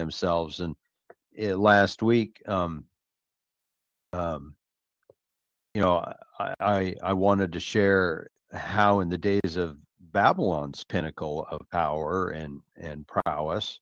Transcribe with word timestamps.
themselves. 0.00 0.60
And 0.60 0.74
it, 1.32 1.56
last 1.56 2.02
week, 2.02 2.42
um, 2.46 2.84
um, 4.12 4.54
you 5.74 5.80
know, 5.80 6.04
I, 6.38 6.54
I 6.60 6.94
I 7.02 7.12
wanted 7.12 7.52
to 7.52 7.60
share 7.60 8.28
how 8.52 9.00
in 9.00 9.08
the 9.08 9.18
days 9.18 9.56
of 9.56 9.76
Babylon's 10.00 10.82
pinnacle 10.84 11.46
of 11.50 11.60
power 11.70 12.30
and 12.30 12.60
and 12.76 13.06
prowess, 13.06 13.78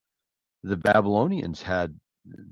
the 0.63 0.77
Babylonians 0.77 1.63
had 1.63 1.99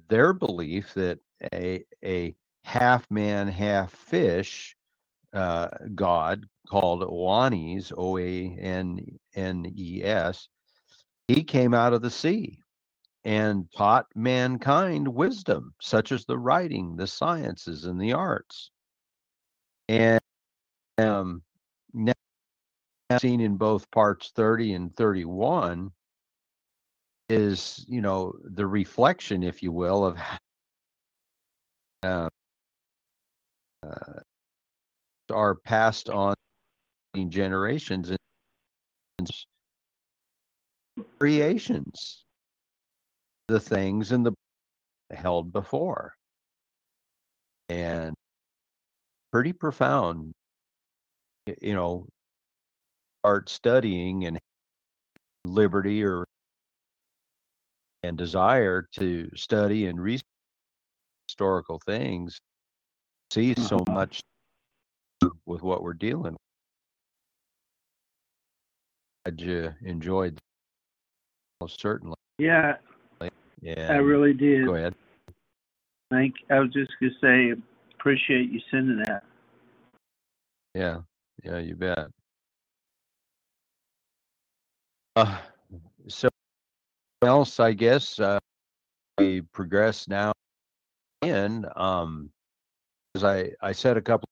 their 0.08 0.32
belief 0.32 0.94
that 0.94 1.18
a 1.52 1.84
a 2.02 2.34
half 2.64 3.08
man, 3.10 3.48
half 3.48 3.92
fish 3.92 4.76
uh, 5.32 5.68
god 5.94 6.46
called 6.68 7.02
Oannes, 7.02 7.92
O 7.96 8.16
A 8.16 8.56
N 8.58 9.18
N 9.34 9.72
E 9.76 10.02
S, 10.02 10.48
he 11.28 11.44
came 11.44 11.74
out 11.74 11.92
of 11.92 12.00
the 12.00 12.10
sea 12.10 12.58
and 13.26 13.66
taught 13.76 14.06
mankind 14.14 15.08
wisdom, 15.08 15.74
such 15.82 16.12
as 16.12 16.24
the 16.24 16.38
writing, 16.38 16.94
the 16.94 17.08
sciences, 17.08 17.84
and 17.84 18.00
the 18.00 18.12
arts. 18.12 18.70
And 19.88 20.20
um, 20.98 21.42
now 21.92 22.12
seen 23.18 23.40
in 23.40 23.56
both 23.56 23.90
parts 23.90 24.30
30 24.36 24.74
and 24.74 24.96
31 24.96 25.90
is, 27.28 27.84
you 27.88 28.00
know, 28.00 28.32
the 28.44 28.64
reflection, 28.64 29.42
if 29.42 29.60
you 29.60 29.72
will, 29.72 30.06
of 30.06 30.18
uh, 32.04 32.28
uh, 33.82 34.20
are 35.32 35.56
passed 35.56 36.08
on 36.08 36.36
generations 37.28 38.10
and 38.10 39.28
creations, 41.18 42.25
the 43.48 43.60
things 43.60 44.12
in 44.12 44.22
the 44.22 44.32
held 45.12 45.52
before. 45.52 46.14
And 47.68 48.14
pretty 49.32 49.52
profound, 49.52 50.32
you 51.60 51.74
know, 51.74 52.06
art 53.24 53.48
studying 53.48 54.24
and 54.24 54.38
liberty 55.44 56.04
or 56.04 56.24
and 58.02 58.16
desire 58.16 58.86
to 58.92 59.28
study 59.36 59.86
and 59.86 60.00
research 60.00 60.22
historical 61.28 61.80
things 61.86 62.38
see 63.32 63.54
so 63.54 63.78
Mhm. 63.78 63.94
much 63.94 64.20
with 65.44 65.62
what 65.62 65.82
we're 65.82 65.94
dealing 65.94 66.32
with. 66.32 66.40
Glad 69.24 69.40
you 69.40 69.74
enjoyed 69.82 70.38
most 71.60 71.80
certainly. 71.80 72.14
Yeah, 72.38 72.78
Yeah. 73.60 73.92
I 73.92 73.96
really 73.96 74.34
did. 74.34 74.66
go 74.66 74.74
ahead. 74.74 74.94
Thank. 76.10 76.34
I 76.50 76.60
was 76.60 76.72
just 76.72 76.92
gonna 77.00 77.12
say, 77.20 77.60
appreciate 77.98 78.50
you 78.50 78.60
sending 78.70 79.02
that. 79.06 79.24
Yeah. 80.74 80.98
Yeah, 81.42 81.58
you 81.58 81.74
bet. 81.74 82.08
Uh 85.16 85.38
so 86.08 86.28
else 87.22 87.58
I 87.58 87.72
guess 87.72 88.20
uh 88.20 88.38
we 89.18 89.40
progress 89.40 90.06
now 90.06 90.32
in 91.22 91.66
um 91.74 92.30
as 93.14 93.24
I 93.24 93.52
I 93.62 93.72
said 93.72 93.96
a 93.96 94.02
couple 94.02 94.28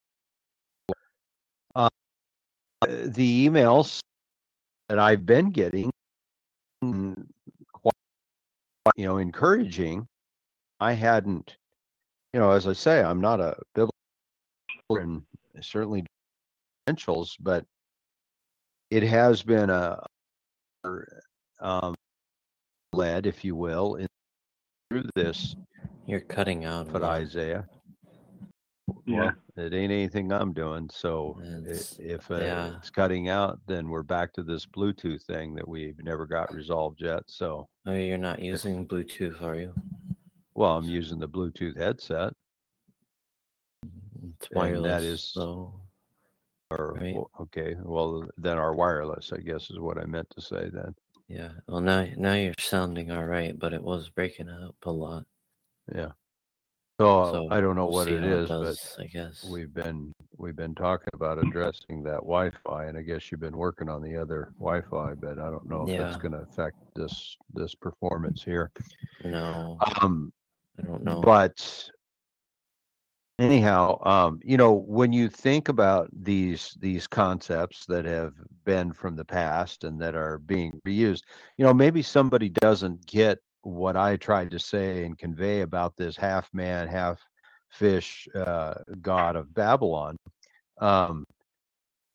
uh 1.74 1.88
the 2.82 3.48
emails 3.48 4.00
that 4.88 4.98
I've 4.98 5.24
been 5.24 5.50
getting 5.50 5.90
you 8.96 9.06
know 9.06 9.18
encouraging 9.18 10.06
I 10.80 10.92
hadn't 10.92 11.56
you 12.32 12.40
know 12.40 12.50
as 12.50 12.66
I 12.66 12.72
say 12.72 13.02
I'm 13.02 13.20
not 13.20 13.40
a 13.40 13.56
biblical 13.74 13.92
and 14.90 15.22
certainly 15.60 16.04
credentials 16.86 17.36
but 17.40 17.64
it 18.90 19.02
has 19.02 19.42
been 19.42 19.70
a 19.70 20.04
um 21.60 21.94
led 22.92 23.26
if 23.26 23.44
you 23.44 23.56
will 23.56 23.96
in 23.96 24.06
through 24.90 25.08
this 25.14 25.56
You're 26.06 26.20
cutting 26.20 26.64
out. 26.64 26.92
but. 26.92 27.02
Isaiah 27.02 27.66
Yeah. 29.06 29.32
Well, 29.56 29.66
it 29.66 29.74
ain't 29.74 29.92
anything 29.92 30.32
I'm 30.32 30.52
doing. 30.52 30.88
So 30.92 31.38
i- 31.42 31.46
It's- 31.70 31.96
if 31.98 32.30
uh, 32.30 32.36
yeah. 32.36 32.76
it's 32.78 32.90
cutting 32.90 33.28
out, 33.28 33.58
then 33.66 33.88
we're 33.88 34.02
back 34.02 34.32
to 34.34 34.42
this 34.42 34.66
Bluetooth 34.66 35.22
thing 35.22 35.54
that 35.54 35.66
we've 35.66 35.98
never 36.02 36.26
got 36.26 36.52
resolved 36.52 37.00
yet. 37.00 37.22
So, 37.26 37.68
Oh, 37.86 37.92
you're 37.94 38.18
not 38.18 38.40
using 38.40 38.86
Bluetooth, 38.86 39.40
are 39.42 39.56
you? 39.56 39.74
well, 40.54 40.76
I'm 40.76 40.84
using 40.88 41.18
the 41.18 41.28
Bluetooth 41.28 41.76
headset, 41.76 42.32
It's 43.82 44.48
And 44.48 44.56
wireless. 44.56 44.82
that 44.90 45.02
is- 45.02 45.22
so 45.22 45.80
or 46.70 46.94
Right. 46.94 47.14
well, 47.14 47.30
okay, 47.40 47.76
well, 47.82 48.28
then 48.38 48.58
our 48.58 48.74
wireless, 48.74 49.32
I 49.32 49.38
guess, 49.38 49.70
is 49.70 49.78
what 49.78 49.96
I 49.98 50.06
meant 50.06 50.28
to 50.30 50.40
say. 50.40 50.70
Then, 50.70 50.94
yeah. 51.28 51.52
Well, 51.68 51.80
now 51.82 52.06
now 52.16 52.34
you're 52.34 52.54
sounding 52.58 53.10
all 53.12 53.24
right, 53.26 53.56
but 53.56 53.72
it 53.74 53.82
was 53.82 54.08
breaking 54.10 54.48
up 54.48 54.74
a 54.84 54.90
lot. 54.90 55.24
yeah. 55.94 56.12
So, 57.00 57.32
So 57.32 57.48
I 57.50 57.60
don't 57.60 57.74
know 57.74 57.86
we'll 57.86 57.94
what 57.94 58.06
see 58.06 58.14
it 58.14 58.22
how 58.22 58.28
is, 58.28 58.48
does, 58.48 58.96
I 59.00 59.04
guess. 59.06 59.44
we've 59.50 59.74
been 59.74 60.12
we've 60.38 60.56
been 60.56 60.74
talking 60.76 61.08
about 61.14 61.38
addressing 61.38 62.02
that 62.04 62.20
Wi-Fi, 62.20 62.84
and 62.84 62.96
I 62.96 63.02
guess 63.02 63.30
you've 63.30 63.40
been 63.40 63.56
working 63.56 63.88
on 63.88 64.00
the 64.00 64.16
other 64.16 64.52
Wi-Fi, 64.60 65.14
but 65.14 65.38
I 65.40 65.50
don't 65.50 65.68
know 65.68 65.82
if 65.82 65.96
that's 65.96 66.14
Yeah. 66.14 66.18
to 66.32 66.38
affect 66.38 66.76
this 66.94 67.36
this 67.52 67.74
performance 67.74 68.42
here. 68.44 68.70
no, 69.24 69.78
Um, 70.00 70.32
I 70.78 70.82
don't 70.82 71.02
know. 71.04 71.20
but 71.20 71.90
anyhow 73.40 73.98
um 74.06 74.38
you 74.44 74.56
know 74.56 74.72
when 74.72 75.12
you 75.12 75.28
think 75.28 75.68
about 75.68 76.08
these 76.12 76.76
these 76.80 77.08
concepts 77.08 77.84
that 77.86 78.04
have 78.04 78.32
been 78.64 78.92
from 78.92 79.16
the 79.16 79.24
past 79.24 79.82
and 79.82 80.00
that 80.00 80.14
are 80.14 80.38
being 80.38 80.80
reused 80.86 81.22
you 81.58 81.64
know 81.64 81.74
maybe 81.74 82.00
somebody 82.00 82.48
doesn't 82.48 83.04
get 83.06 83.40
what 83.64 83.96
i 83.96 84.16
tried 84.16 84.50
to 84.50 84.58
say 84.58 85.04
and 85.04 85.18
convey 85.18 85.62
about 85.62 85.96
this 85.96 86.16
half 86.16 86.48
man 86.52 86.86
half 86.86 87.20
fish 87.70 88.28
uh 88.34 88.74
god 89.02 89.36
of 89.36 89.52
babylon 89.54 90.16
um 90.80 91.24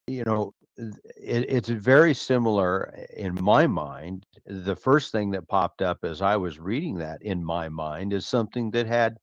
you 0.08 0.24
know 0.24 0.54
it, 0.80 1.46
it's 1.50 1.70
very 1.70 2.14
similar 2.14 2.94
in 3.16 3.36
my 3.42 3.68
mind. 3.68 4.26
The 4.46 4.76
first 4.76 5.12
thing 5.12 5.32
that 5.32 5.48
popped 5.48 5.82
up 5.82 6.00
as 6.04 6.22
i 6.22 6.36
was 6.38 6.60
reading 6.60 6.96
that 6.96 7.22
in 7.22 7.44
my 7.44 7.70
mind 7.70 8.14
is 8.14 8.26
something 8.26 8.72
that 8.72 8.88
had 8.88 9.18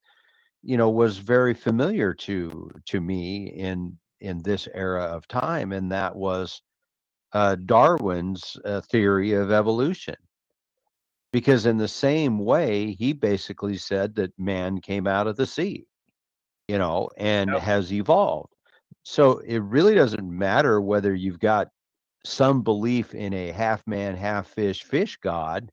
you 0.62 0.76
know 0.76 0.90
was 0.90 1.18
very 1.18 1.54
familiar 1.54 2.12
to 2.14 2.70
to 2.86 3.00
me 3.00 3.46
in 3.48 3.96
in 4.20 4.42
this 4.42 4.68
era 4.74 5.04
of 5.04 5.26
time 5.28 5.72
and 5.72 5.90
that 5.92 6.14
was 6.14 6.60
uh, 7.32 7.56
darwin's 7.66 8.56
uh, 8.64 8.80
theory 8.80 9.32
of 9.32 9.52
evolution 9.52 10.16
because 11.36 11.66
in 11.66 11.76
the 11.76 11.86
same 11.86 12.38
way 12.38 12.92
he 12.92 13.12
basically 13.12 13.76
said 13.76 14.14
that 14.14 14.32
man 14.38 14.80
came 14.80 15.06
out 15.06 15.26
of 15.26 15.36
the 15.36 15.44
sea 15.46 15.84
you 16.66 16.78
know 16.78 17.10
and 17.18 17.50
Yep. 17.50 17.60
has 17.60 17.92
evolved 17.92 18.54
so 19.02 19.36
it 19.40 19.58
really 19.58 19.94
doesn't 19.94 20.26
matter 20.30 20.80
whether 20.80 21.14
you've 21.14 21.38
got 21.38 21.68
some 22.24 22.62
belief 22.62 23.14
in 23.14 23.34
a 23.34 23.52
half 23.52 23.86
man 23.86 24.16
half 24.16 24.46
fish 24.48 24.82
fish 24.84 25.18
god 25.22 25.70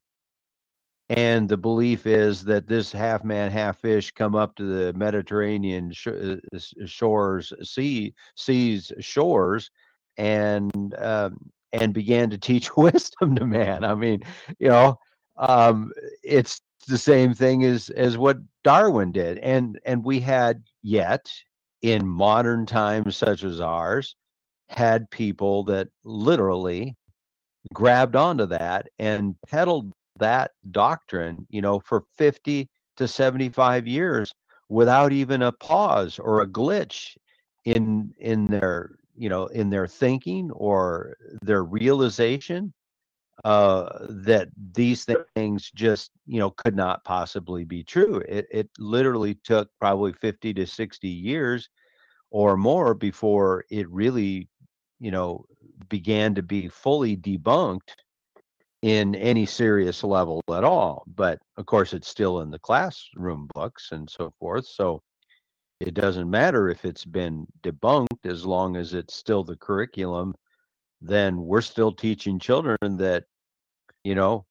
and 1.08 1.48
the 1.48 1.56
belief 1.56 2.06
is 2.06 2.44
that 2.44 2.66
this 2.66 2.92
half 2.92 3.24
man 3.24 3.50
half 3.50 3.80
fish 3.80 4.10
come 4.10 4.34
up 4.34 4.54
to 4.56 4.64
the 4.64 4.92
mediterranean 4.92 5.90
sh- 5.92 6.08
uh, 6.08 6.36
shores 6.84 7.54
sea 7.62 8.12
seas 8.36 8.92
shores 9.00 9.70
and 10.18 10.94
um, 10.98 11.38
and 11.72 11.94
began 11.94 12.28
to 12.28 12.36
teach 12.36 12.76
wisdom 12.76 13.34
to 13.34 13.46
man 13.46 13.82
i 13.82 13.94
mean 13.94 14.22
you 14.58 14.68
know 14.68 14.98
um, 15.36 15.92
it's 16.22 16.60
the 16.86 16.98
same 16.98 17.32
thing 17.32 17.64
as 17.64 17.88
as 17.90 18.18
what 18.18 18.36
darwin 18.62 19.10
did 19.10 19.38
and 19.38 19.80
and 19.86 20.04
we 20.04 20.20
had 20.20 20.62
yet 20.82 21.32
in 21.80 22.06
modern 22.06 22.66
times 22.66 23.16
such 23.16 23.42
as 23.42 23.60
ours 23.60 24.16
had 24.68 25.10
people 25.10 25.64
that 25.64 25.88
literally 26.04 26.94
grabbed 27.72 28.16
onto 28.16 28.46
that 28.46 28.88
and 28.98 29.34
peddled 29.48 29.92
that 30.18 30.52
doctrine, 30.70 31.46
you 31.50 31.62
know, 31.62 31.80
for 31.80 32.04
50 32.16 32.68
to 32.96 33.08
75 33.08 33.86
years 33.86 34.32
without 34.68 35.12
even 35.12 35.42
a 35.42 35.52
pause 35.52 36.18
or 36.18 36.42
a 36.42 36.46
glitch 36.46 37.16
in 37.64 38.12
in 38.18 38.46
their, 38.46 38.96
you 39.16 39.28
know, 39.28 39.46
in 39.46 39.70
their 39.70 39.86
thinking 39.86 40.50
or 40.52 41.16
their 41.42 41.64
realization 41.64 42.72
uh 43.42 44.06
that 44.08 44.48
these 44.72 45.06
things 45.34 45.70
just 45.74 46.12
you 46.26 46.38
know 46.38 46.50
could 46.50 46.76
not 46.76 47.02
possibly 47.04 47.64
be 47.64 47.82
true 47.82 48.22
it 48.28 48.46
it 48.50 48.70
literally 48.78 49.34
took 49.42 49.68
probably 49.80 50.12
50 50.12 50.54
to 50.54 50.66
60 50.66 51.08
years 51.08 51.68
or 52.30 52.56
more 52.56 52.94
before 52.94 53.64
it 53.70 53.90
really 53.90 54.48
you 55.00 55.10
know 55.10 55.44
began 55.88 56.34
to 56.34 56.42
be 56.42 56.68
fully 56.68 57.16
debunked 57.16 57.90
in 58.84 59.14
any 59.14 59.46
serious 59.46 60.04
level 60.04 60.42
at 60.52 60.62
all. 60.62 61.04
But 61.06 61.38
of 61.56 61.64
course, 61.64 61.94
it's 61.94 62.06
still 62.06 62.42
in 62.42 62.50
the 62.50 62.58
classroom 62.58 63.48
books 63.54 63.88
and 63.92 64.08
so 64.10 64.30
forth. 64.38 64.66
So 64.66 65.00
it 65.80 65.94
doesn't 65.94 66.30
matter 66.30 66.68
if 66.68 66.84
it's 66.84 67.06
been 67.06 67.46
debunked 67.62 68.26
as 68.26 68.44
long 68.44 68.76
as 68.76 68.92
it's 68.92 69.14
still 69.14 69.42
the 69.42 69.56
curriculum. 69.56 70.34
Then 71.04 71.44
we're 71.44 71.60
still 71.60 71.92
teaching 71.92 72.38
children 72.38 72.78
that, 72.82 73.24
you 74.04 74.14
know, 74.14 74.46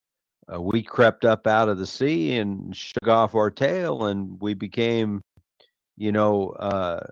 uh, 0.53 0.61
we 0.61 0.83
crept 0.83 1.25
up 1.25 1.47
out 1.47 1.69
of 1.69 1.77
the 1.77 1.87
sea 1.87 2.37
and 2.37 2.75
shook 2.75 3.07
off 3.07 3.33
our 3.33 3.49
tail 3.49 4.05
and 4.05 4.39
we 4.39 4.53
became, 4.53 5.21
you 5.97 6.11
know, 6.11 6.49
uh, 6.51 7.05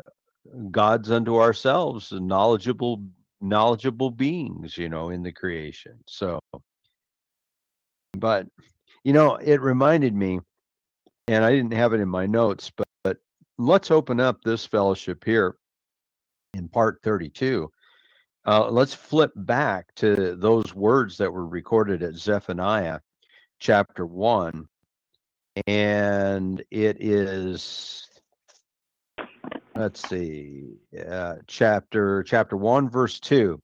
gods 0.70 1.10
unto 1.10 1.38
ourselves, 1.38 2.12
knowledgeable, 2.12 3.04
knowledgeable 3.40 4.12
beings, 4.12 4.78
you 4.78 4.90
know, 4.90 5.10
in 5.10 5.24
the 5.24 5.32
creation. 5.32 5.98
So 6.08 6.40
but 8.18 8.48
you 9.04 9.14
know, 9.14 9.36
it 9.38 9.62
reminded 9.62 10.16
me, 10.16 10.40
and 11.28 11.44
I 11.44 11.52
didn't 11.52 11.74
have 11.74 11.94
it 11.94 12.00
in 12.00 12.10
my 12.10 12.26
notes, 12.26 12.72
but, 12.76 12.88
but 13.04 13.18
let's 13.58 13.92
open 13.92 14.20
up 14.20 14.42
this 14.44 14.66
fellowship 14.66 15.24
here 15.26 15.56
in 16.54 16.68
part 16.68 17.00
32. 17.04 17.70
Uh, 18.46 18.70
let's 18.70 18.94
flip 18.94 19.32
back 19.36 19.94
to 19.96 20.36
those 20.36 20.74
words 20.74 21.18
that 21.18 21.32
were 21.32 21.46
recorded 21.46 22.02
at 22.02 22.16
Zephaniah 22.16 23.00
chapter 23.60 24.06
1. 24.06 24.68
And 25.68 26.64
it 26.72 26.98
is, 27.04 28.08
let's 29.76 30.08
see, 30.08 30.78
uh, 31.08 31.36
chapter 31.48 32.24
chapter 32.24 32.58
1, 32.58 32.90
verse 32.90 33.20
2 33.20 33.62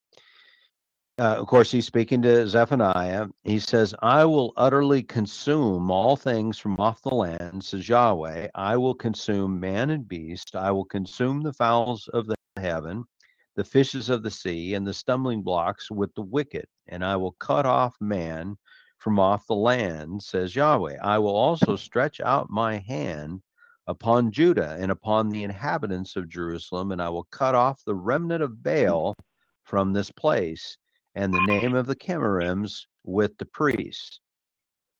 uh, 1.20 1.36
of 1.40 1.48
course, 1.48 1.72
he's 1.72 1.88
speaking 1.88 2.22
to 2.22 2.48
Zephaniah. 2.48 3.26
He 3.44 3.58
says, 3.58 3.96
I 4.04 4.24
will 4.26 4.54
utterly 4.56 5.02
consume 5.02 5.90
all 5.90 6.16
things 6.16 6.60
from 6.60 6.80
off 6.80 7.02
the 7.02 7.16
land, 7.16 7.64
says 7.64 7.90
Yahweh. 7.90 8.50
I 8.54 8.78
will 8.78 8.94
consume 8.94 9.60
man 9.60 9.90
and 9.90 10.08
beast. 10.08 10.56
I 10.56 10.70
will 10.70 10.86
consume 10.86 11.42
the 11.42 11.54
fowls 11.54 12.08
of 12.10 12.28
the 12.28 12.36
heaven, 12.56 13.04
the 13.58 13.66
fishes 13.66 14.10
of 14.10 14.22
the 14.24 14.32
sea, 14.32 14.76
and 14.76 14.88
the 14.88 14.94
stumbling 14.94 15.42
blocks 15.42 15.90
with 15.90 16.14
the 16.14 16.22
wicked. 16.22 16.68
And 16.88 17.04
I 17.04 17.18
will 17.18 17.34
cut 17.34 17.66
off 17.66 17.96
man 18.00 18.56
from 19.00 19.20
off 19.20 19.48
the 19.48 19.56
land, 19.56 20.22
says 20.22 20.56
Yahweh. 20.56 20.98
I 21.04 21.18
will 21.18 21.36
also 21.36 21.76
stretch 21.76 22.22
out 22.22 22.52
my 22.52 22.78
hand 22.78 23.42
upon 23.88 24.32
Judah 24.32 24.78
and 24.80 24.92
upon 24.92 25.30
the 25.30 25.44
inhabitants 25.44 26.16
of 26.16 26.30
Jerusalem, 26.30 26.92
and 26.92 27.02
I 27.02 27.10
will 27.10 27.28
cut 27.32 27.56
off 27.56 27.84
the 27.84 27.96
remnant 27.96 28.44
of 28.44 28.52
mm. 28.52 28.64
Baal 28.64 29.16
from 29.64 29.92
this 29.92 30.12
place 30.12 30.78
and 31.16 31.34
the 31.34 31.46
name 31.46 31.74
of 31.74 31.88
the 31.88 31.96
Chemarims 31.96 32.86
with 33.04 33.36
the 33.40 33.46
priests. 33.46 34.20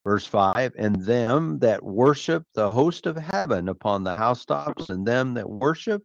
Verse 0.04 0.26
5 0.26 0.72
And 0.76 0.96
them 1.04 1.60
that 1.60 1.84
worship 1.84 2.44
the 2.54 2.70
host 2.70 3.06
of 3.06 3.16
heaven 3.16 3.68
upon 3.68 4.02
the 4.02 4.16
housetops, 4.16 4.90
and 4.90 5.06
them 5.06 5.34
that 5.34 5.48
worship 5.48 6.02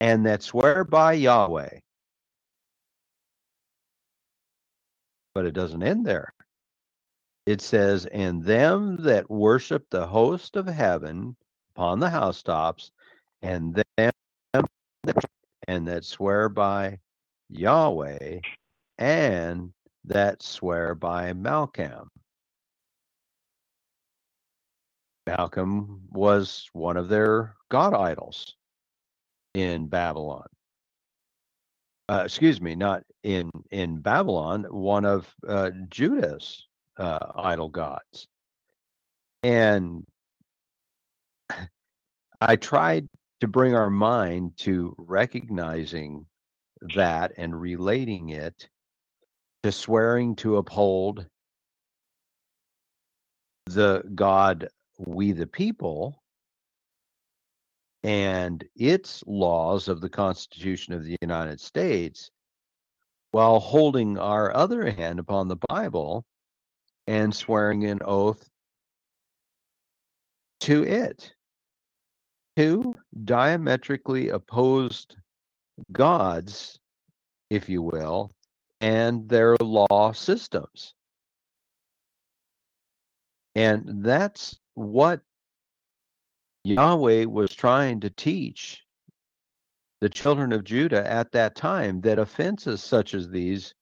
and 0.00 0.26
that 0.26 0.42
swear 0.42 0.84
by 0.84 1.14
Yahweh. 1.14 1.78
But 5.34 5.46
it 5.46 5.52
doesn't 5.52 5.82
end 5.82 6.06
there. 6.06 6.32
It 7.46 7.60
says, 7.60 8.06
And 8.06 8.42
them 8.42 8.96
that 9.04 9.30
worship 9.30 9.88
the 9.90 10.06
host 10.06 10.56
of 10.56 10.66
heaven 10.66 11.36
upon 11.74 12.00
the 12.00 12.10
housetops, 12.10 12.90
and 13.42 13.82
them 13.96 14.12
and 15.68 15.86
that 15.86 16.04
swear 16.04 16.48
by 16.48 16.98
Yahweh 17.50 18.40
and 18.98 19.72
that 20.04 20.42
swear 20.42 20.94
by 20.94 21.32
Malcham. 21.32 22.08
Malcham 25.26 26.00
was 26.10 26.68
one 26.72 26.96
of 26.96 27.08
their 27.08 27.54
god 27.70 27.94
idols 27.94 28.56
in 29.54 29.86
Babylon. 29.86 30.46
Uh, 32.08 32.22
excuse 32.24 32.60
me, 32.60 32.74
not 32.74 33.02
in 33.22 33.50
in 33.70 34.00
Babylon, 34.00 34.64
one 34.70 35.04
of 35.04 35.32
uh, 35.46 35.70
Judah's 35.88 36.66
uh, 36.96 37.32
idol 37.36 37.68
gods. 37.68 38.26
And 39.42 40.04
I 42.40 42.56
tried 42.56 43.08
to 43.40 43.48
bring 43.48 43.74
our 43.74 43.90
mind 43.90 44.56
to 44.58 44.94
recognizing 44.98 46.26
that 46.94 47.32
and 47.36 47.60
relating 47.60 48.30
it 48.30 48.68
to 49.62 49.72
swearing 49.72 50.36
to 50.36 50.56
uphold 50.56 51.26
the 53.66 54.02
God, 54.14 54.68
we 54.98 55.32
the 55.32 55.46
people, 55.46 56.22
and 58.02 58.64
its 58.76 59.24
laws 59.26 59.88
of 59.88 60.00
the 60.00 60.08
Constitution 60.08 60.94
of 60.94 61.04
the 61.04 61.16
United 61.20 61.60
States, 61.60 62.30
while 63.32 63.58
holding 63.58 64.18
our 64.18 64.54
other 64.54 64.90
hand 64.90 65.18
upon 65.18 65.48
the 65.48 65.58
Bible 65.68 66.24
and 67.06 67.34
swearing 67.34 67.84
an 67.84 68.00
oath 68.04 68.48
to 70.60 70.84
it. 70.84 71.32
Two 72.56 72.94
diametrically 73.24 74.30
opposed 74.30 75.16
gods, 75.92 76.78
if 77.50 77.68
you 77.68 77.82
will, 77.82 78.32
and 78.80 79.28
their 79.28 79.56
law 79.60 80.12
systems. 80.12 80.94
And 83.54 84.04
that's 84.04 84.58
what 84.74 85.20
Yahweh 86.68 87.24
was 87.24 87.54
trying 87.54 88.00
to 88.00 88.10
teach 88.10 88.82
the 90.00 90.08
children 90.08 90.52
of 90.52 90.64
Judah 90.64 91.10
at 91.10 91.32
that 91.32 91.54
time 91.56 92.00
that 92.02 92.18
offenses 92.18 92.82
such 92.82 93.14
as 93.14 93.28
these 93.28 93.74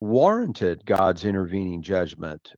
warranted 0.00 0.84
God's 0.84 1.24
intervening 1.24 1.80
judgment, 1.82 2.52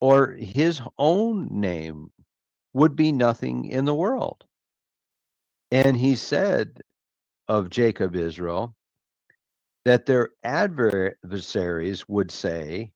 or 0.00 0.32
his 0.32 0.82
own 0.98 1.48
name 1.50 2.10
would 2.72 2.96
be 2.96 3.12
nothing 3.12 3.66
in 3.66 3.84
the 3.84 3.94
world. 3.94 4.44
And 5.70 5.96
he 5.96 6.16
said 6.16 6.80
of 7.48 7.70
Jacob 7.70 8.16
Israel, 8.16 8.74
that 9.84 10.06
their 10.06 10.30
adversaries 10.42 12.08
would 12.08 12.30
say, 12.30 12.90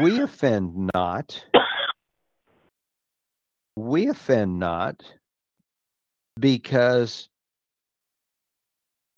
We 0.00 0.20
offend 0.20 0.90
not, 0.94 1.44
we 3.76 4.08
offend 4.08 4.58
not, 4.58 5.02
because 6.38 7.28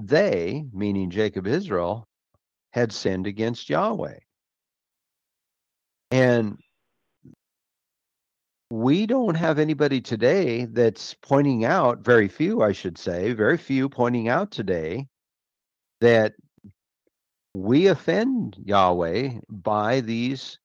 they, 0.03 0.65
meaning 0.73 1.11
Jacob 1.11 1.47
Israel, 1.47 2.05
had 2.73 2.93
sinned 2.93 3.27
against 3.27 3.71
Yahweh. 3.71 4.19
And 6.11 6.59
we 8.71 9.07
don't 9.07 9.35
have 9.35 9.59
anybody 9.59 10.01
today 10.01 10.67
that's 10.67 11.15
pointing 11.23 11.65
out, 11.65 12.05
very 12.05 12.29
few, 12.29 12.63
I 12.63 12.73
should 12.73 12.99
say, 12.99 13.33
very 13.33 13.57
few 13.57 13.89
pointing 13.89 14.29
out 14.29 14.51
today 14.51 15.07
that 16.01 16.35
we 17.55 17.87
offend 17.87 18.57
Yahweh 18.65 19.41
by 19.49 20.01
these 20.01 20.59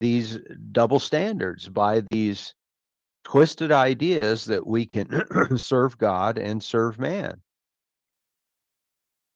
these 0.00 0.38
double 0.72 0.98
standards, 0.98 1.68
by 1.68 2.02
these 2.10 2.54
twisted 3.24 3.72
ideas 3.72 4.44
that 4.46 4.66
we 4.66 4.86
can 4.86 5.08
serve 5.56 5.98
God 5.98 6.38
and 6.38 6.62
serve 6.62 6.98
man. 6.98 7.40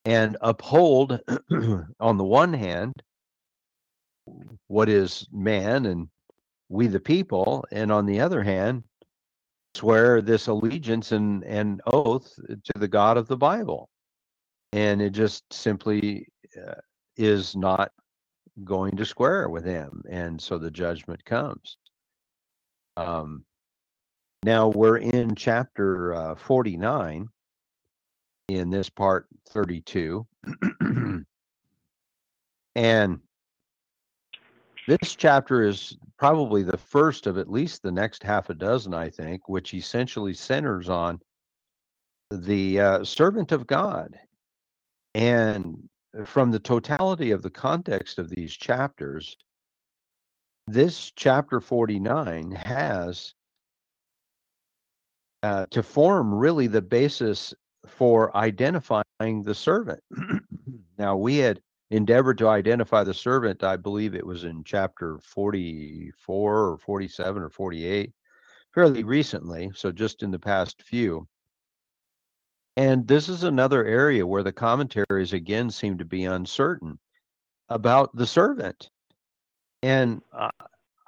And 0.04 0.36
uphold, 0.40 1.20
on 2.00 2.16
the 2.16 2.24
one 2.24 2.52
hand, 2.52 2.94
what 4.68 4.88
is 4.88 5.26
man 5.32 5.86
and 5.86 6.08
we 6.68 6.86
the 6.88 7.00
people, 7.00 7.64
and 7.70 7.92
on 7.92 8.06
the 8.06 8.20
other 8.20 8.42
hand, 8.42 8.84
swear 9.76 10.22
this 10.22 10.46
allegiance 10.46 11.12
and, 11.12 11.44
and 11.44 11.80
oath 11.86 12.32
to 12.36 12.72
the 12.78 12.88
God 12.88 13.16
of 13.16 13.28
the 13.28 13.36
Bible 13.36 13.88
and 14.72 15.00
it 15.00 15.10
just 15.10 15.44
simply 15.52 16.26
uh, 16.56 16.80
is 17.16 17.56
not 17.56 17.92
going 18.64 18.96
to 18.96 19.04
square 19.04 19.48
with 19.48 19.64
him 19.64 20.02
and 20.08 20.40
so 20.40 20.58
the 20.58 20.70
judgment 20.70 21.22
comes 21.24 21.76
um, 22.96 23.44
now 24.46 24.68
we're 24.68 24.98
in 24.98 25.34
chapter 25.34 26.14
uh, 26.14 26.34
49 26.34 27.28
in 28.48 28.70
this 28.70 28.88
part 28.88 29.26
32 29.50 30.26
and 32.74 33.20
this 34.88 35.16
chapter 35.16 35.64
is 35.64 35.98
probably 36.16 36.62
the 36.62 36.76
first 36.76 37.26
of 37.26 37.36
at 37.36 37.50
least 37.50 37.82
the 37.82 37.92
next 37.92 38.22
half 38.22 38.48
a 38.48 38.54
dozen 38.54 38.94
i 38.94 39.10
think 39.10 39.48
which 39.48 39.74
essentially 39.74 40.32
centers 40.32 40.88
on 40.88 41.20
the 42.30 42.80
uh, 42.80 43.04
servant 43.04 43.52
of 43.52 43.66
god. 43.66 44.18
And 45.14 45.88
from 46.24 46.50
the 46.50 46.58
totality 46.58 47.30
of 47.30 47.42
the 47.42 47.50
context 47.50 48.18
of 48.18 48.28
these 48.28 48.54
chapters, 48.54 49.36
this 50.66 51.12
chapter 51.14 51.60
49 51.60 52.50
has 52.52 53.34
uh, 55.42 55.66
to 55.70 55.82
form 55.82 56.34
really 56.34 56.66
the 56.66 56.82
basis 56.82 57.54
for 57.86 58.36
identifying 58.36 59.42
the 59.42 59.54
servant. 59.54 60.02
now, 60.98 61.16
we 61.16 61.38
had 61.38 61.60
endeavored 61.90 62.38
to 62.38 62.48
identify 62.48 63.04
the 63.04 63.14
servant, 63.14 63.62
I 63.62 63.76
believe 63.76 64.14
it 64.14 64.26
was 64.26 64.44
in 64.44 64.64
chapter 64.64 65.18
44 65.22 66.70
or 66.70 66.78
47 66.78 67.42
or 67.42 67.50
48, 67.50 68.12
fairly 68.74 69.04
recently, 69.04 69.70
so 69.74 69.92
just 69.92 70.22
in 70.22 70.30
the 70.30 70.38
past 70.38 70.82
few. 70.82 71.28
And 72.76 73.06
this 73.06 73.28
is 73.28 73.44
another 73.44 73.84
area 73.84 74.26
where 74.26 74.42
the 74.42 74.52
commentaries 74.52 75.32
again 75.32 75.70
seem 75.70 75.96
to 75.98 76.04
be 76.04 76.24
uncertain 76.24 76.98
about 77.68 78.14
the 78.14 78.26
servant. 78.26 78.90
And 79.82 80.22
uh, 80.32 80.50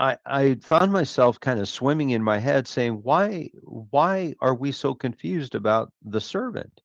I, 0.00 0.16
I 0.26 0.54
found 0.62 0.92
myself 0.92 1.40
kind 1.40 1.58
of 1.58 1.68
swimming 1.68 2.10
in 2.10 2.22
my 2.22 2.38
head 2.38 2.68
saying, 2.68 3.00
why, 3.02 3.50
why 3.62 4.34
are 4.40 4.54
we 4.54 4.70
so 4.70 4.94
confused 4.94 5.54
about 5.54 5.92
the 6.04 6.20
servant? 6.20 6.80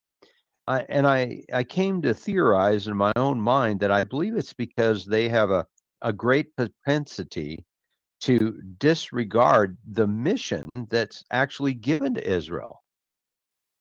I, 0.66 0.80
and 0.88 1.06
I, 1.06 1.42
I 1.52 1.62
came 1.62 2.02
to 2.02 2.14
theorize 2.14 2.88
in 2.88 2.96
my 2.96 3.12
own 3.16 3.40
mind 3.40 3.80
that 3.80 3.92
I 3.92 4.04
believe 4.04 4.36
it's 4.36 4.52
because 4.52 5.04
they 5.04 5.28
have 5.28 5.50
a, 5.50 5.66
a 6.02 6.12
great 6.12 6.56
propensity 6.56 7.64
to 8.22 8.60
disregard 8.78 9.76
the 9.92 10.06
mission 10.06 10.68
that's 10.88 11.24
actually 11.30 11.74
given 11.74 12.14
to 12.14 12.28
Israel 12.28 12.82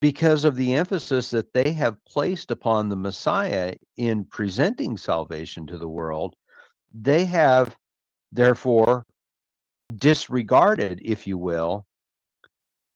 because 0.02 0.44
of 0.44 0.58
the 0.58 0.76
emphasis 0.76 1.30
that 1.30 1.54
they 1.54 1.72
have 1.72 2.04
placed 2.04 2.52
upon 2.52 2.90
the 2.90 2.96
Messiah 2.96 3.74
in 3.96 4.26
presenting 4.26 4.98
salvation 4.98 5.66
to 5.66 5.78
the 5.78 5.88
world, 5.88 6.36
they 6.94 7.24
have 7.24 7.78
therefore 8.34 9.06
disregarded, 9.98 11.02
if 11.04 11.28
you 11.28 11.38
will, 11.38 11.86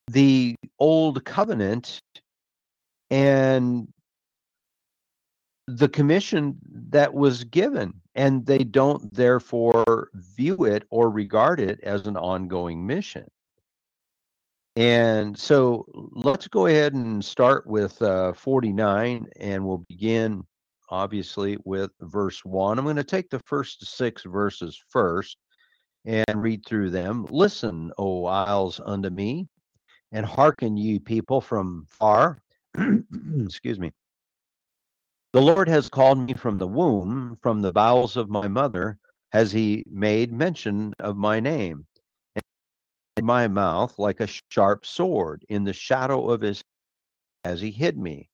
the 0.08 0.56
old 0.80 1.24
covenant 1.26 2.02
and 3.10 3.88
the 5.68 5.90
commission 5.90 6.58
that 6.90 7.14
was 7.14 7.44
given, 7.44 7.94
and 8.16 8.46
they 8.46 8.60
don't 8.60 9.14
therefore 9.14 10.10
view 10.14 10.64
it 10.64 10.84
or 10.90 11.10
regard 11.10 11.60
it 11.60 11.80
as 11.84 12.08
an 12.08 12.16
ongoing 12.16 12.86
mission. 12.86 13.26
And 14.78 15.38
so 15.38 15.86
let's 16.14 16.48
go 16.48 16.68
ahead 16.68 16.94
and 16.94 17.24
start 17.26 17.66
with 17.68 18.02
uh, 18.02 18.34
49, 18.34 19.28
and 19.40 19.66
we'll 19.66 19.84
begin 19.90 20.46
obviously 20.90 21.58
with 21.66 21.92
verse 22.00 22.46
1. 22.46 22.78
I'm 22.78 22.86
going 22.86 22.96
to 22.96 23.04
take 23.04 23.30
the 23.30 23.42
first 23.46 23.86
six 23.86 24.24
verses 24.24 24.80
first 24.90 25.38
and 26.08 26.42
read 26.42 26.66
through 26.66 26.90
them. 26.90 27.28
Listen, 27.30 27.92
O 27.98 28.26
isles, 28.26 28.80
unto 28.84 29.10
me, 29.10 29.50
and 30.14 30.26
hearken, 30.26 30.78
ye 30.78 31.00
people 31.00 31.42
from 31.42 31.86
far. 31.90 32.42
Excuse 33.40 33.78
me. 33.78 33.92
The 35.34 35.42
Lord 35.42 35.68
has 35.68 35.90
called 35.90 36.18
me 36.18 36.34
from 36.34 36.58
the 36.58 36.68
womb, 36.68 37.38
from 37.42 37.62
the 37.62 37.74
bowels 37.74 38.16
of 38.16 38.30
my 38.30 38.48
mother, 38.48 38.98
has 39.34 39.52
he 39.52 39.84
made 39.92 40.32
mention 40.32 40.94
of 41.00 41.18
my 41.18 41.42
name 41.42 41.86
In 43.18 43.26
my 43.26 43.50
mouth 43.50 44.00
like 44.00 44.22
a 44.22 44.28
sharp 44.50 44.86
sword. 44.86 45.44
In 45.50 45.66
the 45.66 45.74
shadow 45.74 46.30
of 46.30 46.40
his 46.40 46.64
has 47.44 47.60
he 47.60 47.72
hid 47.72 47.98
me. 47.98 48.30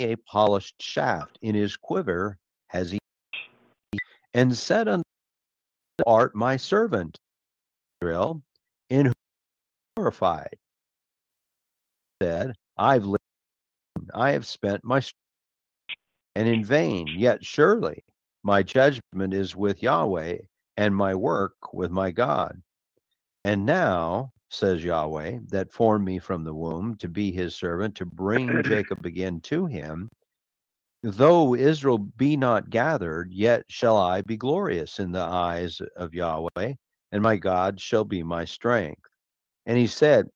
A 0.00 0.16
polished 0.16 0.80
shaft 0.80 1.38
in 1.40 1.54
his 1.54 1.76
quiver 1.76 2.38
has 2.68 2.90
he 2.90 2.98
and 4.34 4.56
said 4.56 4.86
unto 4.86 5.02
art 6.06 6.34
my 6.34 6.56
servant, 6.56 7.18
Israel, 8.00 8.42
in 8.90 9.06
whom 9.06 9.14
glorified. 9.96 10.56
Said, 12.22 12.54
I've 12.76 13.04
lived, 13.04 13.22
I 14.14 14.32
have 14.32 14.46
spent 14.46 14.84
my 14.84 15.02
and 16.34 16.48
in 16.48 16.64
vain, 16.64 17.16
yet 17.16 17.44
surely 17.44 18.04
my 18.44 18.62
judgment 18.62 19.34
is 19.34 19.56
with 19.56 19.82
Yahweh 19.82 20.38
and 20.76 20.94
my 20.94 21.14
work 21.14 21.72
with 21.74 21.90
my 21.90 22.12
God. 22.12 22.62
And 23.44 23.66
now, 23.66 24.32
says 24.50 24.84
Yahweh, 24.84 25.40
that 25.48 25.72
formed 25.72 26.04
me 26.04 26.18
from 26.20 26.44
the 26.44 26.54
womb 26.54 26.96
to 26.98 27.08
be 27.08 27.32
his 27.32 27.56
servant, 27.56 27.96
to 27.96 28.06
bring 28.06 28.62
Jacob 28.62 29.04
again 29.04 29.40
to 29.42 29.66
him. 29.66 30.08
Though 31.10 31.54
Israel 31.54 31.96
be 31.96 32.36
not 32.36 32.68
gathered, 32.68 33.32
yet 33.32 33.64
shall 33.70 33.96
I 33.96 34.20
be 34.20 34.36
glorious 34.36 34.98
in 34.98 35.10
the 35.10 35.22
eyes 35.22 35.80
of 35.96 36.12
Yahweh, 36.12 36.74
and 37.12 37.22
my 37.22 37.36
God 37.36 37.80
shall 37.80 38.04
be 38.04 38.22
my 38.22 38.44
strength. 38.44 39.08
And 39.64 39.78
he 39.78 39.86
said, 39.86 40.28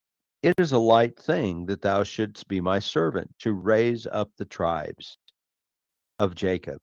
It 0.43 0.55
is 0.57 0.73
a 0.73 0.79
light 0.79 1.19
thing 1.19 1.67
that 1.67 1.83
thou 1.83 2.05
shouldst 2.05 2.49
be 2.49 2.63
my 2.63 2.79
servant, 2.79 3.35
to 3.41 3.53
raise 3.53 4.07
up 4.07 4.31
the 4.39 4.47
tribes 4.47 5.19
of 6.19 6.35
Jacob, 6.35 6.79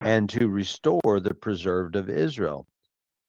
and 0.00 0.30
to 0.30 0.48
restore 0.48 1.18
the 1.18 1.34
preserved 1.34 1.96
of 1.96 2.08
Israel. 2.08 2.68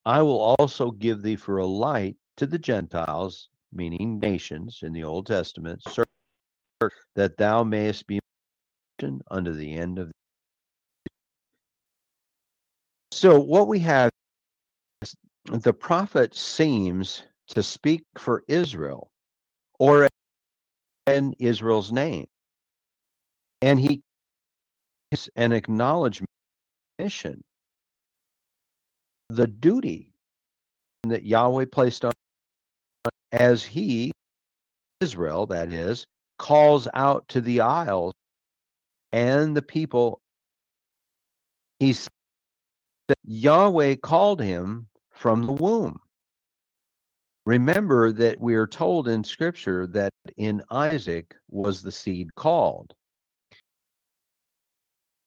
I 0.06 0.22
will 0.22 0.56
also 0.60 0.92
give 0.92 1.24
thee 1.24 1.38
for 1.38 1.58
a 1.58 1.66
light 1.66 2.18
to 2.38 2.46
the 2.46 2.60
Gentiles, 2.60 3.50
meaning 3.72 4.20
nations 4.20 4.82
in 4.84 4.94
the 4.94 5.06
Old 5.06 5.26
Testament, 5.26 5.82
that 7.16 7.38
thou 7.38 7.64
mayest 7.64 8.06
be 8.06 8.20
unto 9.30 9.54
the 9.54 9.74
end 9.74 10.00
of. 10.00 10.12
So 13.12 13.40
what 13.40 13.68
we 13.68 13.80
have, 13.80 14.12
the 15.46 15.74
prophet 15.74 16.36
seems 16.36 17.24
to 17.50 17.64
speak 17.64 18.04
for 18.18 18.44
Israel, 18.48 19.10
or 19.80 20.08
in 21.08 21.34
Israel's 21.40 21.92
name, 21.92 22.26
and 23.62 23.80
he 23.80 24.02
is 25.12 25.30
an 25.36 25.52
acknowledgement 25.52 26.30
mission, 26.98 27.42
the 29.30 29.48
duty 29.48 30.14
that 31.04 31.24
Yahweh 31.24 31.66
placed 31.72 32.06
on 32.06 32.14
as 33.32 33.64
he, 33.64 34.12
Israel, 35.02 35.46
that 35.48 35.74
is, 35.74 36.06
calls 36.38 36.88
out 36.94 37.28
to 37.28 37.42
the 37.42 37.62
isles 37.62 38.14
and 39.14 39.56
the 39.56 39.62
people. 39.62 40.20
He 41.80 41.94
said 41.94 42.12
that 43.08 43.18
Yahweh 43.24 43.96
called 43.98 44.42
him 44.42 44.88
from 45.12 45.46
the 45.46 45.54
womb. 45.54 46.00
Remember 47.46 48.12
that 48.12 48.40
we 48.40 48.56
are 48.56 48.68
told 48.68 49.08
in 49.08 49.24
scripture 49.24 49.86
that 49.88 50.12
in 50.38 50.64
Isaac 50.72 51.36
was 51.50 51.82
the 51.82 51.92
seed 51.92 52.34
called. 52.36 52.94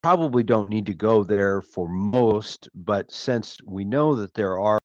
Probably 0.03 0.43
don't 0.43 0.71
need 0.71 0.87
to 0.87 0.95
go 0.95 1.25
there 1.25 1.61
for 1.61 1.89
most, 1.89 2.69
but 2.75 3.13
since 3.13 3.59
we 3.67 3.85
know 3.85 4.15
that 4.15 4.35
there 4.35 4.59
are 4.59 4.81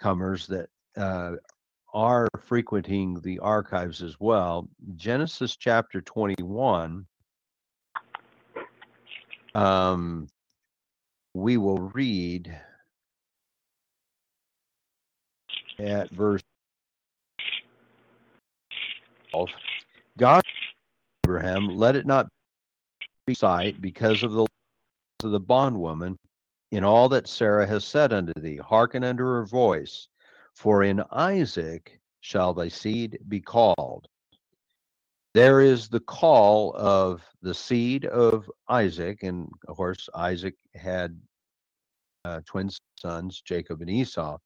comers 0.00 0.46
that 0.48 0.68
uh, 0.96 1.32
are 1.94 2.28
frequenting 2.40 3.20
the 3.20 3.38
archives 3.38 4.02
as 4.02 4.16
well. 4.18 4.68
Genesis 4.96 5.56
chapter 5.56 6.00
21, 6.00 7.06
um, 9.54 10.28
we 11.34 11.56
will 11.56 11.78
read 11.78 12.54
at 15.78 16.10
verse 16.10 16.42
God 20.18 20.42
Abraham, 21.24 21.68
let 21.68 21.96
it 21.96 22.06
not 22.06 22.28
be 23.26 23.34
sight 23.34 23.80
because 23.80 24.22
of 24.22 24.32
the 24.32 24.46
of 25.24 25.30
the 25.30 25.40
bondwoman 25.40 26.16
in 26.72 26.84
all 26.84 27.08
that 27.08 27.28
Sarah 27.28 27.66
has 27.66 27.84
said 27.84 28.12
unto 28.12 28.32
thee. 28.34 28.56
Hearken 28.56 29.04
unto 29.04 29.22
her 29.22 29.46
voice, 29.46 30.08
for 30.54 30.82
in 30.82 31.02
Isaac 31.12 32.00
shall 32.20 32.52
thy 32.52 32.68
seed 32.68 33.18
be 33.28 33.40
called. 33.40 34.08
There 35.34 35.60
is 35.60 35.88
the 35.88 36.00
call 36.00 36.74
of 36.76 37.22
the 37.40 37.54
seed 37.54 38.04
of 38.04 38.50
Isaac, 38.68 39.22
and 39.22 39.48
of 39.66 39.76
course, 39.76 40.08
Isaac 40.14 40.54
had 40.74 41.18
uh, 42.24 42.40
twin 42.44 42.70
sons, 42.98 43.40
Jacob 43.40 43.80
and 43.80 43.90
Esau. 43.90 44.38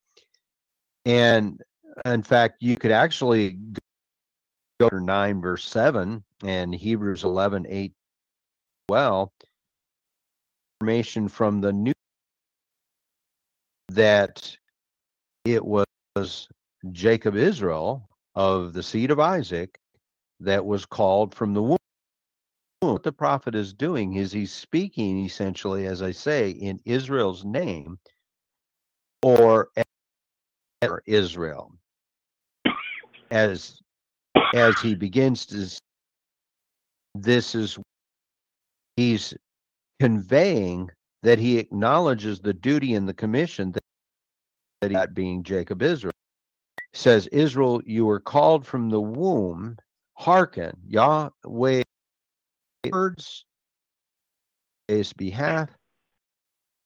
And 1.04 1.60
in 2.04 2.22
fact, 2.22 2.62
you 2.62 2.76
could 2.76 2.92
actually 2.92 3.58
go 4.80 4.88
to 4.88 5.00
9, 5.00 5.40
verse 5.40 5.64
7, 5.64 6.22
and 6.44 6.74
Hebrews 6.74 7.24
11, 7.24 7.66
8, 7.68 7.92
well, 8.88 9.32
information 10.80 11.28
from 11.28 11.60
the 11.60 11.72
New 11.72 11.92
that 13.88 14.56
it 15.44 15.64
was 15.64 16.48
Jacob 16.92 17.34
Israel 17.34 18.08
of 18.34 18.72
the 18.72 18.82
seed 18.82 19.10
of 19.10 19.18
Isaac 19.18 19.78
that 20.40 20.64
was 20.64 20.86
called 20.86 21.34
from 21.34 21.54
the 21.54 21.62
womb. 21.62 21.78
what 22.80 23.02
the 23.02 23.12
prophet 23.12 23.54
is 23.54 23.72
doing 23.72 24.14
is 24.14 24.32
he's 24.32 24.52
speaking 24.52 25.24
essentially, 25.24 25.86
as 25.86 26.02
I 26.02 26.12
say, 26.12 26.50
in 26.50 26.78
Israel's 26.84 27.44
name 27.44 27.98
or 29.22 29.70
Israel 31.06 31.72
as 33.30 33.80
as 34.54 34.80
he 34.80 34.94
begins 34.94 35.46
to 35.46 35.68
this 37.14 37.54
is 37.54 37.78
he's 38.96 39.34
conveying 40.00 40.90
that 41.22 41.38
he 41.38 41.58
acknowledges 41.58 42.40
the 42.40 42.52
duty 42.52 42.94
and 42.94 43.08
the 43.08 43.14
commission 43.14 43.72
that, 43.72 43.82
that 44.80 44.90
he 44.90 45.14
being 45.14 45.42
Jacob 45.42 45.82
Israel 45.82 46.12
says 46.92 47.26
Israel 47.28 47.80
you 47.84 48.06
were 48.06 48.20
called 48.20 48.66
from 48.66 48.90
the 48.90 49.00
womb 49.00 49.76
hearken 50.16 50.76
Yahweh 50.86 51.84
words. 52.90 53.44
his 54.88 55.12
behalf 55.12 55.70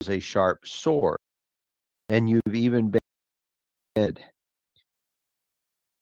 is 0.01 0.09
a 0.09 0.21
sharp 0.21 0.67
sword 0.67 1.19
and 2.09 2.29
you've 2.29 2.55
even 2.55 2.91
been 2.91 4.17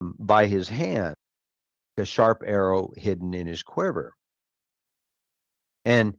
by 0.01 0.47
his 0.47 0.69
hand 0.69 1.15
a 1.99 2.05
sharp 2.05 2.43
arrow 2.47 2.93
hidden 2.97 3.35
in 3.35 3.47
his 3.47 3.63
quiver. 3.63 4.15
And 5.85 6.15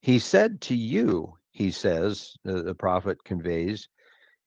he 0.00 0.18
said 0.20 0.60
to 0.62 0.76
you 0.76 1.34
he 1.52 1.70
says 1.72 2.34
the, 2.44 2.62
the 2.62 2.74
prophet 2.74 3.22
conveys 3.24 3.88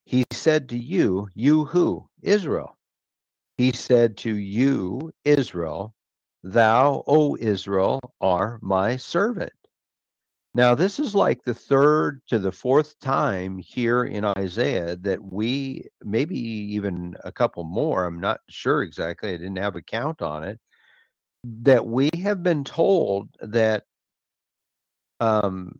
he 0.05 0.25
said 0.31 0.69
to 0.69 0.77
you 0.77 1.27
you 1.35 1.65
who? 1.65 2.07
Israel. 2.21 2.77
He 3.57 3.73
said 3.73 4.17
to 4.17 4.35
you 4.35 5.11
israel 5.25 5.93
Thou, 6.43 7.03
O 7.07 7.35
Israel, 7.39 7.99
are 8.21 8.59
my 8.61 8.97
servant. 8.97 9.51
Now, 10.53 10.73
this 10.73 10.99
is 10.99 11.13
like 11.13 11.43
the 11.43 11.53
third 11.53 12.21
to 12.29 12.39
the 12.39 12.51
fourth 12.51 12.99
time 12.99 13.59
here 13.59 14.05
in 14.05 14.25
Isaiah 14.25 14.95
that 14.97 15.23
we, 15.23 15.85
maybe 16.03 16.37
even 16.37 17.15
a 17.23 17.31
couple 17.31 17.63
more, 17.63 18.05
I'm 18.05 18.19
not 18.19 18.39
sure 18.49 18.81
exactly, 18.81 19.29
I 19.29 19.37
didn't 19.37 19.57
have 19.57 19.75
a 19.75 19.81
count 19.81 20.21
on 20.21 20.43
it, 20.43 20.59
that 21.43 21.85
we 21.85 22.09
have 22.23 22.41
been 22.41 22.63
told 22.63 23.29
that 23.41 23.83
um, 25.19 25.79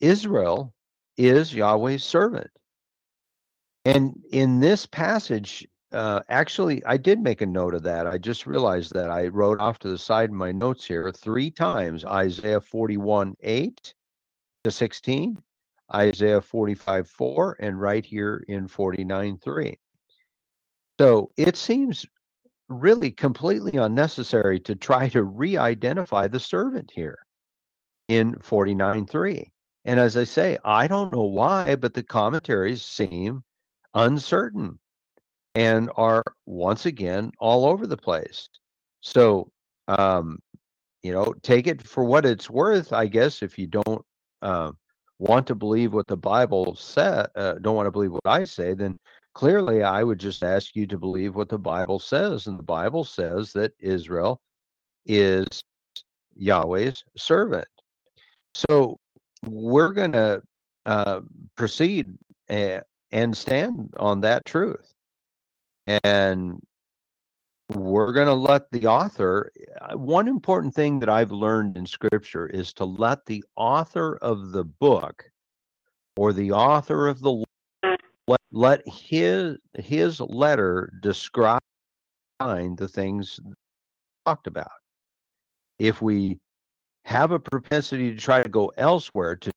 Israel 0.00 0.72
is 1.18 1.54
Yahweh's 1.54 2.04
servant. 2.04 2.50
And 3.84 4.22
in 4.30 4.60
this 4.60 4.86
passage, 4.86 5.66
uh, 5.96 6.20
actually, 6.28 6.84
I 6.84 6.98
did 6.98 7.20
make 7.20 7.40
a 7.40 7.46
note 7.46 7.74
of 7.74 7.82
that. 7.84 8.06
I 8.06 8.18
just 8.18 8.46
realized 8.46 8.92
that 8.92 9.10
I 9.10 9.28
wrote 9.28 9.60
off 9.60 9.78
to 9.78 9.88
the 9.88 9.96
side 9.96 10.28
in 10.28 10.36
my 10.36 10.52
notes 10.52 10.84
here 10.84 11.10
three 11.10 11.50
times 11.50 12.04
Isaiah 12.04 12.60
41 12.60 13.34
8 13.40 13.94
to 14.64 14.70
16, 14.70 15.42
Isaiah 15.94 16.42
45 16.42 17.08
4, 17.08 17.56
and 17.60 17.80
right 17.80 18.04
here 18.04 18.44
in 18.46 18.68
49 18.68 19.38
3. 19.38 19.78
So 21.00 21.30
it 21.38 21.56
seems 21.56 22.04
really 22.68 23.10
completely 23.10 23.78
unnecessary 23.78 24.60
to 24.60 24.74
try 24.74 25.08
to 25.08 25.22
re 25.22 25.56
identify 25.56 26.28
the 26.28 26.40
servant 26.40 26.90
here 26.94 27.20
in 28.08 28.36
49 28.40 29.06
3. 29.06 29.50
And 29.86 29.98
as 29.98 30.18
I 30.18 30.24
say, 30.24 30.58
I 30.62 30.88
don't 30.88 31.12
know 31.14 31.24
why, 31.24 31.76
but 31.76 31.94
the 31.94 32.02
commentaries 32.02 32.84
seem 32.84 33.44
uncertain 33.94 34.78
and 35.56 35.90
are 35.96 36.22
once 36.44 36.84
again 36.84 37.32
all 37.40 37.64
over 37.64 37.86
the 37.86 37.96
place. 37.96 38.48
So, 39.00 39.50
um, 39.88 40.38
you 41.02 41.12
know, 41.12 41.34
take 41.42 41.66
it 41.66 41.80
for 41.82 42.04
what 42.04 42.26
it's 42.26 42.50
worth, 42.50 42.92
I 42.92 43.06
guess, 43.06 43.42
if 43.42 43.58
you 43.58 43.66
don't 43.66 44.04
uh, 44.42 44.72
want 45.18 45.46
to 45.46 45.54
believe 45.54 45.94
what 45.94 46.08
the 46.08 46.16
Bible 46.16 46.76
said, 46.76 47.28
uh, 47.36 47.54
don't 47.62 47.74
want 47.74 47.86
to 47.86 47.90
believe 47.90 48.12
what 48.12 48.26
I 48.26 48.44
say, 48.44 48.74
then 48.74 48.98
clearly 49.34 49.82
I 49.82 50.02
would 50.02 50.20
just 50.20 50.44
ask 50.44 50.76
you 50.76 50.86
to 50.88 50.98
believe 50.98 51.34
what 51.34 51.48
the 51.48 51.58
Bible 51.58 52.00
says. 52.00 52.48
And 52.48 52.58
the 52.58 52.62
Bible 52.62 53.04
says 53.04 53.52
that 53.54 53.72
Israel 53.80 54.38
is 55.06 55.46
Yahweh's 56.36 57.02
servant. 57.16 57.68
So 58.54 58.98
we're 59.46 59.92
going 59.92 60.12
to 60.12 60.42
uh, 60.84 61.20
proceed 61.56 62.08
and, 62.48 62.82
and 63.10 63.34
stand 63.34 63.94
on 63.98 64.20
that 64.20 64.44
truth 64.44 64.92
and 65.86 66.60
we're 67.74 68.12
going 68.12 68.26
to 68.26 68.34
let 68.34 68.70
the 68.70 68.86
author 68.86 69.50
uh, 69.80 69.96
one 69.96 70.28
important 70.28 70.74
thing 70.74 71.00
that 71.00 71.08
i've 71.08 71.32
learned 71.32 71.76
in 71.76 71.84
scripture 71.84 72.46
is 72.46 72.72
to 72.72 72.84
let 72.84 73.24
the 73.26 73.42
author 73.56 74.16
of 74.22 74.52
the 74.52 74.64
book 74.64 75.24
or 76.16 76.32
the 76.32 76.52
author 76.52 77.08
of 77.08 77.20
the 77.20 77.44
let, 78.28 78.40
let 78.52 78.88
his 78.88 79.56
his 79.74 80.20
letter 80.20 80.92
describe 81.02 81.60
the 82.40 82.88
things 82.92 83.40
talked 84.26 84.46
about. 84.46 84.70
If 85.78 86.02
we 86.02 86.38
have 87.04 87.30
a 87.30 87.38
propensity 87.38 88.10
to 88.10 88.16
try 88.16 88.42
to 88.42 88.48
go 88.48 88.72
elsewhere 88.76 89.36
to 89.36 89.50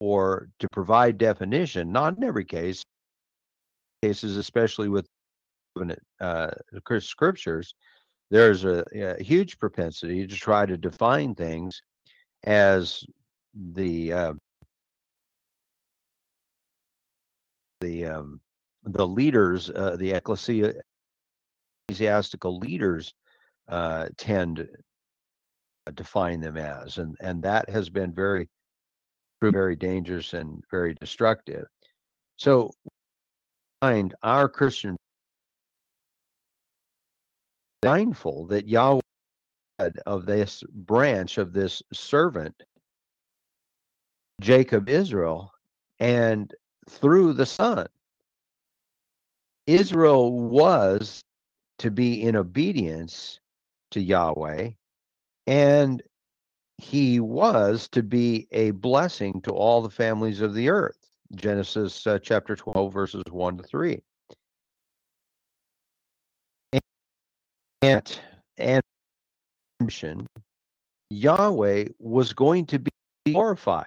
or 0.00 0.48
to 0.58 0.68
provide 0.72 1.16
definition 1.16 1.92
not 1.92 2.16
in 2.16 2.24
every 2.24 2.44
case 2.44 2.82
cases, 4.02 4.36
especially 4.36 4.88
with 4.88 5.06
uh, 6.20 6.50
scriptures, 7.00 7.74
there's 8.30 8.64
a, 8.64 8.84
a, 8.94 9.22
huge 9.22 9.58
propensity 9.58 10.26
to 10.26 10.34
try 10.34 10.64
to 10.64 10.76
define 10.76 11.34
things 11.34 11.82
as 12.44 13.04
the 13.54 14.12
uh, 14.12 14.32
the 17.80 18.06
um, 18.06 18.40
the 18.84 19.06
leaders, 19.06 19.70
uh, 19.70 19.96
the 19.96 20.12
ecclesia, 20.12 20.74
ecclesiastical 21.88 22.58
leaders, 22.58 23.12
uh, 23.68 24.08
tend 24.16 24.68
to 25.86 25.92
define 25.92 26.40
them 26.40 26.56
as, 26.56 26.98
and 26.98 27.16
and 27.20 27.42
that 27.42 27.68
has 27.68 27.90
been 27.90 28.12
very 28.12 28.48
very 29.42 29.76
dangerous 29.76 30.34
and 30.34 30.62
very 30.70 30.94
destructive. 31.00 31.66
So 32.36 32.70
find 33.80 34.14
our 34.22 34.48
Christian 34.48 34.96
mindful 37.84 38.46
that 38.46 38.68
Yahweh 38.68 39.00
of 40.06 40.26
this 40.26 40.62
branch 40.72 41.38
of 41.38 41.52
this 41.52 41.82
servant, 41.92 42.62
Jacob 44.40 44.88
Israel, 44.88 45.52
and 45.98 46.54
through 46.88 47.32
the 47.32 47.46
Son. 47.46 47.86
Israel 49.66 50.32
was 50.32 51.22
to 51.78 51.90
be 51.90 52.22
in 52.22 52.36
obedience 52.36 53.40
to 53.92 54.00
Yahweh, 54.00 54.70
and 55.46 56.02
he 56.78 57.20
was 57.20 57.88
to 57.88 58.02
be 58.02 58.48
a 58.50 58.72
blessing 58.72 59.40
to 59.42 59.52
all 59.52 59.82
the 59.82 59.90
families 59.90 60.40
of 60.40 60.54
the 60.54 60.68
earth. 60.68 60.98
Genesis 61.34 62.06
uh, 62.06 62.18
chapter 62.18 62.56
12, 62.56 62.92
verses 62.92 63.22
1 63.30 63.58
to 63.58 63.62
3. 63.62 64.02
And, 67.82 68.20
and 68.58 68.82
Yahweh 71.10 71.88
was 71.98 72.32
going 72.32 72.66
to 72.66 72.78
be 72.78 72.90
glorified. 73.26 73.86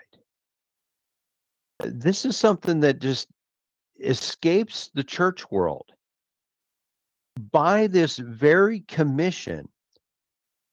This 1.80 2.26
is 2.26 2.36
something 2.36 2.82
that 2.82 3.00
just 3.00 3.28
escapes 4.00 4.92
the 4.94 5.04
church 5.04 5.50
world. 5.50 5.92
By 7.52 7.88
this 7.88 8.18
very 8.18 8.82
commission, 8.82 9.70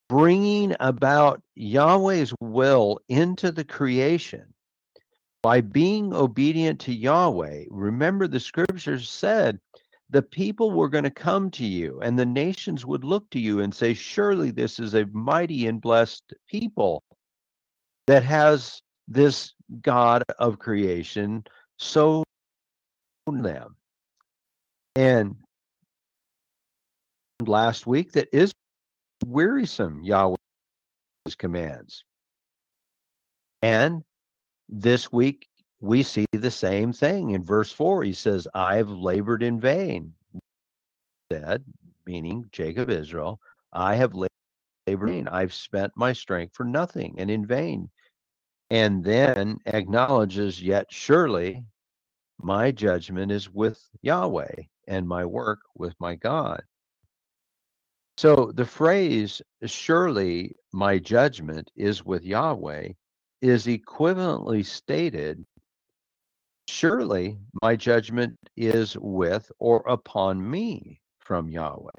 bringing 0.09 0.75
about 0.81 1.41
Yahweh's 1.55 2.33
will 2.41 2.99
into 3.07 3.51
the 3.51 3.63
creation, 3.63 4.53
by 5.41 5.61
being 5.61 6.13
obedient 6.13 6.79
to 6.81 6.93
Yahweh, 6.93 7.65
remember 7.69 8.27
the 8.27 8.39
scriptures 8.39 9.09
said 9.09 9.59
the 10.13 10.21
people 10.21 10.69
were 10.69 10.89
going 10.89 11.03
to 11.03 11.09
come 11.09 11.49
to 11.49 11.65
you 11.65 11.99
and 12.01 12.17
the 12.17 12.25
nations 12.25 12.85
would 12.85 13.03
look 13.03 13.27
to 13.31 13.39
you 13.39 13.61
and 13.61 13.73
say, 13.73 13.95
Surely 13.95 14.51
this 14.51 14.79
is 14.79 14.93
a 14.93 15.07
mighty 15.07 15.65
and 15.65 15.81
blessed 15.81 16.35
people 16.47 17.03
that 18.05 18.23
has 18.23 18.79
this 19.07 19.53
God 19.81 20.23
of 20.37 20.59
creation 20.59 21.43
so 21.79 22.23
them. 23.25 23.75
And 24.95 25.35
last 27.41 27.87
week 27.87 28.11
that 28.11 28.27
is 28.31 28.53
wearisome 29.25 30.03
Yahweh's 30.03 30.37
commands. 31.39 32.03
And 33.63 34.03
this 34.69 35.11
week 35.11 35.47
we 35.83 36.01
see 36.01 36.25
the 36.31 36.51
same 36.51 36.93
thing 36.93 37.31
in 37.31 37.43
verse 37.43 37.71
4 37.71 38.03
he 38.03 38.13
says 38.13 38.47
i've 38.53 38.89
labored 38.89 39.43
in 39.43 39.59
vain 39.59 40.13
said 41.31 41.63
meaning 42.05 42.45
jacob 42.51 42.89
israel 42.89 43.39
i 43.73 43.95
have 43.95 44.13
labored 44.13 44.29
in 44.87 44.99
vain 44.99 45.27
I've 45.27 45.53
spent 45.53 45.93
my 45.95 46.13
strength 46.13 46.55
for 46.55 46.65
nothing 46.65 47.15
and 47.17 47.29
in 47.31 47.45
vain. 47.45 47.89
And 48.69 49.03
then 49.03 49.59
acknowledges, 49.65 50.61
yet 50.61 50.87
surely 50.91 51.63
my 52.39 52.71
judgment 52.71 53.31
is 53.31 53.49
with 53.49 53.79
Yahweh 54.01 54.63
and 54.87 55.07
my 55.07 55.25
work 55.25 55.59
with 55.75 55.93
my 55.99 56.15
God. 56.15 56.63
So 58.17 58.51
the 58.53 58.65
phrase, 58.65 59.41
surely 59.65 60.55
my 60.71 60.99
judgment 60.99 61.71
is 61.75 62.03
with 62.03 62.23
Yahweh, 62.23 62.89
is 63.41 63.65
equivalently 63.65 64.65
stated, 64.65 65.45
surely 66.67 67.37
my 67.61 67.75
judgment 67.75 68.37
is 68.55 68.97
with 68.99 69.51
or 69.59 69.83
upon 69.87 70.49
me 70.49 71.01
from 71.19 71.49
Yahweh. 71.49 71.91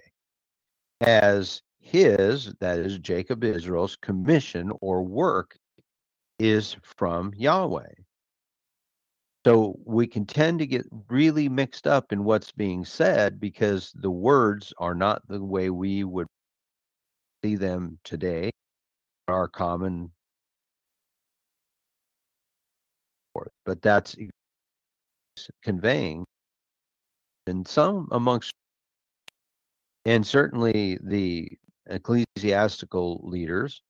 As 1.00 1.62
his, 1.80 2.54
that 2.60 2.78
is 2.78 2.98
Jacob 2.98 3.44
Israel's 3.44 3.96
commission 3.96 4.72
or 4.80 5.02
work 5.02 5.56
is 6.38 6.76
from 6.82 7.32
Yahweh. 7.34 7.92
So 9.46 9.78
we 9.84 10.06
can 10.06 10.24
tend 10.24 10.60
to 10.60 10.66
get 10.66 10.86
really 11.10 11.50
mixed 11.50 11.86
up 11.86 12.12
in 12.12 12.24
what's 12.24 12.50
being 12.50 12.84
said 12.84 13.38
because 13.38 13.92
the 13.94 14.10
words 14.10 14.72
are 14.78 14.94
not 14.94 15.20
the 15.28 15.42
way 15.42 15.68
we 15.68 16.02
would 16.02 16.28
see 17.42 17.56
them 17.56 17.98
today, 18.04 18.50
our 19.28 19.48
common. 19.48 20.10
But 23.66 23.82
that's 23.82 24.16
conveying, 25.62 26.24
and 27.46 27.66
some 27.66 28.08
amongst, 28.12 28.52
and 30.04 30.26
certainly 30.26 30.98
the 31.02 31.50
ecclesiastical 31.86 33.20
leaders 33.24 33.82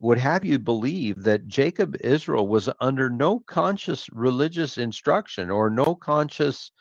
would 0.00 0.18
have 0.18 0.44
you 0.44 0.58
believe 0.58 1.22
that 1.22 1.46
Jacob 1.46 1.96
Israel 2.00 2.48
was 2.48 2.68
under 2.80 3.08
no 3.08 3.40
conscious 3.40 4.08
religious 4.12 4.78
instruction 4.78 5.50
or 5.50 5.70
no 5.70 5.94
conscious 5.94 6.72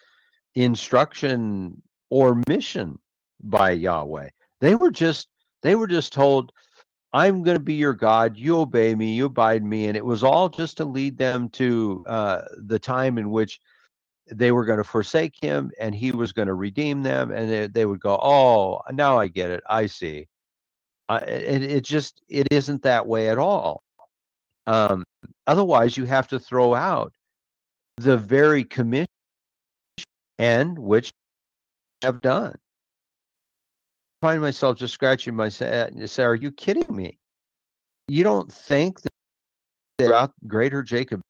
instruction 0.55 1.81
or 2.09 2.41
mission 2.47 2.97
by 3.43 3.71
Yahweh. 3.71 4.29
They 4.59 4.75
were 4.75 4.91
just 4.91 5.27
they 5.61 5.75
were 5.75 5.87
just 5.87 6.13
told 6.13 6.51
I'm 7.13 7.43
going 7.43 7.57
to 7.57 7.63
be 7.63 7.73
your 7.73 7.93
God. 7.93 8.37
You 8.37 8.59
obey 8.59 8.95
me. 8.95 9.13
You 9.13 9.25
abide 9.25 9.63
me. 9.63 9.87
And 9.87 9.97
it 9.97 10.05
was 10.05 10.23
all 10.23 10.47
just 10.47 10.77
to 10.77 10.85
lead 10.85 11.17
them 11.17 11.49
to 11.49 12.05
uh, 12.07 12.41
the 12.57 12.79
time 12.79 13.17
in 13.17 13.29
which 13.31 13.59
they 14.31 14.51
were 14.51 14.65
going 14.65 14.77
to 14.77 14.83
forsake 14.83 15.35
him 15.39 15.71
and 15.79 15.93
he 15.93 16.11
was 16.11 16.31
going 16.31 16.47
to 16.47 16.53
redeem 16.53 17.03
them. 17.03 17.31
And 17.31 17.49
they, 17.49 17.67
they 17.67 17.85
would 17.85 17.99
go, 17.99 18.17
Oh, 18.21 18.81
now 18.91 19.19
I 19.19 19.27
get 19.27 19.51
it. 19.51 19.63
I 19.69 19.87
see. 19.87 20.27
It, 21.09 21.63
it 21.63 21.83
just 21.83 22.21
it 22.29 22.47
isn't 22.51 22.83
that 22.83 23.05
way 23.05 23.29
at 23.29 23.37
all. 23.37 23.83
Um, 24.65 25.03
otherwise, 25.45 25.97
you 25.97 26.05
have 26.05 26.29
to 26.29 26.39
throw 26.39 26.73
out 26.73 27.11
the 27.97 28.17
very 28.17 28.63
commission 28.63 29.07
and 30.39 30.79
which 30.79 31.11
have 32.01 32.21
done. 32.21 32.55
I 34.21 34.27
find 34.27 34.41
myself 34.41 34.77
just 34.77 34.93
scratching 34.93 35.35
my 35.35 35.49
head 35.49 35.93
and 35.93 36.09
say, 36.09 36.23
"Are 36.23 36.35
you 36.35 36.51
kidding 36.51 36.95
me? 36.95 37.17
You 38.07 38.23
don't 38.23 38.51
think 38.51 38.99
that 39.97 40.31
greater 40.47 40.81
Jacob 40.81 41.21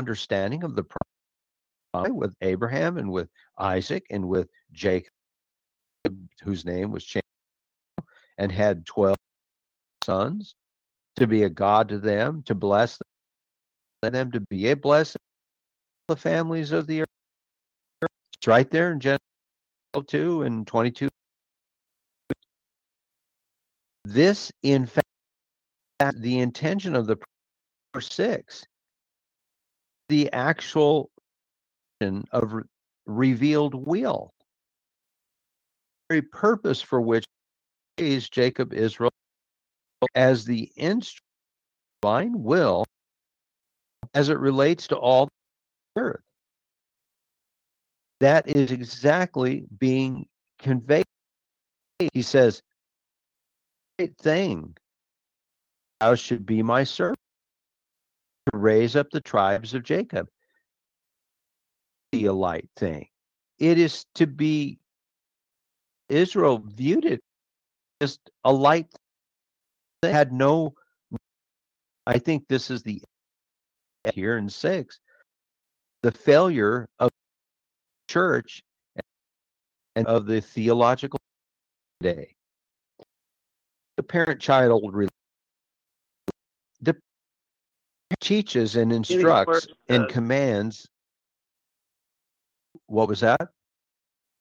understanding 0.00 0.64
of 0.64 0.74
the 0.74 0.84
with 2.10 2.34
Abraham 2.40 2.98
and 2.98 3.10
with 3.10 3.28
Isaac 3.58 4.06
and 4.10 4.28
with 4.28 4.48
Jacob, 4.72 5.12
whose 6.42 6.64
name 6.64 6.90
was 6.90 7.04
changed 7.04 7.24
and 8.38 8.52
had 8.52 8.86
12 8.86 9.16
sons, 10.04 10.54
to 11.16 11.26
be 11.26 11.42
a 11.44 11.50
God 11.50 11.88
to 11.88 11.98
them, 11.98 12.42
to 12.44 12.54
bless 12.54 12.98
them, 14.02 14.12
them 14.12 14.30
to 14.32 14.40
be 14.40 14.70
a 14.70 14.76
blessing 14.76 15.20
to 16.08 16.14
the 16.14 16.20
families 16.20 16.72
of 16.72 16.86
the 16.86 17.00
earth. 17.00 17.08
It's 18.38 18.46
right 18.46 18.70
there 18.70 18.92
in 18.92 19.00
Genesis 19.00 19.20
2 20.06 20.42
and 20.42 20.66
22. 20.66 21.08
This, 24.04 24.52
in 24.62 24.86
fact, 24.86 26.20
the 26.20 26.38
intention 26.38 26.94
of 26.94 27.06
the 27.06 27.16
verse 27.94 28.12
6, 28.12 28.64
the 30.08 30.32
actual 30.32 31.10
of 32.00 32.54
revealed 33.06 33.74
will, 33.74 34.30
very 36.08 36.22
purpose 36.22 36.82
for 36.82 37.00
which 37.00 37.24
praise 37.96 38.28
Jacob 38.28 38.72
Israel 38.72 39.12
as 40.14 40.44
the 40.44 40.70
instrument 40.76 41.22
divine 42.02 42.42
will 42.42 42.84
as 44.14 44.28
it 44.28 44.38
relates 44.38 44.88
to 44.88 44.96
all 44.96 45.28
the 45.94 46.02
earth. 46.02 46.20
That 48.20 48.48
is 48.48 48.70
exactly 48.70 49.64
being 49.78 50.26
conveyed. 50.58 51.04
He 52.12 52.22
says, 52.22 52.60
Great 53.98 54.16
thing, 54.18 54.76
thou 56.00 56.14
should 56.14 56.44
be 56.44 56.62
my 56.62 56.84
servant 56.84 57.18
to 58.52 58.58
raise 58.58 58.96
up 58.96 59.10
the 59.10 59.20
tribes 59.20 59.74
of 59.74 59.82
Jacob. 59.82 60.28
The 62.12 62.30
light 62.30 62.68
thing. 62.76 63.08
It 63.58 63.78
is 63.78 64.04
to 64.14 64.26
be 64.26 64.78
Israel 66.08 66.62
viewed 66.64 67.04
it 67.04 67.20
just 68.00 68.20
a 68.44 68.52
light 68.52 68.86
that 70.02 70.12
had 70.12 70.32
no 70.32 70.74
I 72.06 72.18
think 72.18 72.46
this 72.48 72.70
is 72.70 72.82
the 72.82 73.02
here 74.14 74.36
in 74.36 74.48
six. 74.48 75.00
The 76.02 76.12
failure 76.12 76.88
of 77.00 77.10
church 78.08 78.62
and 79.96 80.06
of 80.06 80.26
the 80.26 80.40
theological 80.40 81.18
day. 82.00 82.34
The 83.96 84.02
parent 84.04 84.40
child 84.40 84.94
the 86.80 86.96
teaches 88.20 88.76
and 88.76 88.92
instructs 88.92 89.66
and 89.88 90.08
commands 90.08 90.86
what 92.86 93.08
was 93.08 93.20
that 93.20 93.48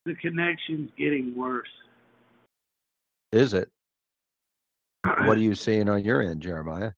the 0.06 0.16
connection's 0.16 0.90
getting 0.98 1.36
worse 1.36 1.68
is 3.36 3.54
it? 3.54 3.70
What 5.26 5.38
are 5.38 5.42
you 5.42 5.56
seeing 5.56 5.90
on 5.90 6.04
your 6.04 6.22
end, 6.22 6.42
Jeremiah? 6.42 6.94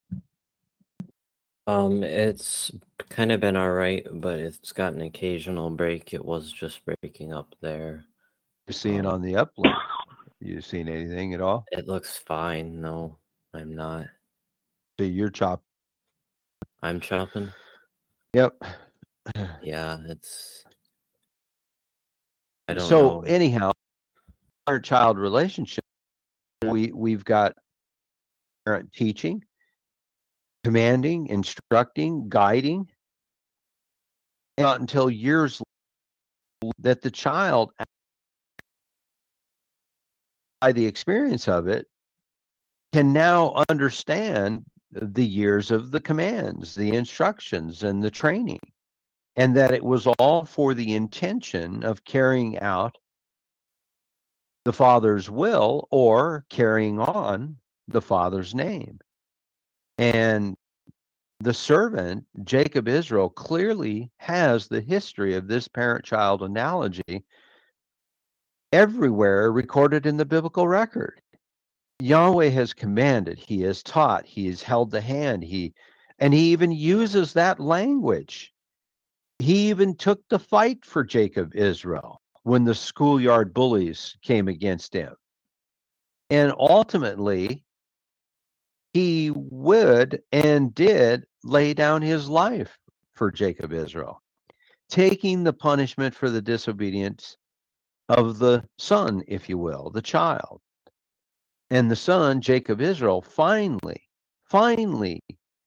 Um, 1.65 2.03
it's 2.03 2.71
kind 3.09 3.31
of 3.31 3.41
been 3.41 3.57
all 3.57 3.71
right, 3.71 4.05
but 4.13 4.39
it's 4.39 4.71
got 4.71 4.93
an 4.93 5.01
occasional 5.01 5.69
break. 5.71 6.13
It 6.13 6.23
was 6.23 6.51
just 6.51 6.79
breaking 6.85 7.33
up 7.33 7.53
there. 7.61 8.05
You're 8.67 8.73
seeing 8.73 9.05
um, 9.05 9.15
on 9.15 9.21
the 9.21 9.33
upload. 9.33 9.73
You 10.39 10.61
seen 10.61 10.87
anything 10.87 11.33
at 11.33 11.41
all? 11.41 11.65
It 11.71 11.87
looks 11.87 12.19
fine. 12.27 12.79
No, 12.79 13.17
I'm 13.55 13.73
not. 13.73 14.05
So 14.99 15.05
you're 15.07 15.31
chopping. 15.31 15.65
I'm 16.83 16.99
chopping. 16.99 17.51
Yep. 18.35 18.53
Yeah, 19.63 19.97
it's. 20.07 20.63
I 22.67 22.73
don't 22.73 22.87
so 22.87 23.01
know. 23.01 23.21
anyhow, 23.21 23.71
our 24.67 24.79
child 24.79 25.17
relationship 25.17 25.83
we 26.65 26.91
we've 26.91 27.23
got 27.23 27.53
parent 28.65 28.91
teaching, 28.93 29.43
commanding, 30.63 31.27
instructing, 31.27 32.29
guiding, 32.29 32.89
not 34.57 34.79
until 34.79 35.09
years 35.09 35.61
later 36.61 36.73
that 36.79 37.01
the 37.01 37.11
child 37.11 37.71
by 40.59 40.71
the 40.71 40.85
experience 40.85 41.47
of 41.47 41.67
it 41.67 41.85
can 42.93 43.13
now 43.13 43.63
understand 43.69 44.65
the 44.91 45.25
years 45.25 45.69
of 45.69 45.91
the 45.91 45.99
commands, 45.99 46.73
the 46.73 46.95
instructions, 46.95 47.83
and 47.83 48.01
the 48.01 48.09
training, 48.09 48.59
and 49.37 49.55
that 49.55 49.71
it 49.71 49.83
was 49.83 50.07
all 50.07 50.43
for 50.43 50.73
the 50.73 50.95
intention 50.95 51.83
of 51.83 52.03
carrying 52.03 52.59
out 52.59 52.97
the 54.65 54.73
Father's 54.73 55.29
will 55.29 55.87
or 55.91 56.43
carrying 56.49 56.99
on 56.99 57.55
the 57.87 58.01
Father's 58.01 58.53
name. 58.53 58.99
And 59.99 60.57
the 61.39 61.53
servant, 61.53 62.25
Jacob 62.43 62.87
Israel, 62.87 63.29
clearly 63.29 64.11
has 64.17 64.67
the 64.67 64.81
history 64.81 65.35
of 65.35 65.47
this 65.47 65.67
parent 65.67 66.03
child 66.03 66.41
analogy 66.41 67.23
everywhere 68.73 69.51
recorded 69.51 70.07
in 70.07 70.17
the 70.17 70.25
biblical 70.25 70.67
record. 70.67 71.21
Yahweh 71.99 72.49
has 72.49 72.73
commanded, 72.73 73.39
he 73.39 73.61
has 73.61 73.81
taught, 73.83 74.25
he 74.25 74.47
has 74.47 74.61
held 74.61 74.91
the 74.91 75.01
hand, 75.01 75.43
he 75.43 75.73
and 76.19 76.33
he 76.33 76.51
even 76.51 76.71
uses 76.71 77.33
that 77.33 77.59
language. 77.59 78.51
He 79.39 79.69
even 79.69 79.95
took 79.95 80.27
the 80.29 80.39
fight 80.39 80.83
for 80.83 81.03
Jacob 81.03 81.55
Israel 81.55 82.21
when 82.43 82.63
the 82.63 82.73
schoolyard 82.73 83.53
bullies 83.53 84.17
came 84.21 84.47
against 84.47 84.93
him. 84.93 85.15
And 86.29 86.53
ultimately, 86.57 87.63
he 88.93 89.31
would 89.31 90.23
and 90.31 90.73
did 90.73 91.25
lay 91.43 91.73
down 91.73 92.01
his 92.01 92.27
life 92.27 92.77
for 93.13 93.31
Jacob 93.31 93.73
Israel, 93.73 94.21
taking 94.89 95.43
the 95.43 95.53
punishment 95.53 96.15
for 96.15 96.29
the 96.29 96.41
disobedience 96.41 97.37
of 98.09 98.39
the 98.39 98.63
son, 98.79 99.23
if 99.27 99.49
you 99.49 99.57
will, 99.57 99.91
the 99.91 100.01
child. 100.01 100.61
And 101.69 101.91
the 101.91 101.95
son, 101.95 102.41
Jacob 102.41 102.81
Israel, 102.81 103.21
finally, 103.21 104.01
finally 104.45 105.21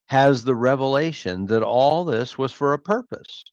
has 0.07 0.43
the 0.43 0.57
revelation 0.57 1.47
that 1.47 1.63
all 1.63 2.05
this 2.05 2.37
was 2.37 2.53
for 2.53 2.73
a 2.73 2.79
purpose. 2.79 3.45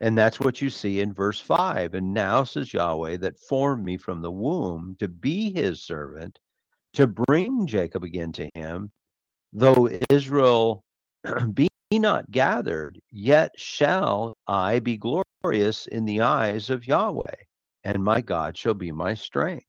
And 0.00 0.18
that's 0.18 0.40
what 0.40 0.60
you 0.60 0.70
see 0.70 1.00
in 1.00 1.14
verse 1.14 1.40
5. 1.40 1.94
And 1.94 2.12
now 2.12 2.44
says 2.44 2.74
Yahweh, 2.74 3.18
that 3.18 3.38
formed 3.38 3.84
me 3.84 3.96
from 3.96 4.20
the 4.22 4.30
womb 4.30 4.96
to 4.98 5.08
be 5.08 5.52
his 5.52 5.82
servant, 5.82 6.38
to 6.94 7.06
bring 7.06 7.66
Jacob 7.66 8.02
again 8.02 8.32
to 8.32 8.50
him, 8.54 8.90
though 9.52 9.88
Israel 10.10 10.84
be 11.54 11.68
not 11.92 12.30
gathered, 12.30 13.00
yet 13.10 13.52
shall 13.56 14.36
I 14.48 14.80
be 14.80 14.96
glorious 14.96 15.86
in 15.86 16.04
the 16.04 16.22
eyes 16.22 16.70
of 16.70 16.86
Yahweh, 16.86 17.36
and 17.84 18.02
my 18.02 18.20
God 18.20 18.58
shall 18.58 18.74
be 18.74 18.90
my 18.90 19.14
strength. 19.14 19.66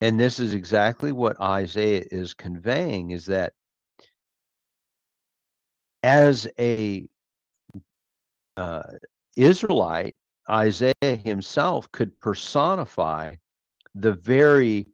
And 0.00 0.18
this 0.18 0.38
is 0.38 0.54
exactly 0.54 1.12
what 1.12 1.40
Isaiah 1.40 2.04
is 2.10 2.34
conveying 2.34 3.10
is 3.10 3.26
that 3.26 3.52
as 6.02 6.46
a 6.58 7.06
uh, 8.56 8.82
Israelite, 9.36 10.14
Isaiah 10.48 10.94
himself 11.02 11.90
could 11.92 12.18
personify 12.20 13.34
the 13.94 14.12
very 14.12 14.86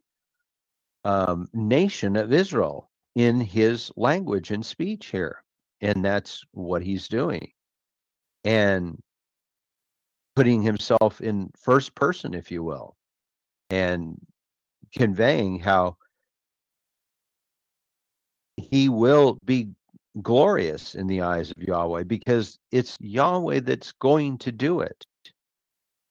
um, 1.05 1.47
nation 1.53 2.15
of 2.15 2.33
Israel 2.33 2.89
in 3.15 3.39
his 3.39 3.91
language 3.95 4.51
and 4.51 4.65
speech 4.65 5.07
here. 5.07 5.43
And 5.81 6.03
that's 6.03 6.43
what 6.51 6.81
he's 6.81 7.07
doing. 7.07 7.51
And 8.43 9.01
putting 10.35 10.61
himself 10.61 11.21
in 11.21 11.51
first 11.57 11.93
person, 11.95 12.33
if 12.33 12.51
you 12.51 12.63
will, 12.63 12.95
and 13.69 14.19
conveying 14.95 15.59
how 15.59 15.97
he 18.57 18.89
will 18.89 19.37
be 19.45 19.69
glorious 20.21 20.95
in 20.95 21.07
the 21.07 21.21
eyes 21.21 21.51
of 21.51 21.57
Yahweh 21.57 22.03
because 22.03 22.57
it's 22.71 22.97
Yahweh 22.99 23.61
that's 23.61 23.91
going 23.93 24.37
to 24.39 24.51
do 24.51 24.81
it. 24.81 25.05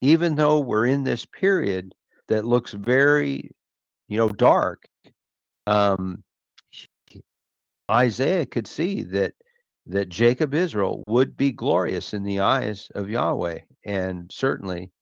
Even 0.00 0.34
though 0.34 0.58
we're 0.58 0.86
in 0.86 1.04
this 1.04 1.24
period 1.24 1.94
that 2.28 2.44
looks 2.44 2.72
very, 2.72 3.50
you 4.08 4.16
know, 4.16 4.28
dark, 4.28 4.84
um, 5.66 6.24
Isaiah 7.90 8.46
could 8.46 8.66
see 8.66 9.02
that 9.04 9.34
that 9.86 10.08
Jacob 10.08 10.54
Israel 10.54 11.02
would 11.08 11.36
be 11.36 11.50
glorious 11.50 12.14
in 12.14 12.22
the 12.22 12.40
eyes 12.40 12.88
of 12.94 13.10
Yahweh, 13.10 13.58
and 13.84 14.30
certainly 14.32 14.92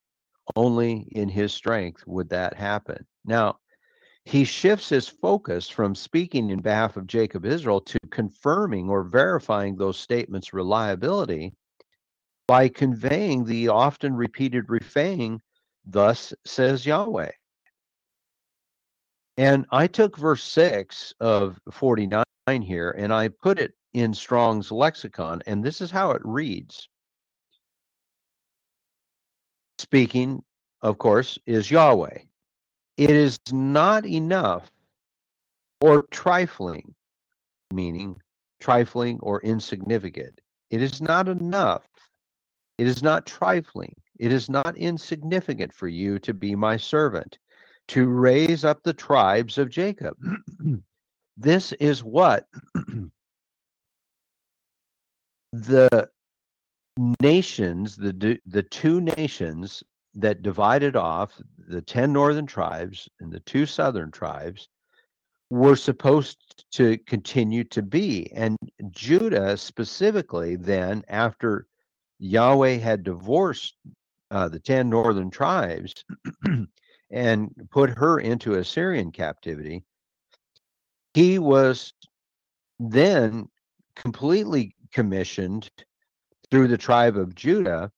only 0.56 1.06
in 1.12 1.28
his 1.28 1.52
strength 1.52 2.02
would 2.06 2.30
that 2.30 2.54
happen. 2.54 3.06
Now, 3.24 3.58
he 4.24 4.44
shifts 4.44 4.88
his 4.88 5.08
focus 5.08 5.68
from 5.68 5.94
speaking 5.94 6.50
in 6.50 6.60
behalf 6.60 6.96
of 6.96 7.06
Jacob 7.06 7.44
Israel 7.44 7.80
to 7.80 7.98
confirming 8.10 8.88
or 8.88 9.02
verifying 9.02 9.76
those 9.76 9.98
statements' 9.98 10.52
reliability 10.52 11.52
by 12.46 12.68
conveying 12.68 13.44
the 13.44 13.68
often 13.68 14.14
repeated 14.14 14.68
refrain, 14.68 15.40
Thus 15.86 16.34
says 16.44 16.84
Yahweh. 16.84 17.30
And 19.36 19.64
I 19.70 19.86
took 19.86 20.18
verse 20.18 20.42
6 20.44 21.14
of 21.20 21.58
49 21.70 22.24
here 22.62 22.90
and 22.90 23.12
I 23.12 23.28
put 23.28 23.58
it 23.58 23.72
in 23.94 24.12
Strong's 24.12 24.70
lexicon, 24.70 25.42
and 25.46 25.64
this 25.64 25.80
is 25.80 25.90
how 25.90 26.10
it 26.10 26.22
reads. 26.24 26.88
Speaking, 29.78 30.42
of 30.82 30.98
course, 30.98 31.38
is 31.46 31.70
Yahweh. 31.70 32.18
It 33.00 33.08
is 33.08 33.40
not 33.50 34.04
enough 34.04 34.70
or 35.80 36.02
trifling, 36.10 36.94
meaning 37.72 38.20
trifling 38.60 39.18
or 39.20 39.40
insignificant. 39.40 40.38
It 40.68 40.82
is 40.82 41.00
not 41.00 41.26
enough. 41.26 41.88
It 42.76 42.86
is 42.86 43.02
not 43.02 43.24
trifling. 43.24 43.94
It 44.18 44.34
is 44.34 44.50
not 44.50 44.76
insignificant 44.76 45.72
for 45.72 45.88
you 45.88 46.18
to 46.18 46.34
be 46.34 46.54
my 46.54 46.76
servant, 46.76 47.38
to 47.88 48.06
raise 48.06 48.66
up 48.66 48.82
the 48.82 48.92
tribes 48.92 49.56
of 49.56 49.70
Jacob. 49.70 50.14
this 51.38 51.72
is 51.72 52.04
what 52.04 52.44
the 55.54 56.10
nations, 57.22 57.96
the 57.96 58.38
the 58.44 58.62
two 58.62 59.00
nations 59.00 59.82
that 60.14 60.42
divided 60.42 60.96
off 60.96 61.32
the 61.68 61.80
10 61.80 62.12
northern 62.12 62.46
tribes 62.46 63.08
and 63.20 63.32
the 63.32 63.40
two 63.40 63.66
southern 63.66 64.10
tribes 64.10 64.68
were 65.50 65.76
supposed 65.76 66.64
to 66.72 66.98
continue 66.98 67.64
to 67.64 67.82
be. 67.82 68.30
And 68.32 68.56
Judah, 68.90 69.56
specifically, 69.56 70.56
then, 70.56 71.02
after 71.08 71.66
Yahweh 72.18 72.76
had 72.76 73.02
divorced 73.02 73.76
uh, 74.30 74.48
the 74.48 74.60
10 74.60 74.88
northern 74.88 75.30
tribes 75.30 75.92
and 77.10 77.50
put 77.70 77.90
her 77.90 78.20
into 78.20 78.54
Assyrian 78.54 79.10
captivity, 79.10 79.82
he 81.14 81.38
was 81.40 81.92
then 82.78 83.48
completely 83.96 84.74
commissioned 84.92 85.68
through 86.50 86.68
the 86.68 86.78
tribe 86.78 87.16
of 87.16 87.34
Judah 87.34 87.90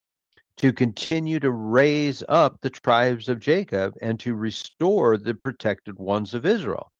to 0.62 0.72
continue 0.72 1.40
to 1.40 1.50
raise 1.50 2.22
up 2.28 2.56
the 2.60 2.70
tribes 2.70 3.28
of 3.28 3.40
Jacob 3.40 3.94
and 4.00 4.18
to 4.20 4.36
restore 4.36 5.16
the 5.18 5.34
protected 5.34 5.98
ones 5.98 6.34
of 6.34 6.46
Israel. 6.46 6.92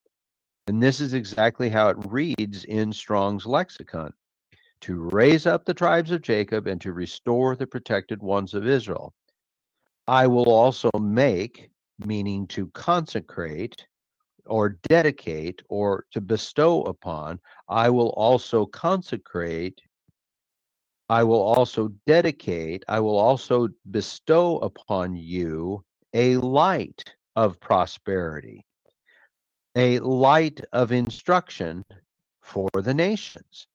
And 0.66 0.82
this 0.82 1.00
is 1.00 1.14
exactly 1.14 1.68
how 1.68 1.88
it 1.88 1.96
reads 2.08 2.64
in 2.64 2.92
Strong's 2.92 3.46
lexicon 3.46 4.12
to 4.80 5.08
raise 5.12 5.46
up 5.46 5.64
the 5.64 5.74
tribes 5.74 6.10
of 6.10 6.22
Jacob 6.22 6.66
and 6.66 6.80
to 6.80 6.92
restore 6.92 7.54
the 7.54 7.66
protected 7.68 8.20
ones 8.20 8.52
of 8.52 8.66
Israel. 8.66 9.14
I 10.08 10.26
will 10.26 10.52
also 10.52 10.90
make, 10.98 11.70
meaning 12.04 12.48
to 12.48 12.66
consecrate 12.74 13.86
or 14.44 14.70
dedicate 14.88 15.62
or 15.68 16.04
to 16.10 16.20
bestow 16.20 16.82
upon, 16.82 17.38
I 17.68 17.90
will 17.90 18.10
also 18.10 18.66
consecrate 18.66 19.80
I 21.08 21.24
will 21.24 21.42
also 21.42 21.88
dedicate, 22.06 22.84
I 22.88 23.00
will 23.00 23.18
also 23.18 23.68
bestow 23.90 24.58
upon 24.58 25.16
you 25.16 25.84
a 26.14 26.36
light 26.36 27.04
of 27.36 27.58
prosperity, 27.60 28.64
a 29.76 29.98
light 30.00 30.60
of 30.72 30.92
instruction 30.92 31.84
for 32.42 32.68
the 32.74 32.94
nations. 32.94 33.66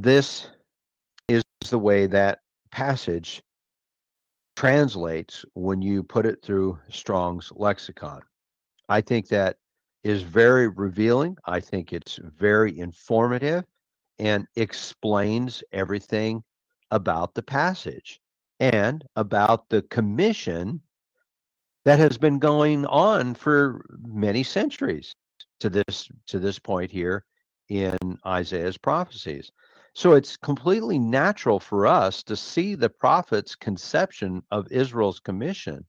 this 0.00 0.48
is 1.28 1.42
the 1.68 1.78
way 1.78 2.06
that 2.06 2.40
passage 2.70 3.42
translates 4.56 5.44
when 5.54 5.80
you 5.80 6.02
put 6.02 6.26
it 6.26 6.42
through 6.42 6.78
Strong's 6.88 7.52
lexicon. 7.54 8.20
I 8.88 9.00
think 9.00 9.28
that 9.28 9.56
is 10.02 10.22
very 10.22 10.68
revealing. 10.68 11.36
I 11.46 11.60
think 11.60 11.92
it's 11.92 12.18
very 12.38 12.78
informative 12.78 13.64
and 14.18 14.46
explains 14.56 15.62
everything 15.72 16.42
about 16.90 17.34
the 17.34 17.42
passage 17.42 18.20
and 18.58 19.04
about 19.16 19.68
the 19.68 19.82
commission 19.82 20.80
that 21.84 21.98
has 21.98 22.18
been 22.18 22.38
going 22.38 22.84
on 22.86 23.34
for 23.34 23.84
many 24.02 24.42
centuries 24.42 25.14
to 25.60 25.70
this 25.70 26.08
to 26.26 26.38
this 26.38 26.58
point 26.58 26.90
here 26.90 27.24
in 27.68 27.96
Isaiah's 28.26 28.76
prophecies. 28.76 29.50
So 29.94 30.12
it's 30.12 30.36
completely 30.36 30.98
natural 30.98 31.58
for 31.58 31.86
us 31.86 32.22
to 32.24 32.36
see 32.36 32.74
the 32.74 32.88
prophet's 32.88 33.56
conception 33.56 34.42
of 34.50 34.70
Israel's 34.70 35.20
commission, 35.20 35.84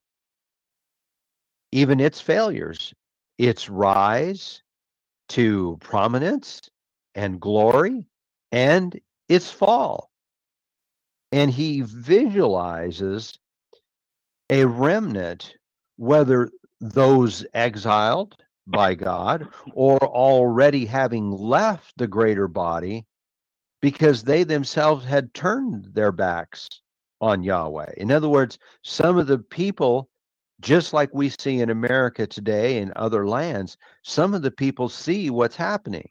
even 1.72 2.00
its 2.00 2.20
failures, 2.20 2.94
its 3.38 3.70
rise 3.70 4.64
to 5.30 5.78
prominence 5.82 6.70
and 7.16 7.40
glory, 7.40 8.06
and 8.52 9.00
its 9.30 9.50
fall. 9.50 10.10
And 11.32 11.50
he 11.50 11.82
visualizes 11.82 13.40
a 14.50 14.66
remnant, 14.66 15.56
whether 15.96 16.50
those 16.82 17.46
exiled 17.54 18.36
by 18.68 18.96
God 18.96 19.48
or 19.74 19.98
already 20.00 20.86
having 20.86 21.32
left 21.32 21.94
the 21.98 22.08
greater 22.08 22.48
body 22.48 23.06
because 23.82 24.24
they 24.24 24.44
themselves 24.44 25.06
had 25.06 25.34
turned 25.34 25.86
their 25.94 26.12
backs 26.12 26.70
on 27.20 27.44
Yahweh. 27.44 27.94
In 27.98 28.12
other 28.12 28.30
words, 28.30 28.58
some 28.84 29.18
of 29.18 29.28
the 29.28 29.40
people, 29.40 30.10
just 30.60 30.94
like 30.94 31.10
we 31.14 31.30
see 31.30 31.60
in 31.60 31.70
America 31.70 32.26
today 32.26 32.80
and 32.80 32.92
other 32.94 33.28
lands, 33.28 33.78
some 34.04 34.34
of 34.34 34.42
the 34.42 34.52
people 34.52 34.90
see 34.90 35.30
what's 35.30 35.56
happening 35.56 36.10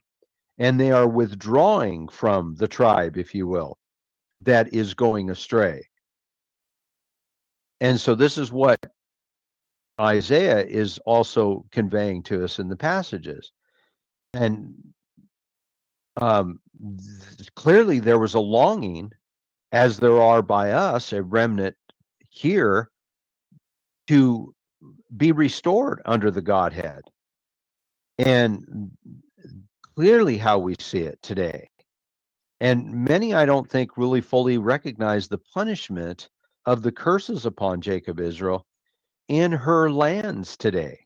and 0.57 0.79
they 0.79 0.91
are 0.91 1.07
withdrawing 1.07 2.07
from 2.07 2.55
the 2.55 2.67
tribe, 2.67 3.17
if 3.17 3.33
you 3.33 3.47
will, 3.47 3.77
that 4.41 4.73
is 4.73 4.93
going 4.93 5.29
astray. 5.29 5.87
And 7.79 7.99
so 7.99 8.13
this 8.13 8.37
is 8.37 8.51
what 8.51 8.79
Isaiah 9.99 10.63
is 10.63 10.99
also 10.99 11.65
conveying 11.71 12.23
to 12.23 12.43
us 12.43 12.59
in 12.59 12.69
the 12.69 12.75
passages. 12.75 13.51
And 14.33 14.75
um, 16.17 16.59
clearly 17.55 17.99
there 17.99 18.19
was 18.19 18.33
a 18.33 18.39
longing, 18.39 19.11
as 19.71 19.97
there 19.97 20.21
are 20.21 20.41
by 20.41 20.71
us, 20.71 21.13
a 21.13 21.21
remnant 21.21 21.75
here, 22.29 22.89
to 24.07 24.53
be 25.15 25.31
restored 25.31 26.01
under 26.05 26.31
the 26.31 26.41
Godhead. 26.41 27.01
And 28.17 28.91
clearly 29.95 30.37
how 30.37 30.59
we 30.59 30.75
see 30.79 30.99
it 30.99 31.21
today. 31.21 31.69
And 32.59 32.91
many, 32.93 33.33
I 33.33 33.45
don't 33.45 33.69
think, 33.69 33.97
really 33.97 34.21
fully 34.21 34.57
recognize 34.57 35.27
the 35.27 35.39
punishment 35.53 36.29
of 36.65 36.83
the 36.83 36.91
curses 36.91 37.45
upon 37.45 37.81
Jacob 37.81 38.19
Israel 38.19 38.65
in 39.27 39.51
her 39.51 39.89
lands 39.89 40.55
today. 40.57 40.99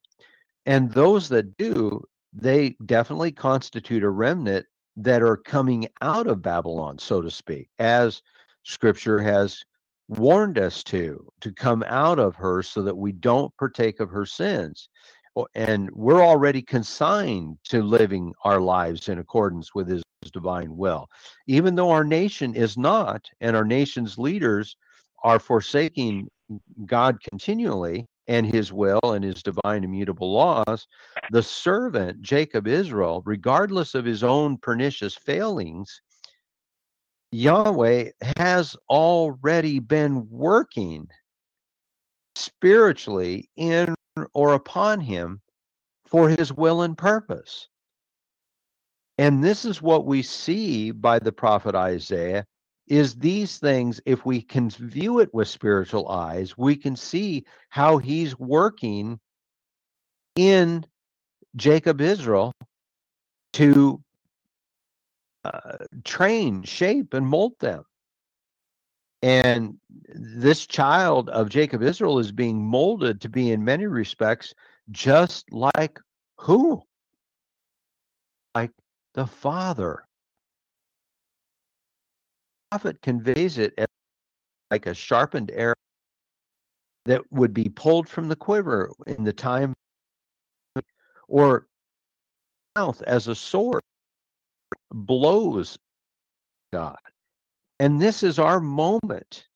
And 0.65 0.91
those 0.91 1.29
that 1.29 1.55
do, 1.57 2.03
they 2.33 2.75
definitely 2.85 3.31
constitute 3.31 4.03
a 4.03 4.09
remnant 4.09 4.65
that 4.97 5.21
are 5.21 5.37
coming 5.37 5.87
out 6.01 6.27
of 6.27 6.41
Babylon, 6.41 6.97
so 6.97 7.21
to 7.21 7.29
speak, 7.29 7.69
as 7.79 8.21
scripture 8.63 9.19
has 9.19 9.63
warned 10.07 10.57
us 10.57 10.83
to, 10.83 11.27
to 11.41 11.51
come 11.51 11.83
out 11.87 12.19
of 12.19 12.35
her 12.35 12.61
so 12.61 12.81
that 12.81 12.95
we 12.95 13.11
don't 13.11 13.55
partake 13.57 13.99
of 13.99 14.09
her 14.09 14.25
sins. 14.25 14.89
And 15.53 15.89
we're 15.91 16.23
already 16.23 16.61
consigned 16.61 17.57
to 17.65 17.83
living 17.83 18.33
our 18.43 18.61
lives 18.61 19.09
in 19.09 19.19
accordance 19.19 19.75
with 19.75 19.89
his 19.89 20.03
divine 20.31 20.75
will. 20.77 21.07
Even 21.47 21.75
though 21.75 21.91
our 21.91 22.05
nation 22.05 22.55
is 22.55 22.77
not, 22.77 23.25
and 23.41 23.55
our 23.55 23.65
nation's 23.65 24.17
leaders 24.17 24.77
are 25.23 25.39
forsaking 25.39 26.29
God 26.85 27.17
continually 27.21 28.07
and 28.27 28.45
his 28.45 28.73
will 28.73 28.99
and 29.03 29.23
his 29.23 29.43
divine 29.43 29.83
immutable 29.83 30.33
laws, 30.33 30.87
the 31.31 31.43
servant, 31.43 32.21
Jacob 32.21 32.67
Israel, 32.67 33.21
regardless 33.25 33.95
of 33.95 34.05
his 34.05 34.23
own 34.23 34.57
pernicious 34.57 35.15
failings, 35.15 36.01
Yahweh 37.31 38.11
has 38.37 38.75
already 38.89 39.79
been 39.79 40.27
working 40.29 41.07
spiritually 42.35 43.49
in 43.55 43.93
or 44.33 44.53
upon 44.53 44.99
him 44.99 45.41
for 46.05 46.29
his 46.29 46.53
will 46.53 46.81
and 46.81 46.97
purpose. 46.97 47.67
And 49.17 49.43
this 49.43 49.65
is 49.65 49.81
what 49.81 50.05
we 50.05 50.21
see 50.21 50.91
by 50.91 51.19
the 51.19 51.31
prophet 51.31 51.75
Isaiah 51.75 52.45
is 52.87 53.15
these 53.15 53.57
things 53.57 53.99
if 54.05 54.25
we 54.25 54.41
can 54.41 54.69
view 54.69 55.19
it 55.19 55.33
with 55.33 55.47
spiritual 55.47 56.07
eyes, 56.09 56.57
we 56.57 56.75
can 56.75 56.95
see 56.95 57.45
how 57.69 57.97
he's 57.97 58.37
working 58.37 59.19
in 60.35 60.85
Jacob 61.55 62.01
Israel 62.01 62.53
to 63.53 64.01
uh, 65.45 65.77
train, 66.03 66.63
shape 66.63 67.13
and 67.13 67.25
mold 67.25 67.53
them. 67.59 67.83
And 69.21 69.79
this 70.13 70.67
child 70.67 71.29
of 71.29 71.49
Jacob 71.49 71.81
Israel 71.81 72.19
is 72.19 72.31
being 72.31 72.63
molded 72.63 73.21
to 73.21 73.29
be, 73.29 73.51
in 73.51 73.63
many 73.63 73.87
respects, 73.87 74.53
just 74.91 75.51
like 75.51 75.99
who? 76.37 76.83
Like 78.53 78.71
the 79.13 79.25
Father. 79.25 80.05
Prophet 82.71 83.01
conveys 83.01 83.57
it 83.57 83.73
as 83.77 83.87
like 84.71 84.87
a 84.87 84.93
sharpened 84.93 85.51
arrow 85.53 85.75
that 87.05 87.21
would 87.31 87.53
be 87.53 87.69
pulled 87.69 88.09
from 88.09 88.27
the 88.29 88.35
quiver 88.35 88.91
in 89.07 89.23
the 89.23 89.33
time 89.33 89.73
or 91.27 91.67
mouth 92.75 93.01
as 93.03 93.27
a 93.27 93.35
sword 93.35 93.81
blows 94.93 95.77
God. 96.73 96.97
And 97.79 98.01
this 98.01 98.23
is 98.23 98.39
our 98.39 98.59
moment, 98.59 99.47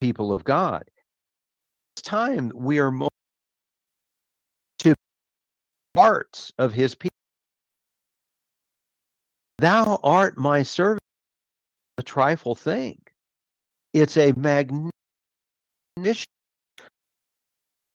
people 0.00 0.32
of 0.32 0.44
God. 0.44 0.84
It's 1.96 2.02
time 2.02 2.52
we 2.54 2.78
are 2.80 2.90
mo- 2.90 3.08
to 4.80 4.94
parts 5.94 6.52
of 6.58 6.72
his 6.74 6.94
people. 6.94 7.14
Thou 9.58 10.00
art 10.04 10.38
my 10.38 10.62
servant, 10.62 11.02
a 11.98 12.02
trifle 12.02 12.54
thing. 12.54 12.98
It's 13.92 14.16
a 14.16 14.32
magnificent 14.32 14.92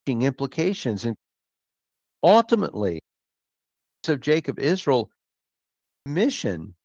implications. 0.07 1.05
And 1.05 1.15
ultimately, 2.21 2.99
of 4.07 4.19
Jacob 4.19 4.59
Israel 4.59 5.09
mission 6.05 6.75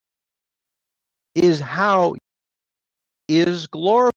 is 1.34 1.58
how 1.58 2.14
is 3.28 3.66
glorification. 3.66 4.12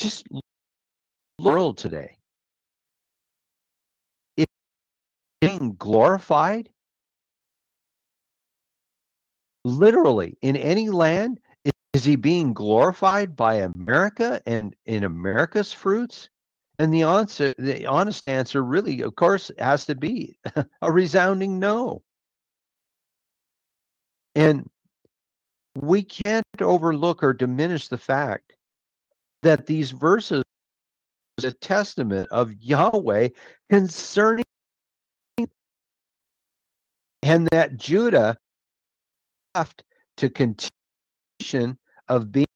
Just 0.00 0.26
world 1.38 1.78
today. 1.78 2.16
It 4.36 4.48
being 5.40 5.76
glorified 5.78 6.68
literally 9.66 10.38
in 10.42 10.56
any 10.56 10.88
land 10.88 11.40
is 11.92 12.04
he 12.04 12.14
being 12.14 12.52
glorified 12.52 13.34
by 13.34 13.54
America 13.54 14.40
and 14.46 14.76
in 14.84 15.04
America's 15.04 15.72
fruits? 15.72 16.28
And 16.78 16.92
the 16.92 17.02
answer, 17.02 17.54
the 17.58 17.86
honest 17.86 18.28
answer, 18.28 18.62
really, 18.62 19.00
of 19.00 19.16
course, 19.16 19.50
has 19.58 19.86
to 19.86 19.94
be 19.94 20.38
a 20.82 20.92
resounding 20.92 21.58
no. 21.58 22.02
And 24.34 24.68
we 25.74 26.02
can't 26.02 26.44
overlook 26.60 27.22
or 27.22 27.32
diminish 27.32 27.88
the 27.88 27.98
fact 27.98 28.52
that 29.42 29.66
these 29.66 29.90
verses 29.90 30.44
is 31.38 31.44
a 31.44 31.52
testament 31.52 32.28
of 32.30 32.52
Yahweh 32.60 33.30
concerning 33.70 34.44
and 37.22 37.48
that 37.52 37.76
Judah 37.78 38.36
left 39.56 39.82
to 40.18 40.28
continuation 40.28 41.78
of 42.08 42.30
being 42.30 42.46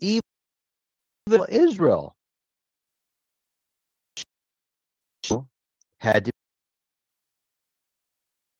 evil 0.00 0.22
Israel 1.48 2.14
had 6.00 6.24
to 6.26 6.30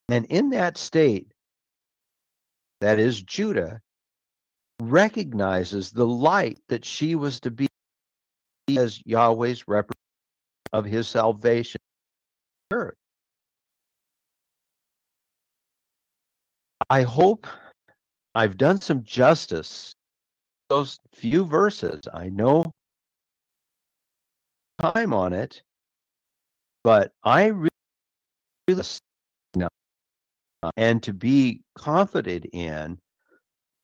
and 0.09 0.25
in 0.27 0.51
that 0.51 0.77
state 0.79 1.33
that 2.81 2.99
is 2.99 3.23
Judah, 3.23 3.81
recognizes 4.81 5.91
the 5.91 6.07
light 6.07 6.59
that 6.69 6.85
she 6.85 7.15
was 7.15 7.41
to 7.41 7.51
be 7.51 7.67
as 8.77 9.03
Yahweh's 9.05 9.67
representative 9.67 9.97
of 10.73 10.85
his 10.85 11.09
salvation. 11.09 11.81
Earth. 12.71 12.95
I 16.91 17.03
hope 17.03 17.47
I've 18.35 18.57
done 18.57 18.81
some 18.81 19.03
justice. 19.05 19.95
Those 20.69 20.99
few 21.15 21.45
verses, 21.45 22.01
I 22.13 22.29
know 22.29 22.65
time 24.79 25.13
on 25.13 25.33
it, 25.33 25.63
but 26.85 27.13
I 27.25 27.47
really, 27.47 27.71
really 28.69 28.83
and 30.77 31.03
to 31.03 31.13
be 31.13 31.61
confident 31.77 32.47
in 32.53 32.99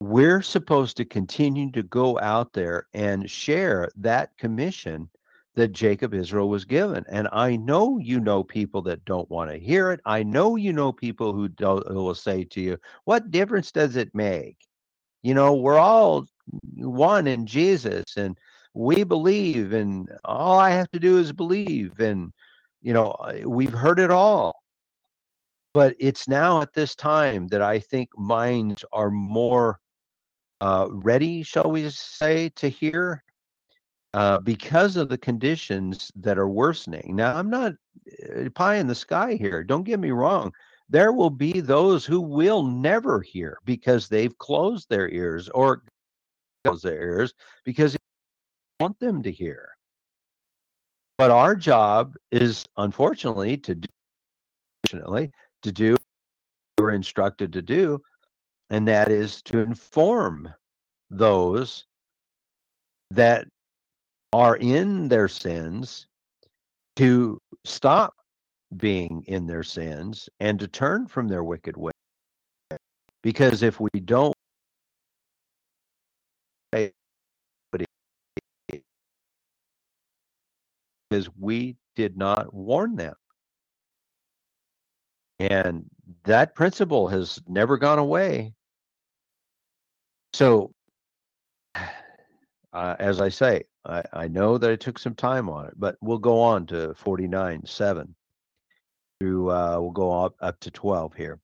we're 0.00 0.42
supposed 0.42 0.96
to 0.98 1.04
continue 1.04 1.70
to 1.72 1.82
go 1.82 2.18
out 2.20 2.52
there 2.52 2.86
and 2.94 3.30
share 3.30 3.88
that 3.96 4.36
commission 4.36 5.08
that 5.56 5.72
Jacob 5.72 6.14
Israel 6.14 6.48
was 6.48 6.64
given. 6.64 7.04
And 7.08 7.28
I 7.32 7.56
know 7.56 7.98
you 7.98 8.20
know 8.20 8.42
people 8.42 8.82
that 8.82 9.04
don't 9.04 9.30
want 9.30 9.50
to 9.50 9.58
hear 9.58 9.92
it. 9.92 10.00
I 10.04 10.22
know 10.22 10.56
you 10.56 10.72
know 10.72 10.92
people 10.92 11.32
who, 11.32 11.48
who 11.58 12.04
will 12.04 12.14
say 12.14 12.44
to 12.44 12.60
you, 12.60 12.78
What 13.04 13.30
difference 13.30 13.70
does 13.70 13.96
it 13.96 14.14
make? 14.14 14.56
You 15.22 15.34
know, 15.34 15.54
we're 15.54 15.78
all 15.78 16.26
one 16.76 17.26
in 17.26 17.46
Jesus 17.46 18.04
and 18.16 18.36
we 18.74 19.04
believe, 19.04 19.72
and 19.72 20.08
all 20.24 20.58
I 20.58 20.70
have 20.70 20.90
to 20.90 20.98
do 20.98 21.18
is 21.18 21.32
believe. 21.32 21.98
And, 22.00 22.32
you 22.82 22.92
know, 22.92 23.16
we've 23.46 23.72
heard 23.72 24.00
it 24.00 24.10
all. 24.10 24.60
But 25.72 25.96
it's 25.98 26.28
now 26.28 26.60
at 26.60 26.72
this 26.72 26.94
time 26.94 27.48
that 27.48 27.62
I 27.62 27.78
think 27.78 28.08
minds 28.16 28.84
are 28.92 29.10
more 29.10 29.80
uh, 30.60 30.88
ready, 30.90 31.42
shall 31.42 31.70
we 31.70 31.88
say, 31.90 32.50
to 32.50 32.68
hear 32.68 33.23
uh, 34.14 34.38
because 34.38 34.96
of 34.96 35.08
the 35.08 35.18
conditions 35.18 36.12
that 36.14 36.38
are 36.38 36.48
worsening. 36.48 37.16
Now, 37.16 37.36
I'm 37.36 37.50
not 37.50 37.72
uh, 38.36 38.48
pie 38.54 38.76
in 38.76 38.86
the 38.86 38.94
sky 38.94 39.34
here. 39.34 39.64
Don't 39.64 39.82
get 39.82 39.98
me 39.98 40.12
wrong. 40.12 40.52
There 40.88 41.12
will 41.12 41.30
be 41.30 41.58
those 41.58 42.04
who 42.04 42.20
will 42.20 42.62
never 42.62 43.20
hear 43.20 43.58
because 43.64 44.08
they've 44.08 44.38
closed 44.38 44.88
their 44.88 45.08
ears 45.08 45.48
or 45.48 45.82
closed 46.64 46.84
their 46.84 47.02
ears 47.02 47.34
because 47.64 47.96
want 48.78 49.00
them 49.00 49.20
to 49.24 49.32
hear. 49.32 49.70
But 51.18 51.32
our 51.32 51.56
job 51.56 52.14
is, 52.30 52.64
unfortunately, 52.76 53.56
to 53.58 53.74
do, 53.74 53.88
unfortunately, 54.84 55.32
to 55.62 55.72
do 55.72 55.92
what 55.92 56.00
we're 56.78 56.90
instructed 56.92 57.52
to 57.52 57.62
do, 57.62 58.00
and 58.70 58.86
that 58.86 59.10
is 59.10 59.42
to 59.42 59.58
inform 59.58 60.54
those 61.10 61.86
that 63.10 63.48
are 64.34 64.56
in 64.56 65.06
their 65.06 65.28
sins 65.28 66.08
to 66.96 67.38
stop 67.64 68.14
being 68.76 69.22
in 69.28 69.46
their 69.46 69.62
sins 69.62 70.28
and 70.40 70.58
to 70.58 70.66
turn 70.66 71.06
from 71.06 71.28
their 71.28 71.44
wicked 71.44 71.76
way. 71.76 71.92
Because 73.22 73.62
if 73.62 73.78
we 73.78 73.88
don't 74.00 74.34
because 81.08 81.30
we 81.38 81.76
did 81.94 82.16
not 82.16 82.52
warn 82.52 82.96
them. 82.96 83.14
And 85.38 85.84
that 86.24 86.56
principle 86.56 87.06
has 87.06 87.40
never 87.46 87.76
gone 87.76 88.00
away. 88.00 88.52
So, 90.32 90.72
uh, 92.72 92.96
as 92.98 93.20
I 93.20 93.28
say, 93.28 93.62
I, 93.86 94.02
I 94.12 94.28
know 94.28 94.58
that 94.58 94.70
I 94.70 94.76
took 94.76 94.98
some 94.98 95.14
time 95.14 95.48
on 95.48 95.66
it, 95.66 95.74
but 95.76 95.96
we'll 96.00 96.18
go 96.18 96.40
on 96.40 96.66
to 96.66 96.94
49 96.94 97.66
7 97.66 98.14
through, 99.20 99.50
uh, 99.50 99.78
we'll 99.80 99.90
go 99.90 100.24
up, 100.24 100.34
up 100.40 100.58
to 100.60 100.70
12 100.70 101.14
here. 101.14 101.40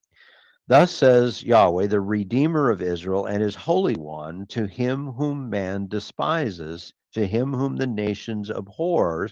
Thus 0.68 0.92
says 0.92 1.42
Yahweh, 1.42 1.88
the 1.88 2.00
Redeemer 2.00 2.70
of 2.70 2.80
Israel 2.80 3.26
and 3.26 3.42
his 3.42 3.56
Holy 3.56 3.96
One, 3.96 4.46
to 4.46 4.66
him 4.66 5.08
whom 5.12 5.50
man 5.50 5.88
despises, 5.88 6.92
to 7.14 7.26
him 7.26 7.52
whom 7.52 7.76
the 7.76 7.88
nations 7.88 8.50
abhor, 8.50 9.28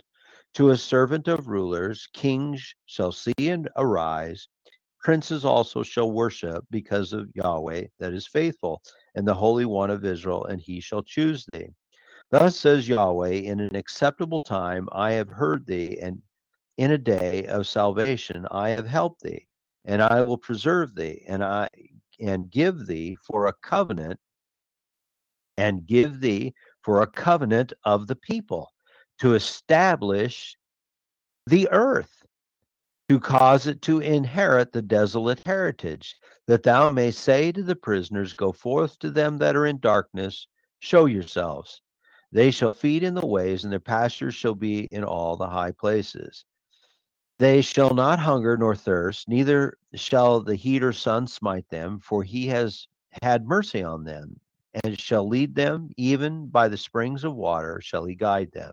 to 0.55 0.71
a 0.71 0.77
servant 0.77 1.29
of 1.29 1.47
rulers, 1.49 2.09
kings 2.13 2.75
shall 2.87 3.13
see 3.13 3.33
and 3.39 3.69
arise, 3.77 4.49
princes 5.01 5.45
also 5.45 5.85
shall 5.85 6.11
worship 6.11 6.65
because 6.71 7.13
of 7.13 7.31
Yahweh 7.35 7.87
that 8.01 8.13
is 8.13 8.27
faithful, 8.27 8.83
and 9.15 9.27
the 9.27 9.35
Holy 9.35 9.65
One 9.65 9.91
of 9.91 10.05
Israel, 10.05 10.45
and 10.47 10.61
he 10.61 10.81
shall 10.81 11.03
choose 11.03 11.47
thee. 11.53 11.69
Thus 12.31 12.59
says 12.59 12.89
Yahweh, 12.89 13.31
in 13.31 13.61
an 13.61 13.75
acceptable 13.75 14.45
time 14.45 14.89
I 14.93 15.13
have 15.13 15.31
heard 15.31 15.65
thee, 15.67 15.99
and 16.01 16.21
in 16.77 16.91
a 16.91 16.99
day 16.99 17.47
of 17.47 17.67
salvation 17.67 18.47
I 18.51 18.71
have 18.71 18.87
helped 18.87 19.23
thee, 19.23 19.49
and 19.87 20.03
I 20.03 20.21
will 20.23 20.37
preserve 20.37 20.95
thee, 20.95 21.25
and 21.27 21.43
I 21.43 21.69
and 22.21 22.51
give 22.51 22.87
thee 22.87 23.17
for 23.23 23.47
a 23.47 23.55
covenant, 23.63 24.21
and 25.57 25.87
give 25.87 26.21
thee 26.21 26.55
for 26.83 27.01
a 27.01 27.07
covenant 27.07 27.73
of 27.85 28.07
the 28.07 28.17
people 28.17 28.73
to 29.21 29.35
establish 29.35 30.57
the 31.47 31.69
earth, 31.71 32.23
to 33.09 33.19
cause 33.19 33.67
it 33.67 33.81
to 33.83 34.01
inherit 34.01 34.73
the 34.73 34.83
desolate 34.83 35.41
heritage, 35.47 36.15
that 36.47 36.63
thou 36.63 36.91
may 36.91 37.11
say 37.11 37.51
to 37.53 37.63
the 37.63 37.77
prisoners, 37.77 38.35
Go 38.35 38.53
forth 38.53 38.99
to 38.99 39.11
them 39.11 39.39
that 39.39 39.57
are 39.57 39.67
in 39.67 39.79
darkness, 39.79 40.47
show 40.81 41.07
yourselves. 41.07 41.81
They 42.31 42.51
shall 42.51 42.75
feed 42.75 43.03
in 43.03 43.15
the 43.15 43.27
ways, 43.27 43.65
and 43.65 43.73
their 43.73 43.81
pastures 43.81 44.35
shall 44.35 44.55
be 44.55 44.85
in 44.91 45.03
all 45.03 45.37
the 45.37 45.49
high 45.49 45.73
places. 45.73 46.45
They 47.39 47.63
shall 47.63 47.95
not 47.95 48.19
hunger 48.19 48.57
nor 48.57 48.75
thirst, 48.75 49.29
neither 49.29 49.79
shall 49.95 50.41
the 50.41 50.57
heat 50.57 50.83
or 50.83 50.93
sun 50.93 51.27
smite 51.27 51.69
them, 51.69 52.01
for 52.01 52.23
he 52.25 52.49
has 52.49 52.87
had 53.23 53.47
mercy 53.47 53.83
on 53.83 54.05
them, 54.05 54.41
and 54.85 54.99
shall 54.99 55.27
lead 55.27 55.55
them, 55.55 55.91
even 55.97 56.49
by 56.49 56.69
the 56.69 56.77
springs 56.77 57.25
of 57.25 57.35
water 57.35 57.81
shall 57.81 58.05
he 58.05 58.15
guide 58.15 58.53
them. 58.53 58.73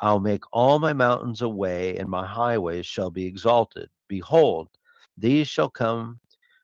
I'll 0.00 0.20
make 0.20 0.44
all 0.52 0.78
my 0.78 0.92
mountains 0.92 1.42
a 1.42 1.48
way, 1.48 1.96
and 1.98 2.08
my 2.08 2.26
highways 2.26 2.86
shall 2.86 3.10
be 3.10 3.26
exalted. 3.26 3.90
Behold, 4.08 4.68
these 5.16 5.48
shall 5.48 5.70
come 5.70 6.18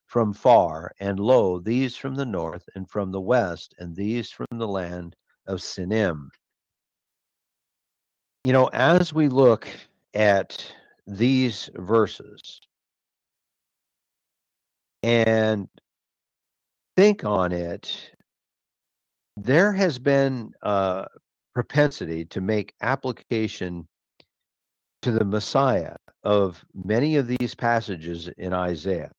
from 0.06 0.32
far, 0.32 0.92
and 0.98 1.20
lo, 1.20 1.58
these 1.58 1.96
from 1.96 2.14
the 2.14 2.26
north 2.26 2.68
and 2.74 2.88
from 2.88 3.12
the 3.12 3.20
west, 3.20 3.74
and 3.78 3.94
these 3.94 4.30
from 4.30 4.46
the 4.52 4.68
land 4.68 5.14
of 5.46 5.60
Sinim. 5.60 6.28
You 8.44 8.52
know, 8.52 8.66
as 8.72 9.12
we 9.12 9.28
look 9.28 9.68
at 10.14 10.64
these 11.06 11.70
verses 11.74 12.60
and 15.02 15.68
think 16.96 17.24
on 17.24 17.52
it, 17.52 18.10
there 19.36 19.72
has 19.72 19.98
been 19.98 20.52
a 20.62 21.06
propensity 21.54 22.24
to 22.26 22.40
make 22.40 22.74
application 22.82 23.86
to 25.02 25.10
the 25.10 25.24
Messiah 25.24 25.96
of 26.22 26.64
many 26.74 27.16
of 27.16 27.26
these 27.26 27.54
passages 27.54 28.28
in 28.38 28.52
Isaiah. 28.52 29.12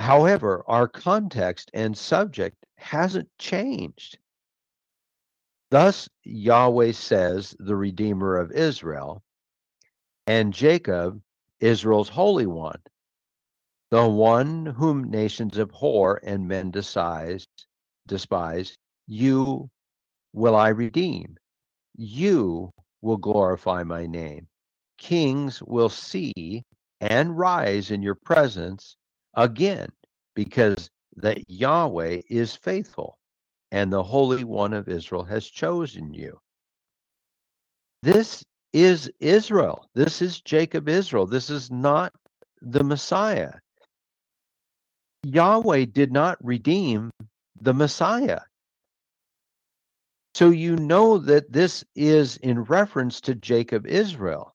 However, 0.00 0.64
our 0.66 0.88
context 0.88 1.70
and 1.74 1.96
subject 1.96 2.56
hasn't 2.78 3.28
changed. 3.38 4.18
Thus, 5.70 6.08
Yahweh 6.24 6.92
says, 6.92 7.54
the 7.60 7.76
Redeemer 7.76 8.36
of 8.36 8.50
Israel, 8.50 9.22
and 10.26 10.52
Jacob, 10.52 11.22
Israel's 11.60 12.08
Holy 12.08 12.46
One, 12.46 12.80
the 13.90 14.08
one 14.08 14.66
whom 14.66 15.10
nations 15.10 15.58
abhor 15.58 16.20
and 16.24 16.48
men 16.48 16.72
despise, 16.72 17.46
despise, 18.08 18.76
you 19.06 19.70
will 20.32 20.56
I 20.56 20.70
redeem. 20.70 21.36
You 21.96 22.72
will 23.00 23.16
glorify 23.18 23.84
my 23.84 24.06
name. 24.06 24.48
Kings 24.98 25.62
will 25.62 25.88
see 25.88 26.64
and 27.00 27.38
rise 27.38 27.92
in 27.92 28.02
your 28.02 28.16
presence 28.16 28.96
again 29.34 29.88
because 30.34 30.90
that 31.16 31.48
Yahweh 31.48 32.22
is 32.28 32.56
faithful 32.56 33.19
and 33.72 33.92
the 33.92 34.02
Holy 34.02 34.44
One 34.44 34.72
of 34.72 34.88
Israel 34.88 35.24
has 35.24 35.46
chosen 35.46 36.12
you. 36.12 36.38
This 38.02 38.44
is 38.72 39.10
Israel. 39.20 39.86
This 39.94 40.22
is 40.22 40.40
Jacob 40.40 40.88
Israel. 40.88 41.26
This 41.26 41.50
is 41.50 41.70
not 41.70 42.12
the 42.62 42.84
Messiah. 42.84 43.52
Yahweh 45.24 45.86
did 45.86 46.12
not 46.12 46.38
redeem 46.44 47.10
the 47.60 47.74
Messiah. 47.74 48.40
So 50.34 50.50
you 50.50 50.76
know 50.76 51.18
that 51.18 51.52
this 51.52 51.84
is 51.94 52.36
in 52.38 52.62
reference 52.64 53.20
to 53.22 53.34
Jacob 53.34 53.86
Israel. 53.86 54.54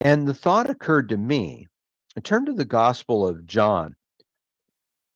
And 0.00 0.28
the 0.28 0.34
thought 0.34 0.70
occurred 0.70 1.08
to 1.08 1.16
me. 1.16 1.66
I 2.16 2.20
turn 2.20 2.46
to 2.46 2.52
the 2.52 2.64
Gospel 2.64 3.26
of 3.26 3.46
John, 3.46 3.94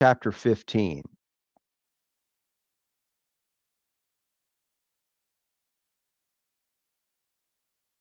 chapter 0.03 0.33
15. 0.33 1.03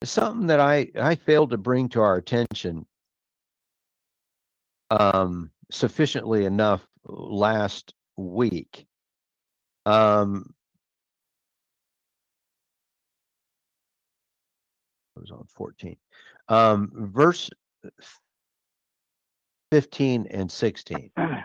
Something 0.04 0.48
that 0.48 0.60
I, 0.60 0.90
I 1.00 1.16
failed 1.16 1.52
to 1.52 1.58
bring 1.58 1.90
to 1.90 2.02
our 2.02 2.18
attention 2.18 2.86
um, 4.92 5.50
sufficiently 5.72 6.46
enough 6.46 6.86
last 7.06 7.94
week. 8.18 8.86
Um, 9.86 10.54
it 15.16 15.22
was 15.22 15.32
on 15.32 15.46
14. 15.56 15.96
Um, 16.50 16.92
verse 16.94 17.50
15 19.72 20.28
and 20.32 20.52
16. 20.52 21.12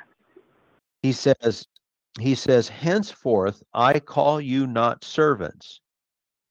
He 1.02 1.12
says, 1.12 1.64
he 2.18 2.34
says, 2.34 2.68
henceforth 2.68 3.62
I 3.72 4.00
call 4.00 4.40
you 4.40 4.66
not 4.66 5.04
servants, 5.04 5.80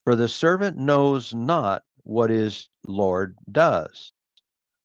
for 0.05 0.16
the 0.16 0.30
servant 0.30 0.78
knows 0.78 1.34
not 1.34 1.84
what 2.08 2.30
his 2.30 2.70
Lord 2.88 3.36
does. 3.51 4.14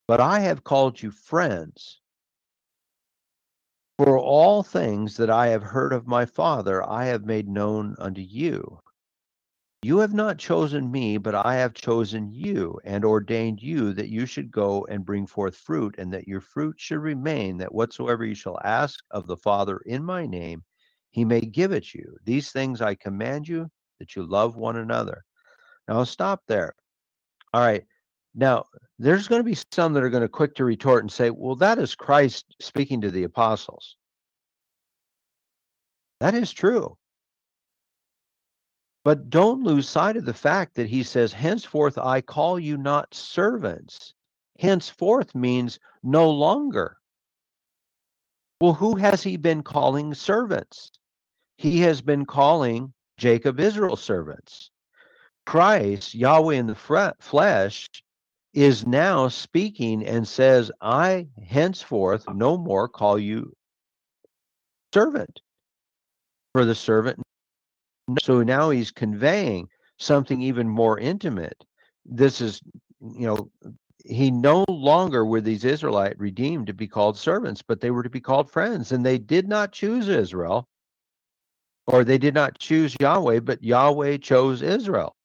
But 0.08 0.20
I 0.20 0.40
have 0.40 0.64
called 0.64 1.00
you 1.00 1.12
friends. 1.12 2.00
For 3.96 4.18
all 4.18 4.64
things 4.64 5.16
that 5.18 5.30
I 5.30 5.48
have 5.48 5.62
heard 5.62 5.92
of 5.92 6.08
my 6.08 6.26
Father, 6.26 6.82
I 6.82 7.04
have 7.04 7.24
made 7.24 7.48
known 7.48 7.94
unto 8.00 8.20
you. 8.20 8.80
You 9.84 9.98
have 9.98 10.12
not 10.12 10.38
chosen 10.38 10.90
me, 10.90 11.16
but 11.16 11.34
I 11.34 11.54
have 11.54 11.74
chosen 11.74 12.32
you 12.32 12.80
and 12.84 13.04
ordained 13.04 13.62
you 13.62 13.92
that 13.94 14.08
you 14.08 14.26
should 14.26 14.50
go 14.50 14.84
and 14.86 15.04
bring 15.04 15.26
forth 15.26 15.56
fruit, 15.56 15.94
and 15.98 16.12
that 16.12 16.26
your 16.26 16.40
fruit 16.40 16.74
should 16.78 17.00
remain, 17.00 17.56
that 17.58 17.74
whatsoever 17.74 18.24
you 18.24 18.34
shall 18.34 18.58
ask 18.64 18.98
of 19.12 19.28
the 19.28 19.36
Father 19.36 19.78
in 19.86 20.04
my 20.04 20.26
name, 20.26 20.64
he 21.10 21.24
may 21.24 21.40
give 21.40 21.70
it 21.70 21.94
you. 21.94 22.16
These 22.24 22.50
things 22.50 22.80
I 22.80 22.96
command 22.96 23.46
you 23.46 23.70
that 24.00 24.16
you 24.16 24.24
love 24.24 24.56
one 24.56 24.76
another. 24.76 25.22
Now 25.86 25.98
I'll 25.98 26.06
stop 26.06 26.42
there. 26.48 26.74
All 27.52 27.60
right. 27.60 27.84
Now, 28.34 28.64
there's 28.98 29.28
going 29.28 29.40
to 29.40 29.44
be 29.44 29.58
some 29.72 29.92
that 29.92 30.02
are 30.02 30.10
going 30.10 30.22
to 30.22 30.28
quick 30.28 30.54
to 30.54 30.64
retort 30.64 31.02
and 31.02 31.12
say, 31.12 31.30
well, 31.30 31.56
that 31.56 31.78
is 31.78 31.94
Christ 31.94 32.54
speaking 32.60 33.00
to 33.02 33.10
the 33.10 33.24
apostles. 33.24 33.96
That 36.20 36.34
is 36.34 36.52
true. 36.52 36.96
But 39.04 39.28
don't 39.28 39.64
lose 39.64 39.88
sight 39.88 40.16
of 40.16 40.24
the 40.24 40.32
fact 40.32 40.74
that 40.76 40.88
he 40.88 41.02
says, 41.02 41.32
henceforth 41.32 41.98
I 41.98 42.20
call 42.20 42.58
you 42.58 42.76
not 42.76 43.12
servants. 43.12 44.14
Henceforth 44.58 45.34
means 45.34 45.80
no 46.02 46.30
longer. 46.30 46.96
Well, 48.60 48.74
who 48.74 48.94
has 48.94 49.22
he 49.22 49.36
been 49.36 49.62
calling 49.62 50.14
servants? 50.14 50.92
He 51.58 51.80
has 51.80 52.00
been 52.00 52.24
calling 52.24 52.94
Jacob 53.18 53.58
Israel 53.58 53.96
servants. 53.96 54.70
Christ, 55.46 56.14
Yahweh 56.14 56.54
in 56.54 56.66
the 56.66 57.14
flesh, 57.20 57.88
is 58.54 58.86
now 58.86 59.28
speaking 59.28 60.06
and 60.06 60.26
says, 60.28 60.70
I 60.80 61.28
henceforth 61.44 62.24
no 62.32 62.56
more 62.56 62.88
call 62.88 63.18
you 63.18 63.54
servant. 64.92 65.40
For 66.52 66.64
the 66.64 66.74
servant. 66.74 67.18
So 68.22 68.42
now 68.42 68.70
he's 68.70 68.90
conveying 68.90 69.68
something 69.98 70.42
even 70.42 70.68
more 70.68 70.98
intimate. 70.98 71.64
This 72.04 72.40
is, 72.40 72.60
you 73.00 73.26
know, 73.26 73.50
he 74.04 74.30
no 74.30 74.64
longer 74.68 75.24
were 75.24 75.40
these 75.40 75.64
Israelite 75.64 76.18
redeemed 76.18 76.66
to 76.66 76.74
be 76.74 76.88
called 76.88 77.16
servants, 77.16 77.62
but 77.62 77.80
they 77.80 77.90
were 77.90 78.02
to 78.02 78.10
be 78.10 78.20
called 78.20 78.50
friends. 78.50 78.92
And 78.92 79.06
they 79.06 79.16
did 79.16 79.48
not 79.48 79.72
choose 79.72 80.08
Israel, 80.08 80.68
or 81.86 82.04
they 82.04 82.18
did 82.18 82.34
not 82.34 82.58
choose 82.58 82.96
Yahweh, 83.00 83.40
but 83.40 83.62
Yahweh 83.62 84.18
chose 84.18 84.60
Israel. 84.60 85.16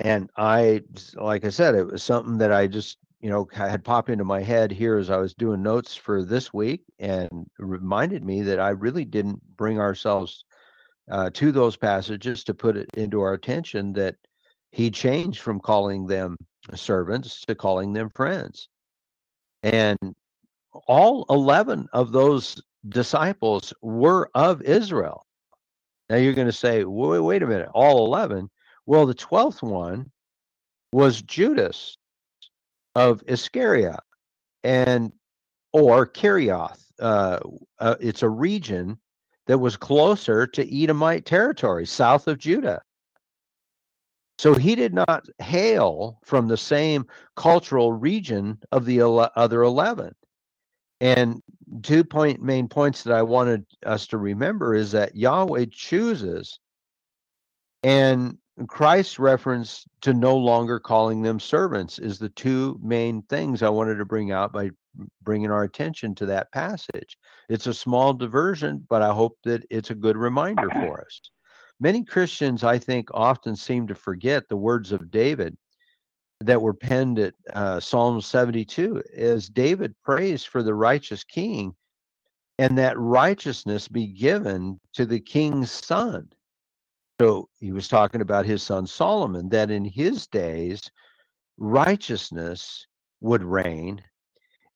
And 0.00 0.30
I, 0.36 0.82
like 1.14 1.44
I 1.44 1.50
said, 1.50 1.74
it 1.74 1.86
was 1.86 2.02
something 2.02 2.38
that 2.38 2.52
I 2.52 2.66
just, 2.66 2.98
you 3.20 3.30
know, 3.30 3.48
had 3.52 3.84
popped 3.84 4.10
into 4.10 4.24
my 4.24 4.42
head 4.42 4.70
here 4.70 4.98
as 4.98 5.10
I 5.10 5.16
was 5.16 5.34
doing 5.34 5.62
notes 5.62 5.96
for 5.96 6.22
this 6.22 6.52
week, 6.52 6.82
and 6.98 7.46
reminded 7.58 8.24
me 8.24 8.42
that 8.42 8.60
I 8.60 8.70
really 8.70 9.04
didn't 9.04 9.40
bring 9.56 9.80
ourselves 9.80 10.44
uh, 11.10 11.30
to 11.34 11.52
those 11.52 11.76
passages 11.76 12.44
to 12.44 12.54
put 12.54 12.76
it 12.76 12.90
into 12.94 13.20
our 13.20 13.32
attention 13.32 13.92
that 13.94 14.16
he 14.70 14.90
changed 14.90 15.40
from 15.40 15.60
calling 15.60 16.06
them 16.06 16.36
servants 16.74 17.42
to 17.46 17.54
calling 17.54 17.92
them 17.92 18.10
friends, 18.14 18.68
and 19.62 19.98
all 20.86 21.24
eleven 21.30 21.88
of 21.92 22.12
those 22.12 22.60
disciples 22.88 23.72
were 23.80 24.28
of 24.34 24.60
Israel. 24.62 25.24
Now 26.10 26.16
you're 26.16 26.34
going 26.34 26.48
to 26.48 26.52
say, 26.52 26.84
wait, 26.84 27.20
wait 27.20 27.42
a 27.42 27.46
minute, 27.46 27.70
all 27.72 28.04
eleven 28.04 28.50
well, 28.86 29.06
the 29.06 29.14
12th 29.14 29.62
one 29.62 30.10
was 30.92 31.22
Judas 31.22 31.96
of 32.94 33.22
Iscariot 33.26 34.00
and 34.64 35.12
or 35.72 36.06
Kerioth. 36.06 36.82
Uh, 36.98 37.40
uh, 37.78 37.96
it's 38.00 38.22
a 38.22 38.28
region 38.28 38.98
that 39.46 39.58
was 39.58 39.76
closer 39.76 40.46
to 40.46 40.82
Edomite 40.82 41.26
territory, 41.26 41.86
south 41.86 42.26
of 42.26 42.38
Judah. 42.38 42.80
So 44.38 44.54
he 44.54 44.74
did 44.74 44.94
not 44.94 45.26
hail 45.38 46.18
from 46.24 46.46
the 46.46 46.56
same 46.56 47.06
cultural 47.36 47.92
region 47.92 48.58
of 48.72 48.84
the 48.84 49.00
ele- 49.00 49.30
other 49.34 49.62
11. 49.62 50.14
And 51.00 51.42
two 51.82 52.04
point 52.04 52.42
main 52.42 52.68
points 52.68 53.02
that 53.02 53.14
I 53.14 53.22
wanted 53.22 53.66
us 53.84 54.06
to 54.08 54.18
remember 54.18 54.74
is 54.74 54.92
that 54.92 55.16
Yahweh 55.16 55.66
chooses 55.70 56.58
and 57.82 58.38
Christ's 58.64 59.18
reference 59.18 59.84
to 60.00 60.14
no 60.14 60.36
longer 60.36 60.80
calling 60.80 61.22
them 61.22 61.38
servants 61.38 61.98
is 61.98 62.18
the 62.18 62.30
two 62.30 62.78
main 62.82 63.22
things 63.22 63.62
I 63.62 63.68
wanted 63.68 63.96
to 63.96 64.06
bring 64.06 64.32
out 64.32 64.52
by 64.52 64.70
bringing 65.22 65.50
our 65.50 65.64
attention 65.64 66.14
to 66.14 66.26
that 66.26 66.50
passage. 66.52 67.18
It's 67.50 67.66
a 67.66 67.74
small 67.74 68.14
diversion, 68.14 68.86
but 68.88 69.02
I 69.02 69.12
hope 69.12 69.36
that 69.44 69.64
it's 69.68 69.90
a 69.90 69.94
good 69.94 70.16
reminder 70.16 70.70
for 70.72 71.02
us. 71.02 71.20
Many 71.80 72.02
Christians, 72.02 72.64
I 72.64 72.78
think, 72.78 73.10
often 73.12 73.54
seem 73.54 73.86
to 73.88 73.94
forget 73.94 74.48
the 74.48 74.56
words 74.56 74.92
of 74.92 75.10
David 75.10 75.56
that 76.40 76.62
were 76.62 76.74
penned 76.74 77.18
at 77.18 77.34
uh, 77.52 77.80
Psalm 77.80 78.22
72 78.22 79.02
as 79.16 79.48
David 79.48 79.94
prays 80.02 80.44
for 80.44 80.62
the 80.62 80.74
righteous 80.74 81.24
king 81.24 81.74
and 82.58 82.78
that 82.78 82.98
righteousness 82.98 83.88
be 83.88 84.06
given 84.06 84.80
to 84.94 85.04
the 85.04 85.20
king's 85.20 85.70
son. 85.70 86.28
So 87.20 87.48
he 87.60 87.72
was 87.72 87.88
talking 87.88 88.20
about 88.20 88.44
his 88.44 88.62
son 88.62 88.86
Solomon, 88.86 89.48
that 89.50 89.70
in 89.70 89.84
his 89.84 90.26
days, 90.26 90.90
righteousness 91.56 92.86
would 93.20 93.42
reign 93.42 94.02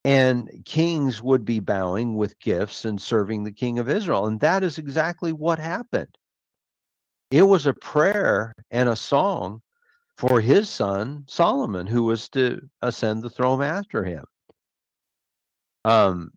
and 0.05 0.51
kings 0.65 1.23
would 1.23 1.45
be 1.45 1.61
bowing 1.61 2.17
with 2.17 2.39
gifts 2.41 2.87
and 2.87 3.01
serving 3.01 3.45
the 3.45 3.53
king 3.53 3.79
of 3.79 3.91
Israel. 3.91 4.27
And 4.27 4.41
that 4.41 4.63
is 4.63 4.79
exactly 4.79 5.33
what 5.33 5.59
happened. 5.59 6.17
It 7.31 7.43
was 7.43 7.67
a 7.67 7.75
prayer 7.75 8.55
and 8.71 8.89
a 8.89 8.97
song 8.97 9.61
for 10.17 10.41
his 10.41 10.69
son 10.69 11.25
Solomon, 11.29 11.87
who 11.87 12.05
was 12.05 12.29
to 12.31 12.61
ascend 12.83 13.23
the 13.23 13.31
throne 13.31 13.63
after 13.63 14.03
him. 14.05 14.25
Um, 15.85 16.33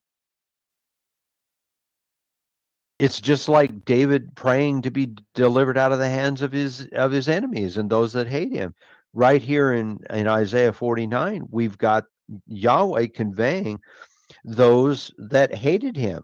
it's 2.99 3.19
just 3.19 3.49
like 3.49 3.85
David 3.85 4.35
praying 4.35 4.83
to 4.83 4.91
be 4.91 5.15
delivered 5.33 5.77
out 5.77 5.91
of 5.91 5.99
the 5.99 6.09
hands 6.09 6.41
of 6.41 6.51
his 6.51 6.87
of 6.93 7.11
his 7.11 7.27
enemies 7.27 7.77
and 7.77 7.89
those 7.89 8.13
that 8.13 8.27
hate 8.27 8.51
him. 8.51 8.73
Right 9.13 9.41
here 9.41 9.73
in, 9.73 9.99
in 10.09 10.27
Isaiah 10.27 10.73
49, 10.73 11.47
we've 11.51 11.77
got 11.77 12.05
Yahweh 12.47 13.07
conveying 13.13 13.79
those 14.43 15.11
that 15.17 15.53
hated 15.53 15.95
him, 15.95 16.23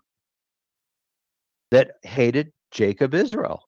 that 1.72 1.91
hated 2.03 2.51
Jacob 2.72 3.13
Israel. 3.13 3.63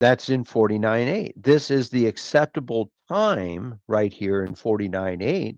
That's 0.00 0.28
in 0.28 0.44
49 0.44 1.08
8. 1.08 1.42
This 1.42 1.70
is 1.70 1.88
the 1.88 2.06
acceptable 2.06 2.90
time 3.08 3.80
right 3.88 4.12
here 4.12 4.44
in 4.44 4.54
49 4.54 5.22
8. 5.22 5.56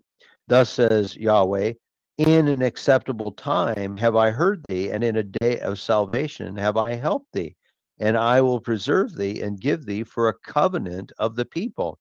Thus 0.48 0.70
says 0.70 1.16
Yahweh, 1.16 1.72
in 2.18 2.48
an 2.48 2.62
acceptable 2.62 3.32
time 3.32 3.96
have 3.96 4.16
I 4.16 4.30
heard 4.30 4.64
thee, 4.68 4.90
and 4.90 5.04
in 5.04 5.16
a 5.16 5.22
day 5.22 5.60
of 5.60 5.78
salvation 5.78 6.56
have 6.56 6.76
I 6.76 6.94
helped 6.94 7.32
thee. 7.32 7.56
And 7.98 8.16
I 8.16 8.40
will 8.40 8.60
preserve 8.60 9.14
thee 9.14 9.40
and 9.42 9.60
give 9.60 9.86
thee 9.86 10.04
for 10.04 10.28
a 10.28 10.34
covenant 10.34 11.12
of 11.18 11.34
the 11.34 11.44
people. 11.44 11.98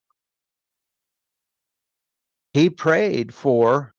He 2.53 2.69
prayed 2.69 3.33
for, 3.33 3.93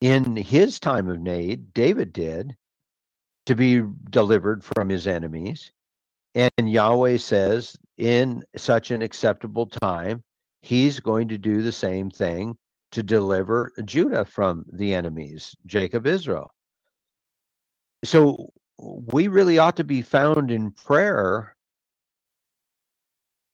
in 0.00 0.36
his 0.36 0.78
time 0.80 1.08
of 1.08 1.20
need, 1.20 1.72
David 1.72 2.12
did, 2.12 2.56
to 3.46 3.54
be 3.54 3.82
delivered 4.10 4.64
from 4.64 4.88
his 4.88 5.06
enemies. 5.06 5.70
And 6.34 6.50
Yahweh 6.58 7.18
says, 7.18 7.76
in 7.98 8.42
such 8.56 8.90
an 8.90 9.02
acceptable 9.02 9.66
time, 9.66 10.24
he's 10.62 10.98
going 10.98 11.28
to 11.28 11.38
do 11.38 11.62
the 11.62 11.72
same 11.72 12.10
thing 12.10 12.56
to 12.94 13.02
deliver 13.02 13.72
Judah 13.84 14.24
from 14.24 14.64
the 14.72 14.94
enemies, 14.94 15.54
Jacob, 15.66 16.06
Israel. 16.06 16.54
So 18.04 18.52
we 18.78 19.28
really 19.28 19.58
ought 19.58 19.76
to 19.76 19.84
be 19.84 20.00
found 20.02 20.50
in 20.50 20.70
prayer 20.70 21.56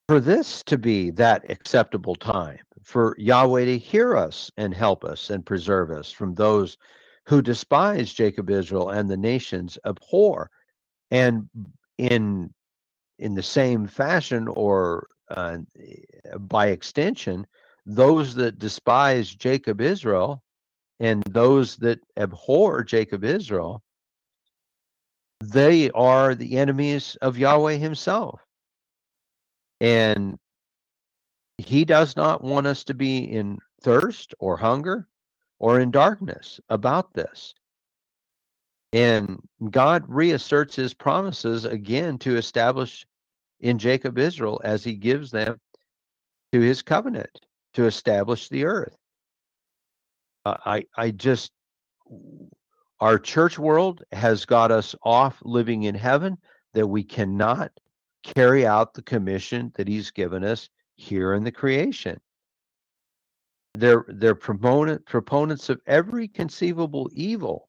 for 0.08 0.20
this 0.20 0.62
to 0.64 0.76
be 0.76 1.10
that 1.12 1.48
acceptable 1.50 2.16
time, 2.16 2.58
for 2.82 3.14
Yahweh 3.18 3.64
to 3.64 3.78
hear 3.78 4.16
us 4.16 4.50
and 4.56 4.74
help 4.74 5.04
us 5.04 5.30
and 5.30 5.46
preserve 5.46 5.90
us 5.90 6.10
from 6.10 6.34
those 6.34 6.76
who 7.26 7.40
despise 7.40 8.12
Jacob, 8.12 8.50
Israel, 8.50 8.90
and 8.90 9.08
the 9.08 9.16
nations 9.16 9.78
abhor. 9.86 10.50
And 11.10 11.48
in 11.96 12.52
in 13.18 13.34
the 13.34 13.42
same 13.42 13.86
fashion, 13.86 14.48
or 14.48 15.06
uh, 15.30 15.58
by 16.40 16.68
extension, 16.68 17.46
those 17.86 18.34
that 18.34 18.58
despise 18.58 19.34
Jacob 19.34 19.80
Israel 19.80 20.42
and 20.98 21.22
those 21.24 21.76
that 21.76 22.00
abhor 22.16 22.84
Jacob 22.84 23.24
Israel, 23.24 23.82
they 25.42 25.90
are 25.92 26.34
the 26.34 26.58
enemies 26.58 27.16
of 27.22 27.38
Yahweh 27.38 27.76
himself. 27.76 28.40
And 29.80 30.38
he 31.56 31.84
does 31.84 32.16
not 32.16 32.44
want 32.44 32.66
us 32.66 32.84
to 32.84 32.94
be 32.94 33.18
in 33.18 33.58
thirst 33.82 34.34
or 34.38 34.56
hunger 34.56 35.08
or 35.58 35.80
in 35.80 35.90
darkness 35.90 36.60
about 36.68 37.14
this. 37.14 37.54
And 38.92 39.40
God 39.70 40.04
reasserts 40.08 40.74
his 40.74 40.92
promises 40.92 41.64
again 41.64 42.18
to 42.18 42.36
establish 42.36 43.06
in 43.60 43.78
Jacob 43.78 44.18
Israel 44.18 44.60
as 44.64 44.82
he 44.82 44.94
gives 44.94 45.30
them 45.30 45.60
to 46.52 46.60
his 46.60 46.82
covenant 46.82 47.40
to 47.74 47.86
establish 47.86 48.48
the 48.48 48.64
earth. 48.64 48.96
Uh, 50.44 50.56
I 50.64 50.84
I 50.96 51.10
just 51.10 51.52
our 53.00 53.18
church 53.18 53.58
world 53.58 54.02
has 54.12 54.44
got 54.44 54.70
us 54.70 54.94
off 55.02 55.38
living 55.42 55.84
in 55.84 55.94
heaven 55.94 56.38
that 56.74 56.86
we 56.86 57.02
cannot 57.02 57.72
carry 58.22 58.66
out 58.66 58.94
the 58.94 59.02
commission 59.02 59.72
that 59.76 59.88
he's 59.88 60.10
given 60.10 60.44
us 60.44 60.68
here 60.96 61.34
in 61.34 61.44
the 61.44 61.52
creation. 61.52 62.20
They're 63.74 64.04
they're 64.08 64.34
proponent, 64.34 65.06
proponents 65.06 65.68
of 65.68 65.80
every 65.86 66.28
conceivable 66.28 67.08
evil 67.12 67.68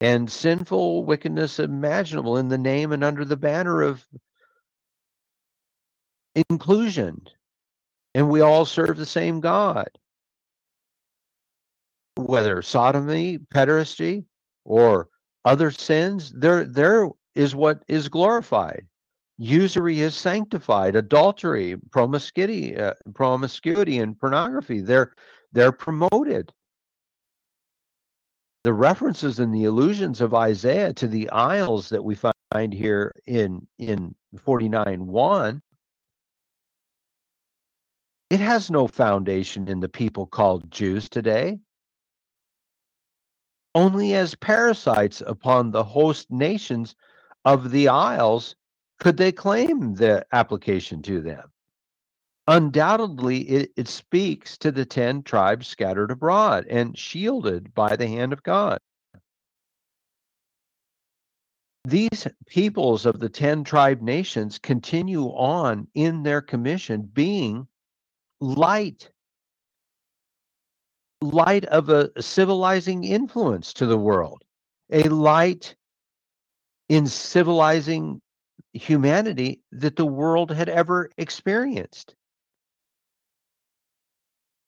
and 0.00 0.30
sinful 0.30 1.04
wickedness 1.04 1.58
imaginable 1.58 2.36
in 2.36 2.48
the 2.48 2.58
name 2.58 2.92
and 2.92 3.04
under 3.04 3.24
the 3.24 3.36
banner 3.36 3.80
of 3.82 4.04
inclusion. 6.50 7.22
And 8.14 8.28
we 8.28 8.40
all 8.40 8.64
serve 8.64 8.96
the 8.96 9.06
same 9.06 9.40
God. 9.40 9.88
Whether 12.16 12.62
sodomy, 12.62 13.38
pederasty, 13.38 14.24
or 14.64 15.08
other 15.44 15.70
sins, 15.70 16.32
there 16.32 16.64
there 16.64 17.08
is 17.34 17.54
what 17.54 17.82
is 17.88 18.08
glorified. 18.08 18.86
Usury 19.36 20.00
is 20.00 20.14
sanctified. 20.14 20.94
Adultery, 20.94 21.76
promiscuity, 21.90 22.76
uh, 22.76 22.94
promiscuity, 23.14 23.98
and 23.98 24.18
pornography 24.18 24.80
they're 24.80 25.12
they're 25.52 25.72
promoted. 25.72 26.52
The 28.62 28.72
references 28.72 29.40
and 29.40 29.54
the 29.54 29.64
allusions 29.66 30.20
of 30.20 30.34
Isaiah 30.34 30.92
to 30.94 31.08
the 31.08 31.28
isles 31.30 31.88
that 31.90 32.02
we 32.02 32.14
find 32.14 32.72
here 32.72 33.12
in 33.26 33.66
in 33.78 34.14
49 34.38 35.06
1 35.06 35.62
it 38.34 38.40
has 38.40 38.68
no 38.68 38.88
foundation 38.88 39.68
in 39.68 39.78
the 39.78 39.88
people 39.88 40.26
called 40.26 40.68
Jews 40.68 41.08
today 41.08 41.60
only 43.76 44.14
as 44.14 44.34
parasites 44.34 45.22
upon 45.24 45.70
the 45.70 45.84
host 45.84 46.32
nations 46.32 46.96
of 47.44 47.70
the 47.70 47.86
isles 47.86 48.56
could 48.98 49.16
they 49.18 49.30
claim 49.30 49.94
the 49.94 50.26
application 50.32 51.00
to 51.02 51.20
them. 51.20 51.52
Undoubtedly, 52.48 53.42
it, 53.42 53.70
it 53.76 53.86
speaks 53.86 54.58
to 54.58 54.72
the 54.72 54.84
10 54.84 55.22
tribes 55.22 55.68
scattered 55.68 56.10
abroad 56.10 56.66
and 56.68 56.98
shielded 56.98 57.72
by 57.72 57.94
the 57.94 58.08
hand 58.08 58.32
of 58.32 58.42
God. 58.42 58.78
These 61.84 62.26
peoples 62.48 63.06
of 63.06 63.20
the 63.20 63.28
10 63.28 63.62
tribe 63.62 64.02
nations 64.02 64.58
continue 64.58 65.26
on 65.26 65.86
in 65.94 66.24
their 66.24 66.42
commission, 66.42 67.02
being 67.02 67.68
light 68.44 69.10
light 71.22 71.64
of 71.66 71.88
a 71.88 72.10
civilizing 72.20 73.04
influence 73.04 73.72
to 73.72 73.86
the 73.86 73.96
world, 73.96 74.42
a 74.92 75.04
light 75.04 75.74
in 76.88 77.06
civilizing 77.06 78.20
humanity 78.74 79.62
that 79.72 79.96
the 79.96 80.04
world 80.04 80.50
had 80.50 80.68
ever 80.68 81.10
experienced. 81.16 82.14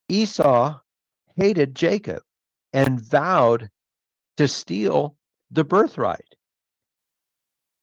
Esau 0.09 0.79
hated 1.37 1.74
Jacob 1.74 2.22
and 2.72 3.01
vowed 3.01 3.68
to 4.37 4.49
steal 4.49 5.16
the 5.51 5.64
birthright 5.64 6.37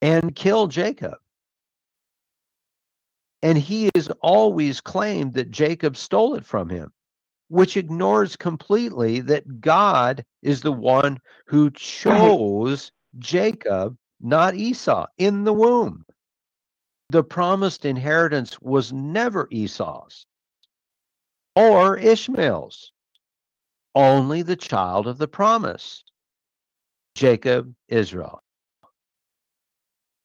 and 0.01 0.35
kill 0.35 0.67
Jacob. 0.67 1.15
And 3.43 3.57
he 3.57 3.91
has 3.93 4.09
always 4.21 4.81
claimed 4.81 5.33
that 5.35 5.51
Jacob 5.51 5.95
stole 5.95 6.33
it 6.33 6.45
from 6.45 6.69
him 6.69 6.91
which 7.53 7.77
ignores 7.77 8.35
completely 8.35 9.19
that 9.19 9.61
God 9.61 10.25
is 10.41 10.61
the 10.61 10.71
one 10.71 11.19
who 11.45 11.69
chose 11.69 12.91
Jacob, 13.19 13.95
not 14.19 14.55
Esau, 14.55 15.05
in 15.19 15.43
the 15.43 15.53
womb. 15.53 16.03
The 17.09 17.23
promised 17.23 17.85
inheritance 17.85 18.59
was 18.59 18.91
never 18.91 19.47
Esau's 19.51 20.25
or 21.55 21.97
Ishmael's, 21.97 22.91
only 23.93 24.41
the 24.41 24.55
child 24.55 25.05
of 25.05 25.19
the 25.19 25.27
promise, 25.27 26.03
Jacob, 27.13 27.75
Israel. 27.87 28.42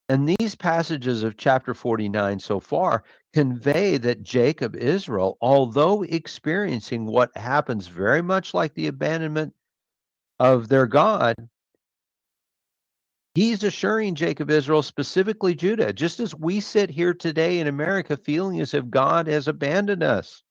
And 0.09 0.27
these 0.27 0.55
passages 0.55 1.23
of 1.23 1.37
chapter 1.37 1.75
49 1.75 2.41
so 2.41 2.61
far 2.61 3.05
convey 3.35 3.99
that 3.99 4.23
Jacob, 4.23 4.75
Israel, 4.75 5.37
although 5.43 6.03
experiencing 6.03 7.05
what 7.05 7.37
happens 7.37 7.89
very 7.89 8.23
much 8.23 8.55
like 8.55 8.73
the 8.73 8.87
abandonment 8.87 9.55
of 10.41 10.69
their 10.69 10.87
God, 10.87 11.35
he's 13.35 13.63
assuring 13.63 14.15
Jacob, 14.15 14.51
Israel, 14.51 14.83
specifically 14.83 15.55
Judah, 15.55 15.93
just 15.93 16.21
as 16.21 16.35
we 16.35 16.61
sit 16.61 16.89
here 16.89 17.13
today 17.13 17.59
in 17.59 17.67
America 17.67 18.17
feeling 18.17 18.61
as 18.61 18.73
if 18.73 18.89
God 18.89 19.27
has 19.27 19.47
abandoned 19.47 20.03
us. 20.03 20.43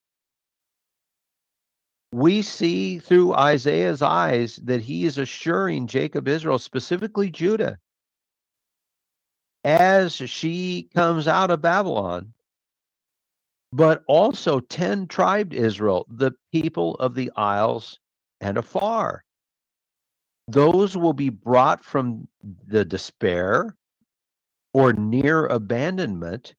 We 2.11 2.43
see 2.43 2.99
through 2.99 3.33
Isaiah's 3.33 4.03
eyes 4.03 4.57
that 4.63 4.81
he 4.81 5.05
is 5.05 5.17
assuring 5.17 5.87
Jacob, 5.87 6.27
Israel, 6.27 6.59
specifically 6.59 7.29
Judah, 7.31 7.79
as 9.63 10.13
she 10.13 10.89
comes 10.95 11.27
out 11.27 11.51
of 11.51 11.61
Babylon, 11.61 12.33
but 13.73 14.03
also 14.07 14.59
10 14.59 15.07
tribed 15.07 15.53
Israel, 15.53 16.05
the 16.09 16.31
people 16.51 16.95
of 16.95 17.15
the 17.15 17.31
isles 17.35 17.99
and 18.39 18.57
afar. 18.57 19.23
Those 20.47 20.95
will 20.95 21.13
be 21.13 21.29
brought 21.29 21.83
from 21.83 22.27
the 22.67 22.85
despair 22.85 23.75
or 24.73 24.93
near 24.93 25.47
abandonment 25.47 26.55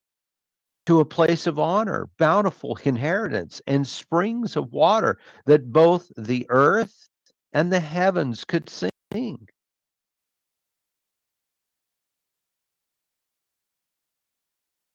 to 0.86 1.00
a 1.00 1.04
place 1.04 1.46
of 1.46 1.58
honor, 1.58 2.08
bountiful 2.18 2.78
inheritance, 2.84 3.60
and 3.66 3.86
springs 3.86 4.56
of 4.56 4.72
water 4.72 5.18
that 5.46 5.72
both 5.72 6.10
the 6.16 6.46
earth 6.48 7.08
and 7.52 7.72
the 7.72 7.80
heavens 7.80 8.44
could 8.44 8.68
sing. 8.68 9.48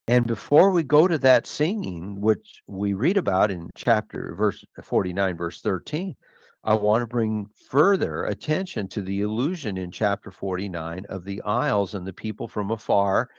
And 0.07 0.27
before 0.27 0.71
we 0.71 0.83
go 0.83 1.07
to 1.07 1.17
that 1.19 1.47
singing, 1.47 2.19
which 2.19 2.61
we 2.67 2.93
read 2.93 3.17
about 3.17 3.51
in 3.51 3.69
chapter 3.73 4.35
verse 4.35 4.63
49, 4.81 5.37
verse 5.37 5.61
13, 5.61 6.15
I 6.65 6.73
want 6.75 7.01
to 7.01 7.07
bring 7.07 7.47
further 7.69 8.25
attention 8.25 8.87
to 8.89 9.01
the 9.01 9.21
illusion 9.21 9.77
in 9.77 9.91
chapter 9.91 10.29
49 10.31 11.05
of 11.09 11.23
the 11.23 11.41
isles 11.43 11.93
and 11.93 12.05
the 12.05 12.13
people 12.13 12.47
from 12.47 12.71
afar, 12.71 13.29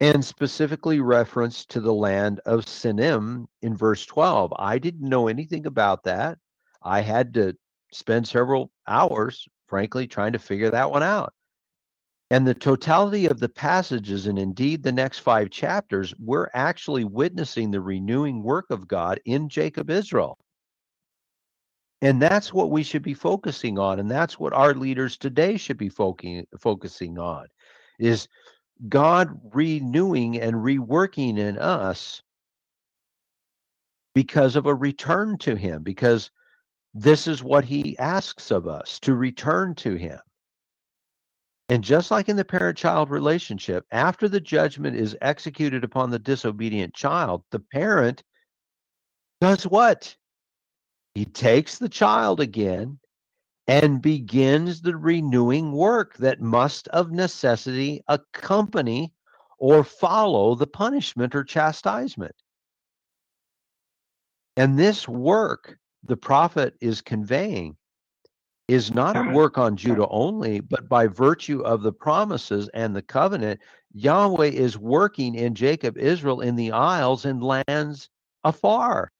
and 0.00 0.24
specifically 0.24 1.00
reference 1.00 1.66
to 1.66 1.80
the 1.80 1.92
land 1.92 2.40
of 2.46 2.64
Sinim 2.64 3.46
in 3.60 3.76
verse 3.76 4.06
12. 4.06 4.54
I 4.56 4.78
didn't 4.78 5.08
know 5.08 5.28
anything 5.28 5.66
about 5.66 6.04
that. 6.04 6.38
I 6.82 7.02
had 7.02 7.34
to 7.34 7.54
spend 7.92 8.26
several 8.26 8.70
hours, 8.86 9.46
frankly, 9.66 10.06
trying 10.06 10.32
to 10.32 10.38
figure 10.38 10.70
that 10.70 10.90
one 10.90 11.02
out. 11.02 11.34
And 12.32 12.46
the 12.46 12.54
totality 12.54 13.26
of 13.26 13.40
the 13.40 13.48
passages, 13.48 14.26
and 14.26 14.38
indeed 14.38 14.82
the 14.82 14.92
next 14.92 15.18
five 15.18 15.50
chapters, 15.50 16.14
we're 16.20 16.48
actually 16.54 17.04
witnessing 17.04 17.70
the 17.70 17.80
renewing 17.80 18.42
work 18.42 18.70
of 18.70 18.86
God 18.86 19.20
in 19.24 19.48
Jacob 19.48 19.90
Israel. 19.90 20.38
And 22.02 22.22
that's 22.22 22.52
what 22.52 22.70
we 22.70 22.82
should 22.82 23.02
be 23.02 23.14
focusing 23.14 23.78
on. 23.78 23.98
And 23.98 24.10
that's 24.10 24.38
what 24.38 24.52
our 24.52 24.74
leaders 24.74 25.16
today 25.16 25.56
should 25.56 25.76
be 25.76 25.88
focusing, 25.88 26.46
focusing 26.58 27.18
on 27.18 27.46
is 27.98 28.28
God 28.88 29.28
renewing 29.52 30.40
and 30.40 30.54
reworking 30.54 31.36
in 31.36 31.58
us 31.58 32.22
because 34.14 34.56
of 34.56 34.66
a 34.66 34.74
return 34.74 35.36
to 35.38 35.54
him, 35.56 35.82
because 35.82 36.30
this 36.94 37.26
is 37.26 37.42
what 37.42 37.64
he 37.64 37.98
asks 37.98 38.50
of 38.50 38.66
us 38.66 38.98
to 39.00 39.14
return 39.14 39.74
to 39.76 39.96
him. 39.96 40.18
And 41.70 41.84
just 41.84 42.10
like 42.10 42.28
in 42.28 42.34
the 42.34 42.44
parent 42.44 42.76
child 42.76 43.10
relationship, 43.10 43.86
after 43.92 44.28
the 44.28 44.40
judgment 44.40 44.96
is 44.96 45.16
executed 45.22 45.84
upon 45.84 46.10
the 46.10 46.18
disobedient 46.18 46.94
child, 46.94 47.44
the 47.52 47.60
parent 47.60 48.24
does 49.40 49.68
what? 49.68 50.16
He 51.14 51.24
takes 51.24 51.78
the 51.78 51.88
child 51.88 52.40
again 52.40 52.98
and 53.68 54.02
begins 54.02 54.82
the 54.82 54.96
renewing 54.96 55.70
work 55.70 56.16
that 56.16 56.40
must 56.40 56.88
of 56.88 57.12
necessity 57.12 58.02
accompany 58.08 59.12
or 59.58 59.84
follow 59.84 60.56
the 60.56 60.66
punishment 60.66 61.36
or 61.36 61.44
chastisement. 61.44 62.34
And 64.56 64.76
this 64.76 65.06
work 65.06 65.78
the 66.02 66.16
prophet 66.16 66.74
is 66.80 67.00
conveying 67.00 67.76
is 68.70 68.94
not 68.94 69.16
a 69.16 69.32
work 69.32 69.58
on 69.58 69.76
Judah 69.76 70.06
only, 70.10 70.60
but 70.60 70.88
by 70.88 71.08
virtue 71.08 71.60
of 71.62 71.82
the 71.82 71.92
promises 71.92 72.70
and 72.72 72.94
the 72.94 73.02
covenant, 73.02 73.58
Yahweh 73.94 74.46
is 74.46 74.78
working 74.78 75.34
in 75.34 75.56
Jacob, 75.56 75.98
Israel, 75.98 76.40
in 76.40 76.54
the 76.54 76.70
isles 76.70 77.24
and 77.24 77.42
lands 77.42 78.08
afar, 78.44 79.10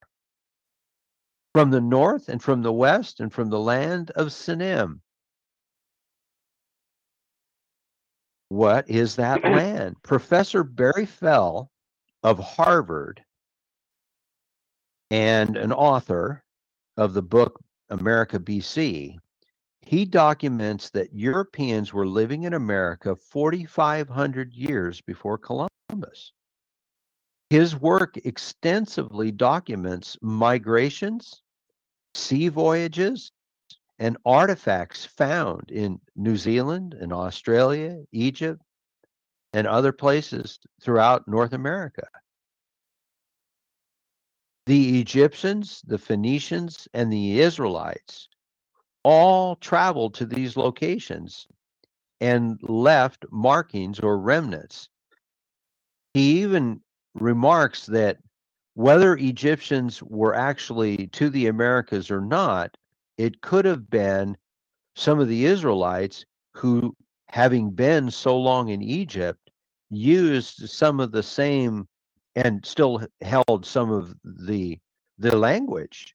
from 1.52 1.70
the 1.72 1.80
north 1.80 2.28
and 2.28 2.40
from 2.40 2.62
the 2.62 2.72
west 2.72 3.18
and 3.18 3.32
from 3.32 3.50
the 3.50 3.58
land 3.58 4.12
of 4.12 4.28
Sinim. 4.28 5.00
What 8.50 8.88
is 8.88 9.16
that 9.16 9.42
land? 9.42 9.96
Professor 10.04 10.62
Barry 10.62 11.06
Fell 11.06 11.72
of 12.22 12.38
Harvard 12.38 13.20
and 15.10 15.56
an 15.56 15.72
author 15.72 16.44
of 16.96 17.14
the 17.14 17.22
book 17.22 17.60
America 17.88 18.38
BC 18.38 19.18
he 19.82 20.04
documents 20.04 20.90
that 20.90 21.14
Europeans 21.14 21.92
were 21.92 22.06
living 22.06 22.44
in 22.44 22.54
America 22.54 23.16
4,500 23.16 24.52
years 24.52 25.00
before 25.00 25.38
Columbus. 25.38 26.32
His 27.48 27.74
work 27.74 28.16
extensively 28.18 29.32
documents 29.32 30.16
migrations, 30.22 31.42
sea 32.14 32.48
voyages, 32.48 33.32
and 33.98 34.16
artifacts 34.24 35.04
found 35.04 35.70
in 35.70 36.00
New 36.14 36.36
Zealand 36.36 36.94
and 36.94 37.12
Australia, 37.12 37.98
Egypt, 38.12 38.62
and 39.52 39.66
other 39.66 39.92
places 39.92 40.58
throughout 40.80 41.26
North 41.26 41.52
America. 41.52 42.06
The 44.66 45.00
Egyptians, 45.00 45.82
the 45.84 45.98
Phoenicians, 45.98 46.86
and 46.94 47.12
the 47.12 47.40
Israelites 47.40 48.28
all 49.02 49.56
traveled 49.56 50.14
to 50.14 50.26
these 50.26 50.56
locations 50.56 51.46
and 52.20 52.58
left 52.62 53.24
markings 53.30 53.98
or 54.00 54.18
remnants. 54.18 54.88
He 56.14 56.42
even 56.42 56.80
remarks 57.14 57.86
that 57.86 58.18
whether 58.74 59.16
Egyptians 59.16 60.02
were 60.02 60.34
actually 60.34 61.08
to 61.08 61.30
the 61.30 61.46
Americas 61.46 62.10
or 62.10 62.20
not, 62.20 62.76
it 63.16 63.40
could 63.40 63.64
have 63.64 63.90
been 63.90 64.36
some 64.94 65.20
of 65.20 65.28
the 65.28 65.44
Israelites 65.44 66.24
who, 66.54 66.94
having 67.28 67.70
been 67.70 68.10
so 68.10 68.38
long 68.38 68.68
in 68.68 68.82
Egypt, 68.82 69.50
used 69.90 70.68
some 70.68 71.00
of 71.00 71.12
the 71.12 71.22
same 71.22 71.86
and 72.36 72.64
still 72.64 73.06
held 73.20 73.66
some 73.66 73.90
of 73.90 74.14
the 74.24 74.78
the 75.18 75.36
language 75.36 76.14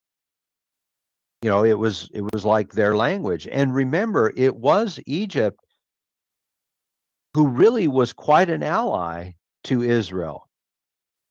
you 1.45 1.51
know 1.51 1.63
it 1.63 1.77
was 1.77 2.09
it 2.13 2.23
was 2.33 2.43
like 2.43 2.73
their 2.73 2.97
language 2.97 3.47
and 3.51 3.73
remember 3.73 4.33
it 4.35 4.55
was 4.55 4.99
egypt 5.05 5.59
who 7.35 7.47
really 7.47 7.87
was 7.87 8.11
quite 8.11 8.49
an 8.49 8.63
ally 8.63 9.31
to 9.63 9.83
israel 9.83 10.45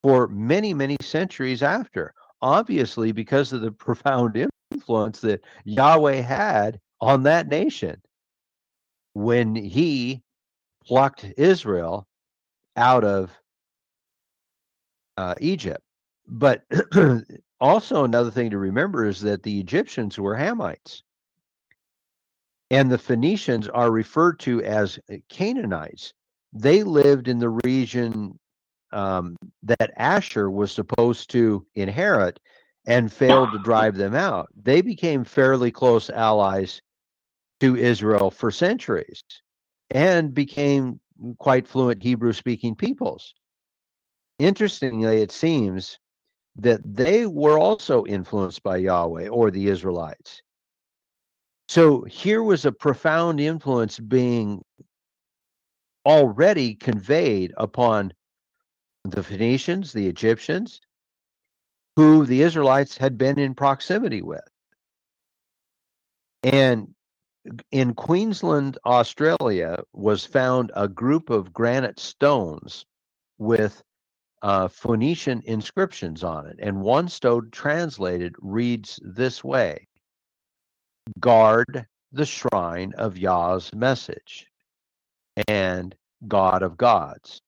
for 0.05 0.29
many, 0.29 0.75
many 0.75 0.99
centuries 1.01 1.63
after. 1.63 2.13
Obviously, 2.43 3.11
because 3.11 3.55
of 3.55 3.63
the 3.63 3.73
profound 3.87 4.37
influence 4.71 5.21
that 5.21 5.41
Yahweh 5.65 6.21
had 6.21 6.79
on 7.01 7.23
that 7.23 7.49
nation 7.49 7.97
when 9.15 9.55
he 9.55 10.23
plucked 10.85 11.25
Israel 11.39 12.07
out 12.77 13.03
of 13.03 13.31
uh, 15.17 15.35
Egypt. 15.41 15.83
But 16.29 16.65
also, 17.65 18.05
another 18.05 18.31
thing 18.31 18.51
to 18.51 18.59
remember 18.59 19.07
is 19.07 19.23
that 19.23 19.43
the 19.43 19.59
Egyptians 19.59 20.19
were 20.19 20.37
Hamites. 20.37 21.03
And 22.71 22.93
the 22.93 22.99
Phoenicians 22.99 23.69
are 23.69 23.91
referred 23.91 24.39
to 24.41 24.63
as 24.63 24.99
Canaanites. 25.31 26.13
They 26.53 26.83
lived 26.83 27.27
in 27.27 27.39
the 27.39 27.49
region 27.49 28.39
um, 28.93 29.37
that 29.63 29.93
Asher 29.97 30.51
was 30.51 30.73
supposed 30.73 31.31
to 31.31 31.65
inherit 31.75 32.39
and 32.87 33.11
failed 33.11 33.53
to 33.53 33.59
drive 33.65 33.97
them 33.97 34.15
out. 34.15 34.51
They 34.63 34.83
became 34.83 35.25
fairly 35.25 35.71
close 35.71 36.11
allies 36.11 36.83
to 37.61 37.77
Israel 37.77 38.31
for 38.31 38.51
centuries 38.51 39.23
and 39.89 40.35
became 40.35 41.01
quite 41.39 41.67
fluent 41.67 42.03
Hebrew 42.03 42.35
speaking 42.35 42.75
peoples. 42.75 43.33
Interestingly, 44.39 45.23
it 45.23 45.33
seems 45.33 45.99
that 46.57 46.81
they 46.85 47.27
were 47.27 47.59
also 47.59 48.05
influenced 48.07 48.63
by 48.63 48.77
Yahweh 48.77 49.29
or 49.29 49.51
the 49.51 49.69
Israelites. 49.69 50.43
So 51.69 52.03
here 52.03 52.43
was 52.43 52.65
a 52.65 52.73
profound 52.73 53.41
influence 53.41 53.99
being 53.99 54.63
already 56.07 56.75
conveyed 56.75 57.53
upon 57.57 58.13
the 59.05 59.23
Phoenicians, 59.23 59.93
the 59.93 60.07
Egyptians, 60.07 60.81
who 61.97 62.27
the 62.27 62.43
Israelites 62.43 62.97
had 62.97 63.17
been 63.19 63.39
in 63.39 63.55
proximity 63.55 64.23
with. 64.23 64.47
And 66.43 66.95
in 67.71 67.95
Queensland, 67.95 68.79
Australia, 68.85 69.83
was 69.93 70.25
found 70.25 70.73
a 70.75 70.89
group 70.89 71.31
of 71.31 71.53
granite 71.53 71.99
stones 71.99 72.85
with 73.39 73.83
uh, 74.45 74.69
Phoenician 74.69 75.43
inscriptions 75.47 76.23
on 76.23 76.47
it. 76.47 76.57
And 76.61 76.81
one 76.81 77.09
stone 77.09 77.49
translated 77.51 78.37
reads 78.39 79.01
this 79.03 79.43
way 79.43 79.89
Guard 81.19 81.87
the 82.13 82.27
shrine 82.27 82.93
of 82.97 83.19
Yah's 83.19 83.75
message 83.75 84.47
and 85.49 85.95
God 86.29 86.63
of 86.63 86.77
gods 86.77 87.41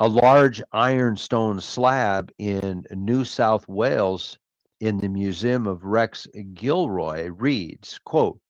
a 0.00 0.08
large 0.08 0.62
ironstone 0.72 1.60
slab 1.60 2.32
in 2.38 2.86
New 2.90 3.22
South 3.22 3.68
Wales 3.68 4.38
in 4.80 4.96
the 4.96 5.08
Museum 5.08 5.66
of 5.66 5.84
Rex 5.84 6.26
Gilroy 6.54 7.28
reads, 7.28 8.00
quote, 8.06 8.40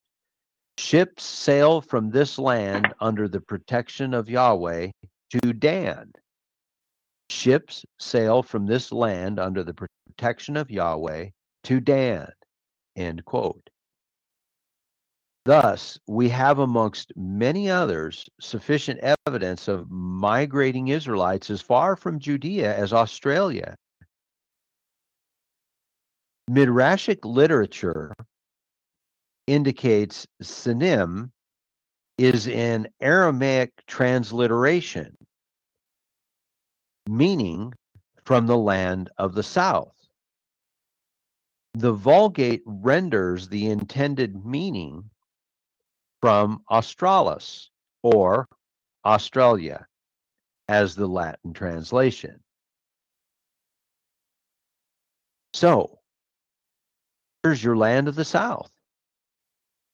Ships 0.77 1.25
sail 1.25 1.81
from 1.81 2.09
this 2.09 2.39
land 2.39 2.93
under 3.01 3.27
the 3.27 3.41
protection 3.41 4.13
of 4.13 4.29
Yahweh 4.29 4.91
to 5.31 5.53
Dan. 5.53 6.13
Ships 7.31 7.85
sail 7.97 8.43
from 8.43 8.65
this 8.65 8.91
land 8.91 9.39
under 9.39 9.63
the 9.63 9.73
protection 9.73 10.57
of 10.57 10.69
Yahweh 10.69 11.29
to 11.63 11.79
Dan. 11.79 12.27
End 12.97 13.23
quote. 13.23 13.69
Thus, 15.45 15.97
we 16.07 16.27
have 16.29 16.59
amongst 16.59 17.13
many 17.15 17.69
others 17.69 18.25
sufficient 18.39 18.99
evidence 19.25 19.67
of 19.67 19.89
migrating 19.89 20.89
Israelites 20.89 21.49
as 21.49 21.61
far 21.61 21.95
from 21.95 22.19
Judea 22.19 22.75
as 22.75 22.93
Australia. 22.93 23.75
Midrashic 26.49 27.19
literature 27.23 28.13
indicates 29.47 30.27
Sinim 30.43 31.31
is 32.17 32.47
an 32.49 32.87
Aramaic 32.99 33.71
transliteration, 33.87 35.15
meaning 37.11 37.73
from 38.23 38.47
the 38.47 38.57
land 38.57 39.09
of 39.17 39.33
the 39.33 39.43
south. 39.43 39.95
The 41.73 41.93
Vulgate 41.93 42.63
renders 42.65 43.47
the 43.47 43.67
intended 43.67 44.45
meaning 44.45 45.09
from 46.21 46.63
Australis 46.69 47.69
or 48.03 48.47
Australia 49.05 49.85
as 50.67 50.95
the 50.95 51.07
Latin 51.07 51.53
translation. 51.53 52.39
So, 55.53 55.99
here's 57.43 57.63
your 57.63 57.75
land 57.75 58.07
of 58.07 58.15
the 58.15 58.25
South. 58.25 58.69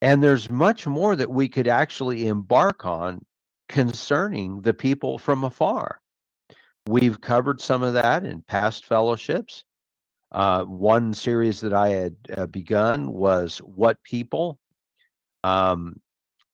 And 0.01 0.22
there's 0.22 0.49
much 0.49 0.86
more 0.86 1.15
that 1.15 1.32
we 1.32 1.49
could 1.49 1.68
actually 1.68 2.28
embark 2.28 2.86
on 2.86 3.26
concerning 3.68 4.61
the 4.61 4.74
people 4.74 5.18
from 5.18 5.43
afar. 5.43 5.99
We've 6.88 7.19
covered 7.19 7.59
some 7.59 7.83
of 7.83 7.93
that 7.95 8.25
in 8.25 8.41
past 8.43 8.85
fellowships. 8.85 9.65
Uh, 10.31 10.63
one 10.63 11.13
series 11.13 11.59
that 11.59 11.73
I 11.73 11.89
had 11.89 12.15
uh, 12.35 12.45
begun 12.45 13.11
was 13.11 13.57
What 13.59 14.01
People? 14.03 14.57
Um, 15.43 15.99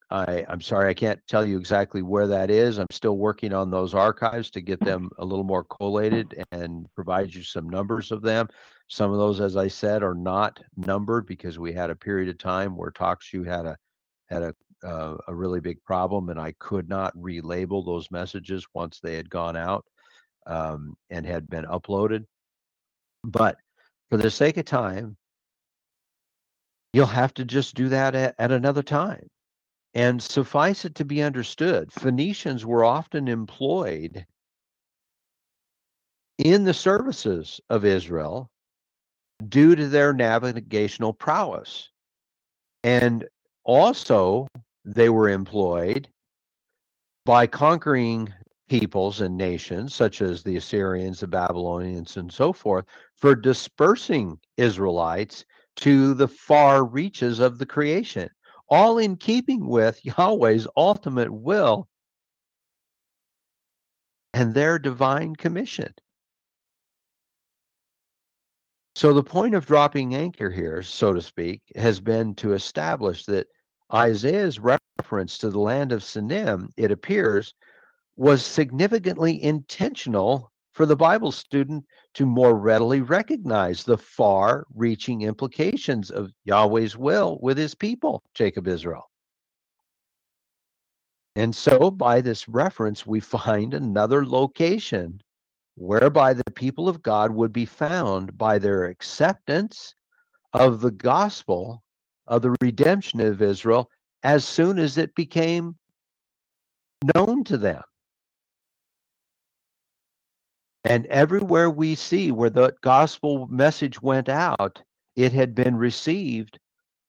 I, 0.10 0.44
I'm 0.50 0.62
sorry, 0.62 0.90
I 0.90 0.94
can't 0.96 1.20
tell 1.28 1.46
you 1.46 1.58
exactly 1.58 2.02
where 2.02 2.28
that 2.28 2.50
is. 2.50 2.80
I'm 2.80 2.88
still 2.92 3.18
working 3.18 3.54
on 3.54 3.70
those 3.70 3.94
archives 3.94 4.50
to 4.52 4.62
get 4.62 4.80
them 4.80 5.10
a 5.20 5.26
little 5.26 5.44
more 5.44 5.64
collated 5.66 6.44
and 6.52 6.88
provide 6.96 7.34
you 7.34 7.44
some 7.44 7.70
numbers 7.70 8.12
of 8.12 8.24
them. 8.24 8.48
Some 8.88 9.12
of 9.12 9.18
those, 9.20 9.40
as 9.40 9.56
I 9.56 9.68
said, 9.68 10.02
are 10.02 10.16
not 10.16 10.60
numbered 10.78 11.28
because 11.28 11.60
we 11.60 11.74
had 11.74 11.92
a 11.92 11.96
period 11.96 12.30
of 12.30 12.38
time 12.40 12.76
where 12.76 12.92
TalkShoe 12.92 13.46
had 13.46 13.66
a 13.66 13.78
had 14.30 14.42
a 14.44 14.56
uh, 14.84 15.16
a 15.28 15.34
really 15.34 15.62
big 15.62 15.82
problem, 15.84 16.30
and 16.30 16.40
I 16.40 16.54
could 16.60 16.90
not 16.90 17.16
relabel 17.16 17.86
those 17.86 18.12
messages 18.12 18.66
once 18.74 19.00
they 19.00 19.16
had 19.16 19.30
gone 19.30 19.56
out 19.56 19.86
um, 20.48 20.96
and 21.10 21.26
had 21.26 21.50
been 21.50 21.66
uploaded. 21.66 22.26
But 23.24 23.58
for 24.10 24.18
the 24.18 24.32
sake 24.32 24.58
of 24.58 24.66
time, 24.66 25.18
you'll 26.94 27.06
have 27.08 27.34
to 27.36 27.46
just 27.46 27.76
do 27.76 27.90
that 27.90 28.16
at, 28.16 28.36
at 28.38 28.52
another 28.52 28.84
time. 28.84 29.28
And 29.94 30.22
suffice 30.22 30.86
it 30.86 30.96
to 30.96 31.06
be 31.06 31.22
understood, 31.22 31.92
Phoenicians 31.92 32.66
were 32.66 32.84
often 32.84 33.28
employed 33.28 34.26
in 36.40 36.64
the 36.64 36.74
services 36.74 37.62
of 37.70 37.86
Israel 37.86 38.50
due 39.50 39.76
to 39.76 39.88
their 39.88 40.14
navigational 40.14 41.14
prowess. 41.14 41.90
And 42.84 43.28
also, 43.64 44.48
they 44.84 45.10
were 45.10 45.30
employed 45.30 46.10
by 47.26 47.48
conquering 47.48 48.34
peoples 48.80 49.22
and 49.22 49.38
nations, 49.38 49.94
such 49.94 50.20
as 50.20 50.42
the 50.42 50.56
Assyrians, 50.56 51.20
the 51.20 51.28
Babylonians, 51.28 52.18
and 52.18 52.34
so 52.34 52.52
forth, 52.52 52.86
for 53.16 53.36
dispersing 53.36 54.40
Israelites 54.58 55.46
to 55.76 56.16
the 56.16 56.28
far 56.28 56.84
reaches 56.84 57.40
of 57.40 57.60
the 57.60 57.68
creation, 57.68 58.28
all 58.70 58.98
in 58.98 59.16
keeping 59.16 59.68
with 59.68 60.04
Yahweh's 60.04 60.68
ultimate 60.76 61.32
will 61.32 61.88
and 64.34 64.56
their 64.56 64.80
divine 64.80 65.36
commission. 65.36 65.94
So, 68.96 69.14
the 69.14 69.24
point 69.24 69.54
of 69.54 69.68
dropping 69.68 70.16
anchor 70.16 70.50
here, 70.50 70.82
so 70.82 71.14
to 71.14 71.22
speak, 71.22 71.62
has 71.76 72.00
been 72.00 72.34
to 72.36 72.54
establish 72.54 73.26
that 73.26 73.46
Isaiah's 73.94 74.58
reference 74.58 75.38
to 75.38 75.52
the 75.52 75.60
land 75.60 75.92
of 75.92 76.02
Sinim, 76.02 76.70
it 76.76 76.90
appears, 76.90 77.54
was 78.16 78.46
significantly 78.46 79.42
intentional 79.44 80.52
for 80.74 80.86
the 80.86 80.96
Bible 80.96 81.32
student 81.32 81.86
to 82.16 82.26
more 82.26 82.56
readily 82.56 83.02
recognize 83.02 83.84
the 83.84 83.98
far 83.98 84.66
reaching 84.74 85.22
implications 85.22 86.10
of 86.10 86.32
Yahweh's 86.46 86.98
will 86.98 87.40
with 87.42 87.58
his 87.58 87.76
people, 87.76 88.24
Jacob 88.34 88.68
Israel. 88.68 89.10
And 91.36 91.56
so, 91.56 91.90
by 91.90 92.22
this 92.22 92.48
reference, 92.48 93.08
we 93.08 93.20
find 93.20 93.74
another 93.74 94.26
location 94.26 95.22
whereby 95.76 96.34
the 96.34 96.52
people 96.52 96.88
of 96.88 97.02
God 97.02 97.32
would 97.32 97.52
be 97.52 97.66
found 97.66 98.38
by 98.38 98.60
their 98.60 98.86
acceptance 98.86 99.96
of 100.54 100.82
the 100.82 100.92
gospel 100.92 101.84
of 102.28 102.44
the 102.44 102.56
redemption 102.62 103.20
of 103.20 103.42
Israel 103.42 103.90
as 104.22 104.46
soon 104.46 104.78
as 104.78 104.98
it 104.98 105.16
became 105.16 105.76
known 107.16 107.44
to 107.46 107.58
them. 107.58 107.82
And 110.84 111.06
everywhere 111.06 111.70
we 111.70 111.96
see 111.96 112.32
where 112.32 112.50
the 112.50 112.76
gospel 112.82 113.48
message 113.48 114.02
went 114.02 114.28
out, 114.28 114.82
it 115.16 115.32
had 115.32 115.56
been 115.56 115.76
received 115.76 116.60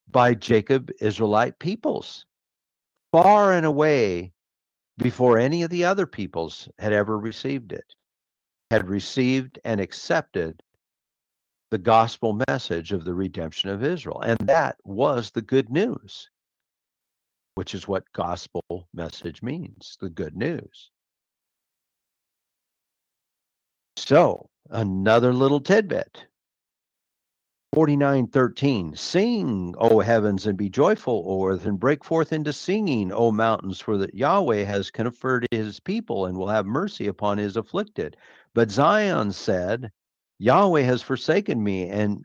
by 0.08 0.34
Jacob 0.34 0.90
Israelite 1.00 1.58
peoples 1.58 2.24
far 3.10 3.52
and 3.52 3.66
away 3.66 4.32
before 4.98 5.38
any 5.38 5.62
of 5.62 5.70
the 5.70 5.84
other 5.84 6.06
peoples 6.06 6.68
had 6.78 6.92
ever 6.92 7.18
received 7.18 7.72
it, 7.72 7.94
had 8.70 8.88
received 8.88 9.58
and 9.64 9.80
accepted 9.80 10.62
the 11.70 11.78
gospel 11.78 12.38
message 12.48 12.92
of 12.92 13.04
the 13.04 13.14
redemption 13.14 13.70
of 13.70 13.82
Israel. 13.82 14.20
And 14.20 14.38
that 14.46 14.76
was 14.84 15.32
the 15.32 15.42
good 15.42 15.70
news, 15.70 16.30
which 17.56 17.74
is 17.74 17.88
what 17.88 18.12
gospel 18.12 18.62
message 18.92 19.42
means 19.42 19.96
the 20.00 20.10
good 20.10 20.36
news. 20.36 20.90
So, 23.96 24.50
another 24.70 25.32
little 25.32 25.60
tidbit. 25.60 26.26
49:13 27.74 28.96
Sing, 28.96 29.74
O 29.78 29.98
heavens, 29.98 30.46
and 30.46 30.56
be 30.56 30.68
joyful, 30.68 31.24
O 31.26 31.46
earth, 31.48 31.66
and 31.66 31.78
break 31.78 32.04
forth 32.04 32.32
into 32.32 32.52
singing, 32.52 33.12
O 33.12 33.32
mountains, 33.32 33.80
for 33.80 33.98
that 33.98 34.14
Yahweh 34.14 34.62
has 34.62 34.92
conferred 34.92 35.48
his 35.50 35.80
people 35.80 36.26
and 36.26 36.36
will 36.36 36.48
have 36.48 36.66
mercy 36.66 37.08
upon 37.08 37.38
his 37.38 37.56
afflicted. 37.56 38.16
But 38.54 38.70
Zion 38.70 39.32
said, 39.32 39.90
Yahweh 40.38 40.82
has 40.82 41.02
forsaken 41.02 41.62
me, 41.62 41.88
and 41.88 42.24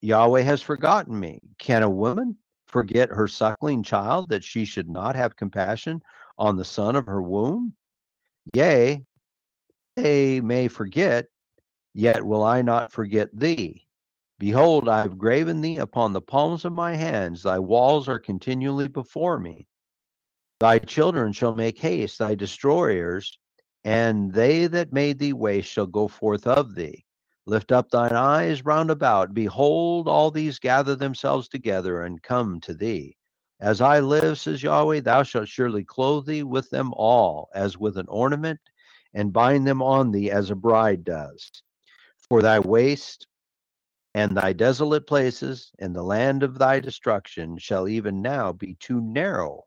Yahweh 0.00 0.42
has 0.42 0.60
forgotten 0.60 1.20
me. 1.20 1.40
Can 1.58 1.84
a 1.84 1.90
woman 1.90 2.36
forget 2.66 3.10
her 3.10 3.28
suckling 3.28 3.84
child 3.84 4.30
that 4.30 4.42
she 4.42 4.64
should 4.64 4.88
not 4.88 5.14
have 5.14 5.36
compassion 5.36 6.02
on 6.36 6.56
the 6.56 6.64
son 6.64 6.96
of 6.96 7.06
her 7.06 7.22
womb? 7.22 7.74
Yea, 8.54 9.04
they 9.96 10.40
may 10.40 10.68
forget, 10.68 11.26
yet 11.94 12.24
will 12.24 12.42
I 12.42 12.62
not 12.62 12.92
forget 12.92 13.28
thee. 13.32 13.86
Behold, 14.38 14.88
I 14.88 15.02
have 15.02 15.18
graven 15.18 15.60
thee 15.60 15.76
upon 15.76 16.12
the 16.12 16.20
palms 16.22 16.64
of 16.64 16.72
my 16.72 16.94
hands, 16.94 17.42
thy 17.42 17.58
walls 17.58 18.08
are 18.08 18.18
continually 18.18 18.88
before 18.88 19.38
me. 19.38 19.66
Thy 20.60 20.78
children 20.78 21.32
shall 21.32 21.54
make 21.54 21.78
haste, 21.78 22.18
thy 22.18 22.34
destroyers, 22.34 23.38
and 23.84 24.32
they 24.32 24.66
that 24.66 24.92
made 24.92 25.18
thee 25.18 25.32
waste 25.32 25.70
shall 25.70 25.86
go 25.86 26.08
forth 26.08 26.46
of 26.46 26.74
thee. 26.74 27.04
Lift 27.46 27.72
up 27.72 27.90
thine 27.90 28.12
eyes 28.12 28.64
round 28.64 28.90
about. 28.90 29.34
Behold, 29.34 30.06
all 30.06 30.30
these 30.30 30.58
gather 30.58 30.94
themselves 30.94 31.48
together 31.48 32.02
and 32.02 32.22
come 32.22 32.60
to 32.60 32.74
thee. 32.74 33.16
As 33.58 33.80
I 33.80 34.00
live, 34.00 34.38
says 34.38 34.62
Yahweh, 34.62 35.00
thou 35.00 35.22
shalt 35.22 35.48
surely 35.48 35.84
clothe 35.84 36.26
thee 36.26 36.42
with 36.42 36.70
them 36.70 36.92
all, 36.94 37.48
as 37.54 37.76
with 37.76 37.98
an 37.98 38.06
ornament, 38.08 38.60
and 39.14 39.32
bind 39.32 39.66
them 39.66 39.82
on 39.82 40.10
thee 40.10 40.30
as 40.30 40.50
a 40.50 40.54
bride 40.54 41.04
does. 41.04 41.50
For 42.28 42.42
thy 42.42 42.60
waste 42.60 43.26
and 44.14 44.36
thy 44.36 44.52
desolate 44.52 45.06
places 45.06 45.70
and 45.78 45.94
the 45.94 46.02
land 46.02 46.42
of 46.42 46.58
thy 46.58 46.80
destruction 46.80 47.58
shall 47.58 47.88
even 47.88 48.22
now 48.22 48.52
be 48.52 48.76
too 48.80 49.00
narrow 49.00 49.64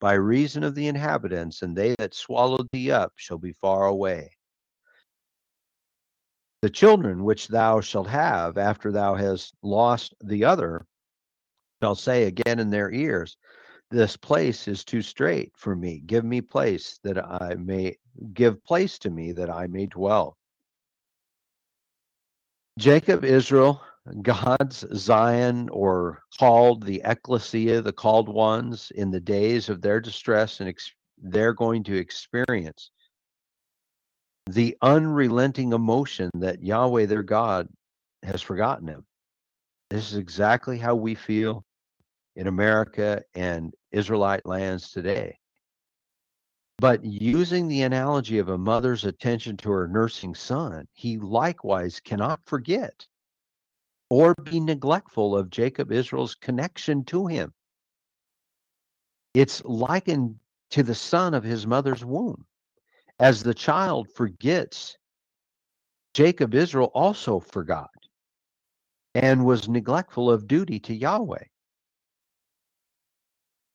by 0.00 0.14
reason 0.14 0.62
of 0.62 0.74
the 0.74 0.86
inhabitants, 0.86 1.62
and 1.62 1.76
they 1.76 1.94
that 1.98 2.14
swallowed 2.14 2.68
thee 2.72 2.90
up 2.90 3.12
shall 3.16 3.38
be 3.38 3.52
far 3.52 3.86
away. 3.86 4.30
The 6.62 6.70
children 6.70 7.24
which 7.24 7.48
thou 7.48 7.80
shalt 7.80 8.08
have 8.08 8.58
after 8.58 8.92
thou 8.92 9.14
hast 9.14 9.54
lost 9.62 10.14
the 10.20 10.44
other 10.44 10.86
shall 11.82 11.94
say 11.94 12.24
again 12.24 12.58
in 12.58 12.70
their 12.70 12.90
ears, 12.90 13.36
This 13.90 14.16
place 14.16 14.68
is 14.68 14.84
too 14.84 15.00
strait 15.00 15.52
for 15.56 15.74
me. 15.74 16.02
Give 16.04 16.24
me 16.24 16.42
place 16.42 16.98
that 17.04 17.18
I 17.18 17.54
may 17.54 17.96
give 18.34 18.62
place 18.64 18.98
to 19.00 19.10
me 19.10 19.32
that 19.32 19.48
I 19.48 19.66
may 19.66 19.86
dwell. 19.86 20.36
Jacob, 22.78 23.24
Israel, 23.24 23.80
God's 24.22 24.84
Zion, 24.94 25.68
or 25.70 26.22
called 26.38 26.84
the 26.84 27.00
ecclesia, 27.04 27.80
the 27.80 27.92
called 27.92 28.28
ones, 28.28 28.92
in 28.94 29.10
the 29.10 29.20
days 29.20 29.68
of 29.68 29.80
their 29.80 30.00
distress, 30.00 30.60
and 30.60 30.68
ex- 30.68 30.92
they're 31.16 31.54
going 31.54 31.82
to 31.84 31.96
experience 31.96 32.90
the 34.46 34.76
unrelenting 34.82 35.72
emotion 35.72 36.30
that 36.34 36.62
Yahweh, 36.62 37.06
their 37.06 37.22
God, 37.22 37.68
has 38.22 38.40
forgotten 38.40 38.86
them. 38.86 39.04
This 39.90 40.10
is 40.10 40.18
exactly 40.18 40.78
how 40.78 40.94
we 40.94 41.14
feel 41.14 41.64
in 42.36 42.46
America 42.46 43.22
and 43.34 43.74
Israelite 43.92 44.46
lands 44.46 44.90
today. 44.90 45.38
But 46.78 47.04
using 47.04 47.66
the 47.66 47.82
analogy 47.82 48.38
of 48.38 48.48
a 48.48 48.58
mother's 48.58 49.04
attention 49.04 49.56
to 49.58 49.70
her 49.70 49.88
nursing 49.88 50.34
son, 50.34 50.86
he 50.92 51.18
likewise 51.18 51.98
cannot 52.00 52.40
forget 52.46 53.06
or 54.10 54.34
be 54.34 54.60
neglectful 54.60 55.36
of 55.36 55.50
Jacob 55.50 55.92
Israel's 55.92 56.34
connection 56.34 57.04
to 57.06 57.26
him. 57.26 57.52
It's 59.34 59.62
likened 59.64 60.36
to 60.70 60.82
the 60.82 60.94
son 60.94 61.34
of 61.34 61.44
his 61.44 61.66
mother's 61.66 62.04
womb. 62.04 62.46
As 63.18 63.42
the 63.42 63.54
child 63.54 64.08
forgets, 64.14 64.96
Jacob 66.14 66.54
Israel 66.54 66.90
also 66.94 67.40
forgot 67.40 67.90
and 69.14 69.44
was 69.44 69.68
neglectful 69.68 70.30
of 70.30 70.46
duty 70.46 70.78
to 70.80 70.94
Yahweh. 70.94 71.44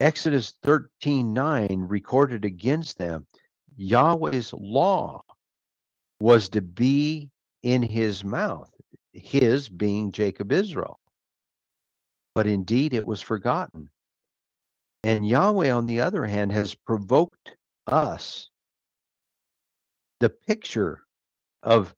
Exodus 0.04 0.54
13:9 0.66 1.89
recorded 1.89 2.43
against 2.43 2.97
them 2.97 3.26
Yahweh's 3.78 4.51
law 4.51 5.24
was 6.20 6.49
to 6.49 6.62
be 6.62 7.32
in 7.62 7.82
his 7.82 8.22
mouth, 8.22 8.70
his 9.14 9.70
being 9.70 10.12
Jacob 10.12 10.51
Israel. 10.51 10.99
But 12.36 12.47
indeed 12.47 12.93
it 12.93 13.08
was 13.08 13.22
forgotten. 13.22 13.89
And 15.04 15.26
Yahweh, 15.26 15.72
on 15.72 15.86
the 15.86 16.01
other 16.01 16.26
hand, 16.26 16.51
has 16.51 16.76
provoked 16.76 17.56
us. 17.88 18.49
The 20.20 20.32
picture 20.32 20.99
of 21.62 21.95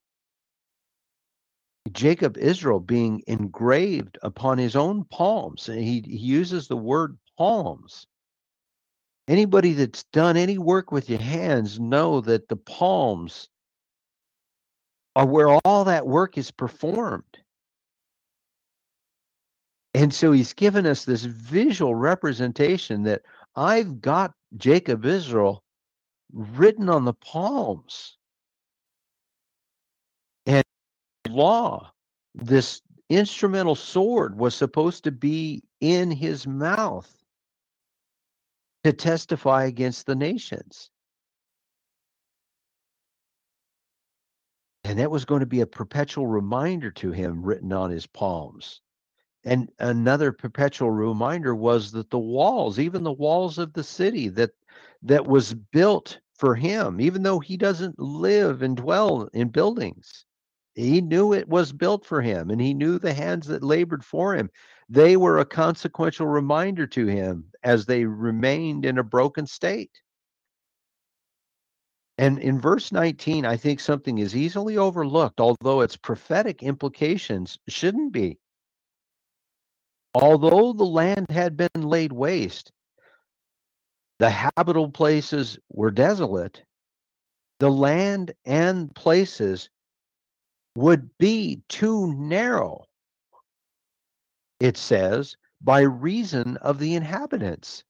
Jacob 1.91 2.37
Israel 2.37 2.79
being 2.79 3.23
engraved 3.25 4.19
upon 4.21 4.59
his 4.59 4.75
own 4.75 5.05
palms. 5.05 5.69
And 5.69 5.79
he, 5.79 6.01
he 6.01 6.17
uses 6.17 6.67
the 6.67 6.77
word 6.77 7.17
palms. 7.37 8.07
Anybody 9.27 9.73
that's 9.73 10.03
done 10.13 10.37
any 10.37 10.57
work 10.57 10.91
with 10.91 11.09
your 11.09 11.19
hands 11.19 11.79
know 11.79 12.21
that 12.21 12.47
the 12.47 12.55
palms 12.55 13.49
are 15.15 15.25
where 15.25 15.47
all 15.65 15.85
that 15.85 16.05
work 16.05 16.37
is 16.37 16.51
performed. 16.51 17.23
And 19.95 20.13
so 20.13 20.33
he's 20.33 20.53
given 20.53 20.85
us 20.85 21.05
this 21.05 21.23
visual 21.23 21.95
representation 21.95 23.03
that 23.03 23.21
I've 23.55 24.01
got 24.01 24.33
Jacob 24.57 25.05
Israel 25.05 25.63
written 26.33 26.89
on 26.89 27.05
the 27.05 27.13
palms. 27.13 28.17
And 30.45 30.65
law, 31.29 31.91
this 32.35 32.81
instrumental 33.09 33.75
sword 33.75 34.37
was 34.37 34.53
supposed 34.53 35.05
to 35.05 35.11
be 35.11 35.63
in 35.79 36.11
his 36.11 36.45
mouth 36.45 37.14
to 38.85 38.93
testify 38.93 39.63
against 39.63 40.05
the 40.05 40.13
nations. 40.13 40.91
And 44.83 44.99
that 44.99 45.09
was 45.09 45.25
going 45.25 45.39
to 45.39 45.47
be 45.47 45.61
a 45.61 45.65
perpetual 45.65 46.27
reminder 46.27 46.91
to 46.91 47.11
him 47.11 47.41
written 47.41 47.73
on 47.73 47.89
his 47.89 48.05
palms. 48.05 48.81
And 49.43 49.71
another 49.79 50.31
perpetual 50.31 50.91
reminder 50.91 51.55
was 51.55 51.93
that 51.93 52.11
the 52.11 52.19
walls, 52.19 52.77
even 52.77 53.01
the 53.01 53.11
walls 53.11 53.57
of 53.57 53.73
the 53.73 53.83
city 53.83 54.27
that 54.29 54.51
that 55.01 55.25
was 55.25 55.55
built 55.55 56.19
for 56.35 56.53
him, 56.53 57.01
even 57.01 57.23
though 57.23 57.39
he 57.39 57.57
doesn't 57.57 57.97
live 57.97 58.61
and 58.61 58.77
dwell 58.77 59.27
in 59.33 59.47
buildings, 59.49 60.25
he 60.75 61.01
knew 61.01 61.33
it 61.33 61.47
was 61.47 61.71
built 61.71 62.05
for 62.05 62.21
him 62.21 62.49
and 62.49 62.59
he 62.59 62.73
knew 62.73 62.99
the 62.99 63.13
hands 63.13 63.47
that 63.47 63.63
labored 63.63 64.03
for 64.03 64.35
him. 64.35 64.49
They 64.89 65.17
were 65.17 65.39
a 65.39 65.45
consequential 65.45 66.27
reminder 66.27 66.85
to 66.87 67.07
him 67.07 67.51
as 67.63 67.85
they 67.85 68.05
remained 68.05 68.85
in 68.85 68.97
a 68.97 69.03
broken 69.03 69.47
state. 69.47 70.01
And 72.17 72.39
in 72.39 72.59
verse 72.59 72.91
19, 72.91 73.45
I 73.45 73.57
think 73.57 73.79
something 73.79 74.19
is 74.19 74.35
easily 74.35 74.77
overlooked, 74.77 75.41
although 75.41 75.81
its 75.81 75.97
prophetic 75.97 76.61
implications 76.61 77.57
shouldn't 77.67 78.13
be. 78.13 78.39
Although 80.13 80.73
the 80.73 80.85
land 80.85 81.29
had 81.29 81.57
been 81.57 81.69
laid 81.75 82.13
waste, 82.13 82.71
the 84.19 84.29
habitable 84.29 84.91
places 84.91 85.59
were 85.69 85.91
desolate, 85.91 86.63
the 87.59 87.69
land 87.69 88.33
and 88.45 88.93
places 88.95 89.69
would 90.75 91.09
be 91.17 91.61
too 91.69 92.13
narrow, 92.15 92.85
it 94.59 94.77
says, 94.77 95.35
by 95.61 95.81
reason 95.81 96.57
of 96.57 96.79
the 96.79 96.95
inhabitants. 96.95 97.83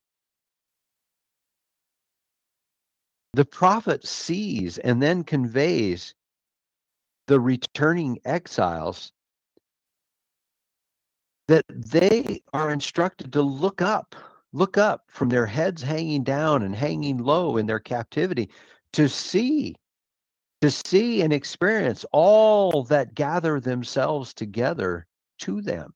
The 3.33 3.45
prophet 3.45 4.05
sees 4.05 4.77
and 4.77 5.01
then 5.01 5.23
conveys 5.23 6.13
the 7.27 7.39
returning 7.39 8.19
exiles 8.23 9.11
that 11.47 11.65
they 11.69 12.41
are 12.53 12.71
instructed 12.71 13.33
to 13.33 13.41
look 13.41 13.81
up, 13.81 14.15
look 14.53 14.77
up 14.77 15.03
from 15.09 15.29
their 15.29 15.45
heads 15.45 15.81
hanging 15.81 16.23
down 16.23 16.63
and 16.63 16.75
hanging 16.75 17.17
low 17.17 17.57
in 17.57 17.65
their 17.65 17.79
captivity 17.79 18.49
to 18.93 19.09
see 19.09 19.75
to 20.65 20.71
see 20.71 21.21
and 21.21 21.31
experience 21.31 22.07
all 22.11 22.83
that 22.85 23.13
gather 23.13 23.59
themselves 23.59 24.33
together 24.33 25.05
to 25.37 25.61
them. 25.61 25.93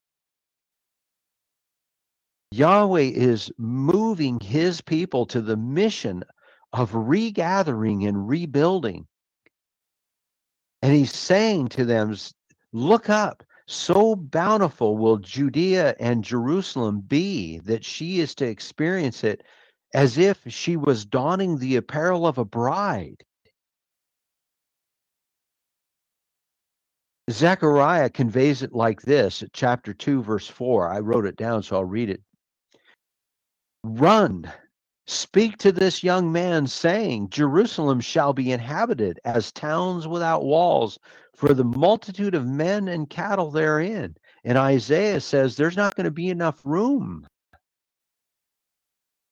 Yahweh 2.51 3.09
is 3.15 3.51
moving 3.57 4.39
his 4.39 4.79
people 4.79 5.25
to 5.25 5.41
the 5.41 5.57
mission 5.57 6.23
of 6.71 6.93
regathering 6.93 8.05
and 8.05 8.29
rebuilding. 8.29 9.07
And 10.83 10.93
he's 10.93 11.15
saying 11.15 11.69
to 11.69 11.83
them, 11.83 12.15
Look 12.71 13.09
up, 13.09 13.43
so 13.65 14.15
bountiful 14.15 14.97
will 14.97 15.17
Judea 15.17 15.95
and 15.99 16.23
Jerusalem 16.23 17.01
be 17.01 17.57
that 17.61 17.83
she 17.83 18.19
is 18.19 18.35
to 18.35 18.45
experience 18.45 19.23
it 19.23 19.41
as 19.95 20.19
if 20.19 20.39
she 20.45 20.77
was 20.77 21.05
donning 21.05 21.57
the 21.57 21.77
apparel 21.77 22.27
of 22.27 22.37
a 22.37 22.45
bride. 22.45 23.23
Zechariah 27.29 28.09
conveys 28.09 28.63
it 28.63 28.73
like 28.73 29.01
this 29.01 29.43
at 29.43 29.53
chapter 29.53 29.93
2, 29.93 30.23
verse 30.23 30.47
4. 30.47 30.89
I 30.89 30.99
wrote 30.99 31.25
it 31.25 31.35
down, 31.35 31.61
so 31.61 31.77
I'll 31.77 31.85
read 31.85 32.09
it. 32.09 32.21
Run, 33.83 34.51
speak 35.05 35.57
to 35.57 35.71
this 35.71 36.03
young 36.03 36.31
man, 36.31 36.65
saying, 36.65 37.29
Jerusalem 37.29 37.99
shall 37.99 38.33
be 38.33 38.51
inhabited 38.51 39.19
as 39.25 39.51
towns 39.51 40.07
without 40.07 40.43
walls, 40.43 40.97
for 41.35 41.53
the 41.53 41.63
multitude 41.63 42.35
of 42.35 42.47
men 42.47 42.87
and 42.87 43.09
cattle 43.09 43.51
therein. 43.51 44.15
And 44.43 44.57
Isaiah 44.57 45.21
says 45.21 45.55
there's 45.55 45.77
not 45.77 45.95
going 45.95 46.05
to 46.05 46.11
be 46.11 46.29
enough 46.29 46.61
room. 46.65 47.27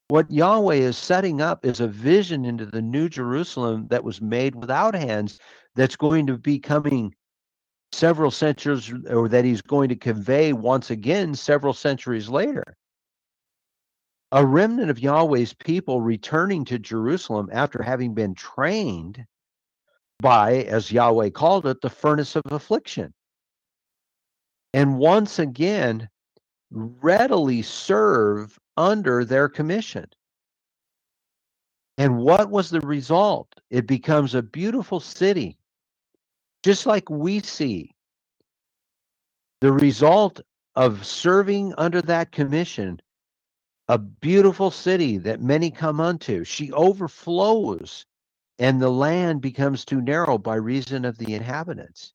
What 0.10 0.32
Yahweh 0.32 0.76
is 0.76 0.98
setting 0.98 1.42
up 1.42 1.66
is 1.66 1.82
a 1.82 1.88
vision 1.88 2.46
into 2.46 2.66
the 2.66 2.82
new 2.82 3.10
Jerusalem 3.10 3.88
that 3.90 4.06
was 4.06 4.22
made 4.22 4.56
without 4.56 4.96
hands, 4.96 5.40
that's 5.76 5.98
going 5.98 6.28
to 6.28 6.38
be 6.38 6.60
coming 6.60 7.14
several 7.92 8.32
centuries, 8.32 8.92
or 9.10 9.28
that 9.30 9.46
he's 9.46 9.62
going 9.62 9.90
to 9.90 9.96
convey 9.96 10.54
once 10.54 10.90
again 10.90 11.36
several 11.36 11.74
centuries 11.74 12.30
later. 12.30 12.76
A 14.32 14.46
remnant 14.46 14.90
of 14.90 15.00
Yahweh's 15.00 15.54
people 15.54 16.02
returning 16.02 16.66
to 16.66 16.78
Jerusalem 16.78 17.50
after 17.52 17.82
having 17.82 18.14
been 18.14 18.36
trained 18.36 19.26
by, 20.20 20.64
as 20.64 20.92
Yahweh 20.92 21.30
called 21.30 21.66
it, 21.66 21.82
the 21.82 21.90
furnace 21.90 22.36
of 22.36 22.44
affliction. 22.52 23.14
And 24.74 24.98
once 24.98 25.40
again, 25.40 26.10
readily 26.72 27.62
serve 27.62 28.60
under 28.76 29.24
their 29.24 29.48
commission. 29.48 30.06
And 31.98 32.18
what 32.18 32.50
was 32.50 32.70
the 32.70 32.82
result? 32.82 33.48
It 33.70 33.88
becomes 33.88 34.36
a 34.36 34.44
beautiful 34.44 35.00
city 35.00 35.58
just 36.68 36.86
like 36.86 37.10
we 37.10 37.40
see 37.40 37.96
the 39.62 39.72
result 39.72 40.42
of 40.76 41.06
serving 41.06 41.74
under 41.78 42.02
that 42.02 42.34
commission, 42.34 43.00
a 43.88 43.98
beautiful 43.98 44.70
city 44.70 45.18
that 45.18 45.40
many 45.42 45.72
come 45.72 46.02
unto. 46.02 46.44
She 46.44 46.74
overflows, 46.74 48.06
and 48.60 48.82
the 48.82 48.90
land 48.90 49.40
becomes 49.40 49.86
too 49.86 50.02
narrow 50.02 50.38
by 50.38 50.56
reason 50.56 51.06
of 51.06 51.18
the 51.18 51.36
inhabitants. 51.36 52.12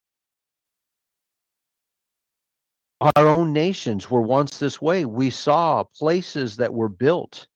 Our 3.00 3.26
own 3.26 3.54
nations 3.54 4.10
were 4.10 4.20
once 4.20 4.58
this 4.58 4.82
way. 4.82 5.06
We 5.06 5.30
saw 5.30 5.84
places 5.84 6.58
that 6.58 6.74
were 6.74 6.90
built 6.90 7.46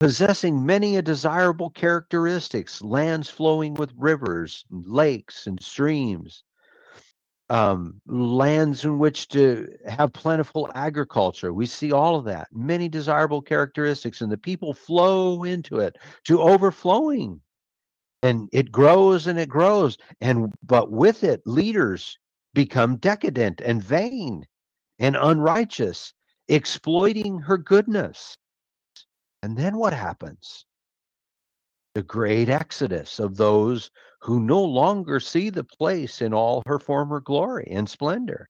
possessing 0.00 0.64
many 0.64 0.96
a 0.96 1.02
desirable 1.02 1.68
characteristics, 1.70 2.82
lands 2.82 3.28
flowing 3.28 3.74
with 3.74 3.92
rivers, 3.98 4.64
lakes, 4.70 5.46
and 5.46 5.62
streams, 5.62 6.42
um, 7.50 8.00
lands 8.06 8.84
in 8.84 8.98
which 8.98 9.28
to 9.28 9.68
have 9.86 10.12
plentiful 10.14 10.70
agriculture. 10.74 11.52
We 11.52 11.66
see 11.66 11.92
all 11.92 12.16
of 12.16 12.24
that, 12.24 12.48
many 12.50 12.88
desirable 12.88 13.42
characteristics, 13.42 14.22
and 14.22 14.32
the 14.32 14.38
people 14.38 14.72
flow 14.72 15.44
into 15.44 15.80
it 15.80 15.96
to 16.24 16.40
overflowing. 16.40 17.40
And 18.22 18.48
it 18.52 18.70
grows 18.72 19.26
and 19.26 19.38
it 19.38 19.48
grows. 19.48 19.98
And 20.20 20.52
but 20.62 20.90
with 20.90 21.24
it, 21.24 21.42
leaders 21.44 22.18
become 22.54 22.96
decadent 22.96 23.60
and 23.60 23.82
vain 23.82 24.46
and 24.98 25.16
unrighteous, 25.16 26.12
exploiting 26.48 27.38
her 27.38 27.58
goodness. 27.58 28.36
And 29.42 29.56
then 29.56 29.76
what 29.76 29.92
happens? 29.92 30.66
The 31.94 32.02
great 32.02 32.48
exodus 32.48 33.18
of 33.18 33.36
those 33.36 33.90
who 34.20 34.40
no 34.40 34.62
longer 34.62 35.18
see 35.18 35.50
the 35.50 35.64
place 35.64 36.20
in 36.20 36.34
all 36.34 36.62
her 36.66 36.78
former 36.78 37.20
glory 37.20 37.68
and 37.70 37.88
splendor. 37.88 38.48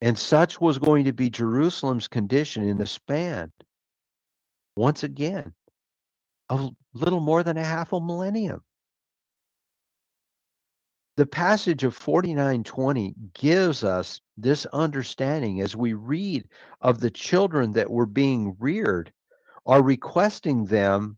And 0.00 0.18
such 0.18 0.60
was 0.60 0.78
going 0.78 1.04
to 1.06 1.12
be 1.12 1.30
Jerusalem's 1.30 2.08
condition 2.08 2.68
in 2.68 2.76
the 2.76 2.86
span, 2.86 3.52
once 4.76 5.04
again, 5.04 5.54
of 6.50 6.74
little 6.92 7.20
more 7.20 7.42
than 7.42 7.56
a 7.56 7.64
half 7.64 7.92
a 7.92 8.00
millennium. 8.00 8.62
The 11.16 11.26
passage 11.26 11.82
of 11.82 11.96
4920 11.96 13.14
gives 13.32 13.82
us 13.82 14.20
this 14.36 14.66
understanding 14.66 15.62
as 15.62 15.74
we 15.74 15.94
read 15.94 16.46
of 16.82 17.00
the 17.00 17.10
children 17.10 17.72
that 17.72 17.90
were 17.90 18.06
being 18.06 18.54
reared 18.58 19.12
are 19.64 19.82
requesting 19.82 20.66
them 20.66 21.16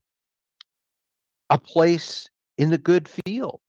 a 1.51 1.59
place 1.59 2.28
in 2.59 2.70
the 2.70 2.78
good 2.78 3.09
field. 3.09 3.61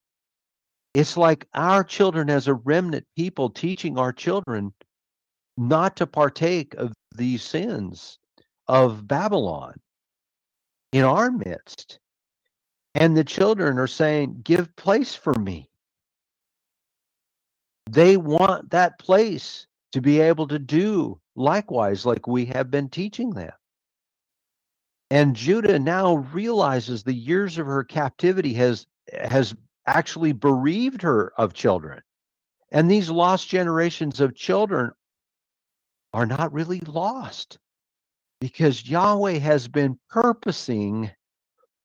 It's 0.94 1.16
like 1.16 1.46
our 1.54 1.82
children 1.82 2.30
as 2.30 2.46
a 2.46 2.54
remnant 2.54 3.06
people 3.16 3.50
teaching 3.50 3.98
our 3.98 4.12
children 4.12 4.72
not 5.56 5.96
to 5.96 6.06
partake 6.06 6.74
of 6.74 6.92
these 7.16 7.42
sins 7.42 8.18
of 8.68 9.06
Babylon 9.06 9.74
in 10.92 11.04
our 11.04 11.30
midst. 11.30 11.98
And 12.94 13.16
the 13.16 13.24
children 13.24 13.78
are 13.78 13.86
saying, 13.86 14.40
Give 14.42 14.74
place 14.76 15.14
for 15.14 15.34
me. 15.34 15.69
They 17.90 18.16
want 18.16 18.70
that 18.70 19.00
place 19.00 19.66
to 19.92 20.00
be 20.00 20.20
able 20.20 20.46
to 20.48 20.60
do 20.60 21.20
likewise, 21.34 22.06
like 22.06 22.28
we 22.28 22.44
have 22.46 22.70
been 22.70 22.88
teaching 22.88 23.30
them. 23.30 23.50
And 25.10 25.34
Judah 25.34 25.78
now 25.80 26.18
realizes 26.32 27.02
the 27.02 27.12
years 27.12 27.58
of 27.58 27.66
her 27.66 27.82
captivity 27.82 28.54
has 28.54 28.86
has 29.12 29.56
actually 29.86 30.30
bereaved 30.30 31.02
her 31.02 31.32
of 31.36 31.52
children. 31.52 32.00
And 32.70 32.88
these 32.88 33.10
lost 33.10 33.48
generations 33.48 34.20
of 34.20 34.36
children 34.36 34.92
are 36.12 36.26
not 36.26 36.52
really 36.52 36.80
lost 36.80 37.58
because 38.40 38.88
Yahweh 38.88 39.38
has 39.38 39.66
been 39.66 39.98
purposing 40.08 41.10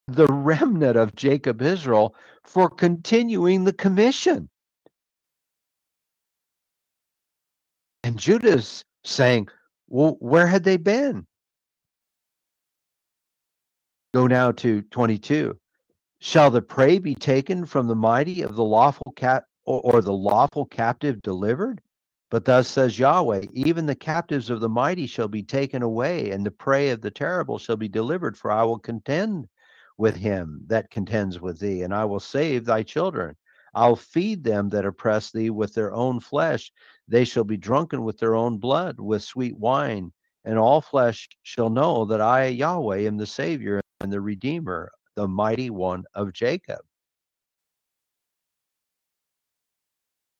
the 0.08 0.28
remnant 0.28 0.98
of 0.98 1.16
Jacob 1.16 1.64
Israel 1.64 2.14
for 2.44 2.70
continuing 2.70 3.64
the 3.64 3.74
commission. 3.74 4.50
And 8.06 8.20
Judah's 8.20 8.86
saying, 9.04 9.48
Well, 9.88 10.16
where 10.20 10.46
had 10.46 10.64
they 10.64 10.78
been? 10.78 11.26
Go 14.14 14.28
now 14.28 14.52
to 14.52 14.84
22. 14.84 15.58
Shall 16.20 16.52
the 16.52 16.62
prey 16.62 17.00
be 17.00 17.16
taken 17.16 17.66
from 17.66 17.88
the 17.88 17.96
mighty 17.96 18.44
of 18.44 18.56
the 18.56 18.64
lawful 18.64 19.12
cat 19.16 19.46
or, 19.66 19.82
or 19.82 20.02
the 20.04 20.14
lawful 20.14 20.68
captive 20.68 21.20
delivered? 21.24 21.82
But 22.30 22.46
thus 22.46 22.68
says 22.68 23.00
Yahweh, 23.00 23.46
even 23.54 23.88
the 23.88 23.96
captives 23.96 24.52
of 24.52 24.60
the 24.60 24.70
mighty 24.70 25.08
shall 25.08 25.28
be 25.28 25.42
taken 25.42 25.82
away, 25.82 26.30
and 26.30 26.46
the 26.46 26.52
prey 26.52 26.92
of 26.92 27.02
the 27.02 27.10
terrible 27.10 27.58
shall 27.58 27.76
be 27.76 27.90
delivered, 27.90 28.38
for 28.38 28.52
I 28.52 28.62
will 28.66 28.78
contend 28.78 29.48
with 29.98 30.16
him 30.16 30.62
that 30.68 30.92
contends 30.92 31.40
with 31.42 31.58
thee, 31.58 31.82
and 31.82 31.92
I 31.92 32.06
will 32.06 32.20
save 32.20 32.66
thy 32.66 32.84
children. 32.84 33.36
I'll 33.76 33.98
feed 33.98 34.44
them 34.44 34.70
that 34.70 34.86
oppress 34.86 35.32
thee 35.32 35.50
with 35.50 35.74
their 35.74 35.92
own 35.92 36.20
flesh. 36.22 36.72
They 37.08 37.26
shall 37.26 37.44
be 37.44 37.58
drunken 37.58 38.04
with 38.04 38.18
their 38.18 38.36
own 38.36 38.58
blood, 38.58 39.00
with 39.00 39.24
sweet 39.24 39.58
wine. 39.58 40.12
And 40.44 40.60
all 40.60 40.82
flesh 40.82 41.28
shall 41.44 41.70
know 41.70 42.06
that 42.06 42.22
I, 42.22 42.48
Yahweh, 42.48 43.00
am 43.00 43.18
the 43.18 43.26
Savior 43.26 43.82
and 44.00 44.12
the 44.12 44.22
Redeemer, 44.22 44.92
the 45.16 45.28
mighty 45.28 45.70
one 45.70 46.04
of 46.14 46.34
Jacob. 46.34 46.82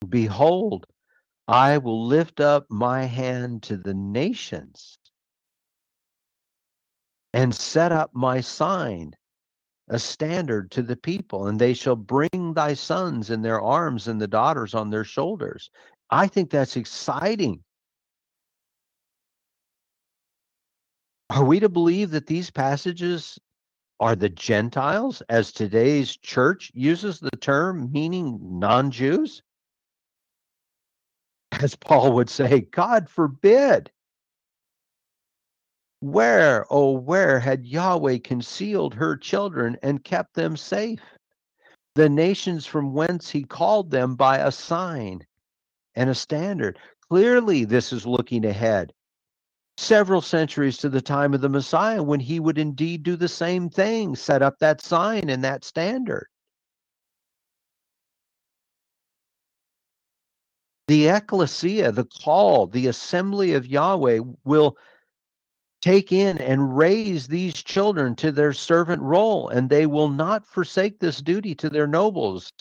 Behold, 0.08 0.86
I 1.48 1.78
will 1.80 2.06
lift 2.06 2.40
up 2.40 2.66
my 2.70 3.04
hand 3.06 3.64
to 3.64 3.78
the 3.78 3.94
nations 3.94 4.98
and 7.34 7.54
set 7.54 7.92
up 7.92 8.12
my 8.14 8.42
sign 8.42 9.14
a 9.88 10.00
standard 10.00 10.72
to 10.72 10.82
the 10.82 10.96
people, 10.96 11.48
and 11.48 11.60
they 11.60 11.74
shall 11.74 11.96
bring 11.96 12.54
thy 12.54 12.74
sons 12.74 13.30
in 13.30 13.42
their 13.42 13.62
arms 13.62 14.08
and 14.08 14.20
the 14.20 14.28
daughters 14.28 14.74
on 14.74 14.90
their 14.90 15.04
shoulders. 15.04 15.70
I 16.10 16.28
think 16.28 16.50
that's 16.50 16.76
exciting. 16.76 17.64
Are 21.30 21.44
we 21.44 21.60
to 21.60 21.70
believe 21.70 22.12
that 22.12 22.28
these 22.28 22.50
passages 22.52 23.40
are 24.00 24.16
the 24.16 24.30
Gentiles, 24.30 25.22
as 25.30 25.52
today's 25.52 26.18
church 26.18 26.72
uses 26.74 27.20
the 27.20 27.32
term, 27.32 27.92
meaning 27.92 28.40
non 28.42 28.92
Jews? 28.92 29.42
As 31.52 31.76
Paul 31.76 32.14
would 32.14 32.30
say, 32.30 32.62
God 32.62 33.10
forbid. 33.10 33.92
Where, 36.06 36.68
oh, 36.70 36.92
where 36.92 37.40
had 37.40 37.66
Yahweh 37.66 38.20
concealed 38.24 38.94
her 38.94 39.18
children 39.18 39.76
and 39.82 40.04
kept 40.04 40.36
them 40.36 40.56
safe? 40.56 41.00
The 41.96 42.08
nations 42.08 42.68
from 42.68 42.94
whence 42.94 43.32
he 43.32 43.44
called 43.44 43.90
them 43.90 44.16
by 44.16 44.38
a 44.38 44.52
sign 44.52 45.26
and 45.96 46.08
a 46.08 46.14
standard. 46.14 46.78
Clearly, 47.10 47.66
this 47.66 47.92
is 47.92 48.06
looking 48.06 48.46
ahead 48.46 48.94
several 49.78 50.22
centuries 50.22 50.78
to 50.78 50.90
the 50.90 51.02
time 51.02 51.34
of 51.34 51.42
the 51.42 51.50
Messiah 51.50 52.04
when 52.04 52.20
he 52.20 52.40
would 52.40 52.60
indeed 52.60 53.02
do 53.02 53.16
the 53.16 53.28
same 53.28 53.68
thing, 53.68 54.16
set 54.16 54.44
up 54.44 54.60
that 54.60 54.82
sign 54.82 55.28
and 55.28 55.44
that 55.44 55.66
standard. 55.66 56.28
The 60.88 61.08
ecclesia, 61.08 61.92
the 61.92 62.06
call, 62.06 62.68
the 62.68 62.86
assembly 62.86 63.54
of 63.56 63.66
Yahweh 63.66 64.20
will 64.44 64.78
take 65.86 66.12
in 66.12 66.40
and 66.40 66.76
raise 66.76 67.28
these 67.28 67.54
children 67.54 68.16
to 68.16 68.32
their 68.32 68.54
servant 68.54 69.00
role, 69.04 69.50
and 69.50 69.70
they 69.70 69.86
will 69.86 70.10
not 70.10 70.44
forsake 70.44 70.98
this 70.98 71.22
duty 71.22 71.54
to 71.54 71.70
their 71.70 71.86
nobles. 71.86 72.52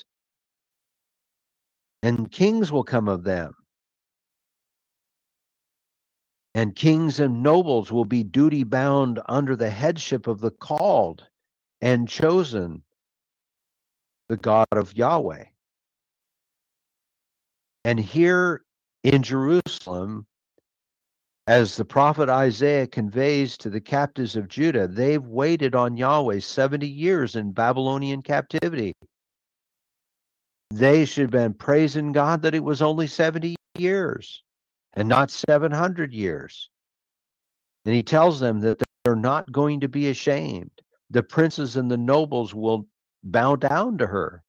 And 2.03 2.31
kings 2.31 2.70
will 2.70 2.85
come 2.85 3.09
of 3.09 3.25
them. 3.25 3.55
And 6.55 6.77
kings 6.77 7.18
and 7.18 7.43
nobles 7.43 7.91
will 7.91 8.05
be 8.05 8.22
duty 8.22 8.62
bound 8.62 9.22
under 9.27 9.57
the 9.57 9.70
headship 9.70 10.27
of 10.27 10.41
the 10.41 10.51
called 10.51 11.27
and 11.81 12.07
chosen, 12.07 12.83
the 14.29 14.37
God 14.37 14.68
of 14.72 14.95
Yahweh. 14.95 15.45
And 17.87 17.99
here 17.99 18.66
in 19.03 19.22
Jerusalem, 19.22 20.27
as 21.47 21.76
the 21.76 21.84
prophet 21.84 22.28
Isaiah 22.28 22.86
conveys 22.86 23.59
to 23.59 23.68
the 23.68 23.80
captives 23.80 24.34
of 24.34 24.49
Judah, 24.49 24.88
they've 24.88 25.24
waited 25.24 25.74
on 25.74 25.97
Yahweh 25.97 26.40
70 26.40 26.88
years 26.88 27.36
in 27.36 27.53
Babylonian 27.53 28.22
captivity. 28.22 28.95
They 30.70 31.05
should 31.05 31.22
have 31.22 31.30
been 31.30 31.55
praising 31.55 32.12
God 32.12 32.42
that 32.42 32.55
it 32.55 32.64
was 32.64 32.80
only 32.80 33.07
70 33.07 33.57
years 33.76 34.42
and 34.95 35.09
not 35.09 35.30
700 35.30 36.14
years. 36.14 36.70
And 37.84 37.95
he 37.95 38.03
tells 38.03 38.40
them 38.40 38.61
that 38.61 38.82
they're 39.05 39.14
not 39.14 39.53
going 39.53 39.80
to 39.80 39.88
be 39.88 40.09
ashamed. 40.09 40.70
The 41.11 41.22
princes 41.22 41.76
and 41.76 41.90
the 41.90 41.99
nobles 41.99 42.55
will 42.55 42.86
bow 43.22 43.57
down 43.57 43.99
to 43.99 44.07
her 44.07 44.42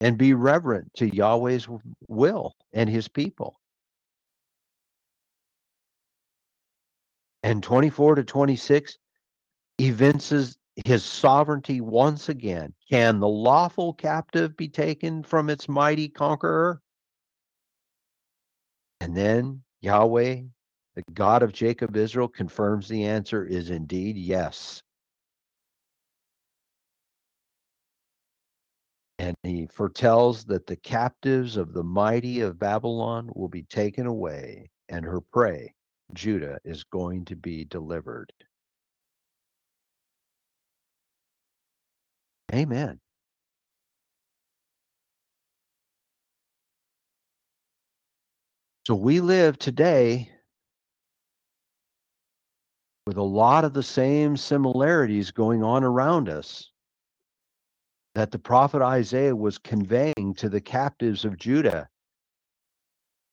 and 0.00 0.16
be 0.16 0.32
reverent 0.32 0.92
to 0.94 1.14
Yahweh's 1.14 1.68
will 2.08 2.54
and 2.72 2.88
his 2.88 3.08
people. 3.08 3.60
And 7.46 7.62
24 7.62 8.16
to 8.16 8.24
26 8.24 8.98
evinces 9.78 10.58
his 10.84 11.04
sovereignty 11.04 11.80
once 11.80 12.28
again. 12.28 12.74
Can 12.90 13.20
the 13.20 13.28
lawful 13.28 13.94
captive 13.94 14.56
be 14.56 14.68
taken 14.68 15.22
from 15.22 15.48
its 15.48 15.68
mighty 15.68 16.08
conqueror? 16.08 16.82
And 19.00 19.16
then 19.16 19.62
Yahweh, 19.80 20.42
the 20.96 21.02
God 21.14 21.44
of 21.44 21.52
Jacob 21.52 21.96
Israel, 21.96 22.26
confirms 22.26 22.88
the 22.88 23.04
answer 23.04 23.44
is 23.44 23.70
indeed 23.70 24.16
yes. 24.16 24.82
And 29.20 29.36
he 29.44 29.68
foretells 29.68 30.46
that 30.46 30.66
the 30.66 30.76
captives 30.76 31.56
of 31.56 31.74
the 31.74 31.84
mighty 31.84 32.40
of 32.40 32.58
Babylon 32.58 33.30
will 33.36 33.48
be 33.48 33.62
taken 33.62 34.06
away, 34.06 34.68
and 34.88 35.04
her 35.04 35.20
prey 35.20 35.75
Judah 36.12 36.58
is 36.64 36.84
going 36.84 37.24
to 37.26 37.36
be 37.36 37.64
delivered. 37.64 38.32
Amen. 42.52 43.00
So 48.86 48.94
we 48.94 49.20
live 49.20 49.58
today 49.58 50.30
with 53.06 53.16
a 53.16 53.22
lot 53.22 53.64
of 53.64 53.72
the 53.72 53.82
same 53.82 54.36
similarities 54.36 55.30
going 55.32 55.62
on 55.62 55.82
around 55.82 56.28
us 56.28 56.70
that 58.14 58.30
the 58.30 58.38
prophet 58.38 58.82
Isaiah 58.82 59.34
was 59.34 59.58
conveying 59.58 60.34
to 60.36 60.48
the 60.48 60.60
captives 60.60 61.24
of 61.24 61.36
Judah 61.36 61.88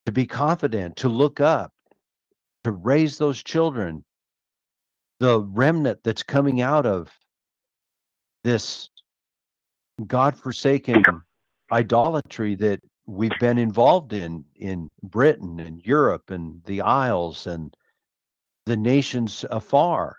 to 0.05 0.11
be 0.11 0.25
confident, 0.25 0.97
to 0.97 1.07
look 1.07 1.39
up, 1.39 1.71
to 2.63 2.71
raise 2.71 3.17
those 3.17 3.43
children, 3.43 4.03
the 5.19 5.41
remnant 5.41 5.99
that's 6.03 6.23
coming 6.23 6.61
out 6.61 6.85
of 6.85 7.11
this 8.43 8.89
God-forsaken 10.07 11.03
idolatry 11.71 12.55
that 12.55 12.81
we've 13.05 13.37
been 13.39 13.57
involved 13.57 14.13
in 14.13 14.45
in 14.55 14.89
Britain 15.01 15.59
and 15.59 15.85
Europe 15.85 16.29
and 16.29 16.63
the 16.65 16.81
Isles 16.81 17.47
and 17.47 17.75
the 18.65 18.77
nations 18.77 19.45
afar. 19.49 20.17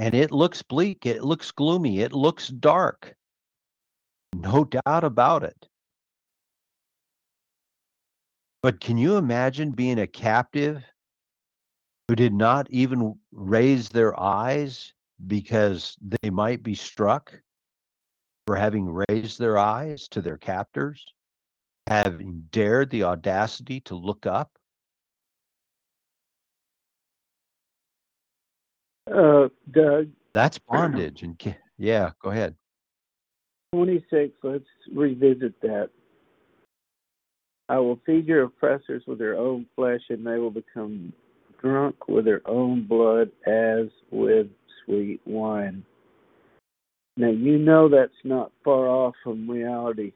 And 0.00 0.14
it 0.14 0.32
looks 0.32 0.60
bleak, 0.62 1.06
it 1.06 1.22
looks 1.22 1.52
gloomy, 1.52 2.00
it 2.00 2.12
looks 2.12 2.48
dark. 2.48 3.14
No 4.34 4.64
doubt 4.64 5.04
about 5.04 5.44
it. 5.44 5.68
But 8.64 8.80
can 8.80 8.96
you 8.96 9.18
imagine 9.18 9.72
being 9.72 9.98
a 9.98 10.06
captive 10.06 10.82
who 12.08 12.14
did 12.14 12.32
not 12.32 12.66
even 12.70 13.14
raise 13.30 13.90
their 13.90 14.18
eyes 14.18 14.94
because 15.26 15.98
they 16.00 16.30
might 16.30 16.62
be 16.62 16.74
struck 16.74 17.38
for 18.46 18.56
having 18.56 19.04
raised 19.06 19.38
their 19.38 19.58
eyes 19.58 20.08
to 20.08 20.22
their 20.22 20.38
captors, 20.38 21.04
having 21.88 22.48
dared 22.52 22.88
the 22.88 23.02
audacity 23.02 23.80
to 23.80 23.96
look 23.96 24.24
up? 24.24 24.50
Uh, 29.14 29.48
Doug. 29.72 30.08
That's 30.32 30.56
bondage. 30.56 31.22
And 31.22 31.38
yeah, 31.76 32.12
go 32.18 32.30
ahead. 32.30 32.54
26, 33.74 34.32
let's 34.42 34.64
revisit 34.90 35.60
that. 35.60 35.90
I 37.68 37.78
will 37.78 37.98
feed 38.04 38.26
your 38.26 38.44
oppressors 38.44 39.02
with 39.06 39.18
their 39.18 39.36
own 39.36 39.66
flesh, 39.74 40.02
and 40.10 40.26
they 40.26 40.38
will 40.38 40.50
become 40.50 41.12
drunk 41.60 42.08
with 42.08 42.24
their 42.26 42.42
own 42.46 42.86
blood 42.86 43.30
as 43.46 43.86
with 44.10 44.48
sweet 44.84 45.20
wine. 45.24 45.84
Now, 47.16 47.30
you 47.30 47.58
know 47.58 47.88
that's 47.88 48.12
not 48.24 48.52
far 48.64 48.88
off 48.88 49.14
from 49.22 49.48
reality 49.48 50.12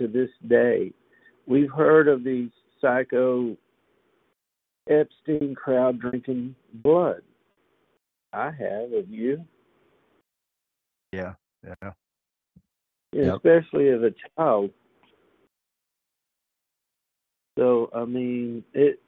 to 0.00 0.08
this 0.08 0.30
day. 0.48 0.92
We've 1.46 1.70
heard 1.70 2.08
of 2.08 2.24
these 2.24 2.50
psycho 2.80 3.56
Epstein 4.90 5.54
crowd 5.54 6.00
drinking 6.00 6.54
blood. 6.74 7.22
I 8.32 8.46
have, 8.46 8.90
have 8.92 9.08
you? 9.08 9.44
Yeah, 11.12 11.34
yeah. 11.64 11.92
Yep. 13.12 13.36
Especially 13.36 13.88
as 13.90 14.00
a 14.02 14.12
child. 14.36 14.70
So 17.58 17.90
I 17.94 18.04
mean 18.04 18.64
it 18.72 19.00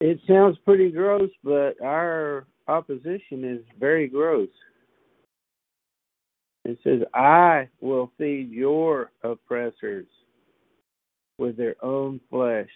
it 0.00 0.18
sounds 0.26 0.58
pretty 0.64 0.90
gross, 0.90 1.30
but 1.44 1.80
our 1.80 2.46
opposition 2.66 3.44
is 3.44 3.60
very 3.78 4.08
gross. 4.08 4.48
It 6.64 6.78
says, 6.82 7.00
I 7.14 7.68
will 7.80 8.10
feed 8.18 8.50
your 8.50 9.10
oppressors 9.22 10.06
with 11.38 11.56
their 11.56 11.76
own 11.84 12.20
flesh. 12.30 12.68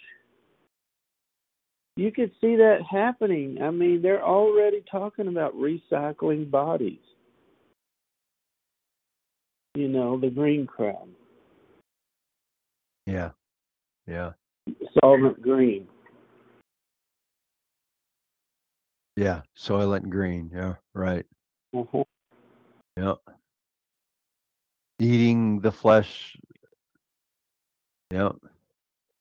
You 1.96 2.12
could 2.12 2.30
see 2.40 2.56
that 2.56 2.80
happening. 2.88 3.58
I 3.62 3.70
mean, 3.70 4.02
they're 4.02 4.24
already 4.24 4.84
talking 4.90 5.28
about 5.28 5.54
recycling 5.54 6.50
bodies. 6.50 6.98
You 9.74 9.88
know, 9.88 10.18
the 10.18 10.30
green 10.30 10.66
crowd. 10.66 11.08
Yeah. 13.06 13.30
Yeah. 14.06 14.32
Solvent 15.00 15.40
green. 15.42 15.88
Yeah, 19.16 19.40
Soylent 19.58 20.10
Green. 20.10 20.50
Yeah, 20.54 20.74
right. 20.94 21.24
Uh-huh. 21.74 22.04
Yeah. 22.98 23.14
Eating 24.98 25.60
the 25.60 25.72
flesh. 25.72 26.36
Yeah. 28.10 28.32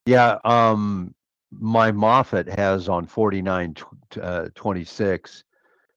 Yeah. 0.06 0.38
Um, 0.44 1.16
my 1.52 1.91
Moffatt 1.91 2.57
has 2.57 2.90
on 2.90 3.06
49 3.06 3.76
uh, 4.22 4.48
26. 4.53 5.44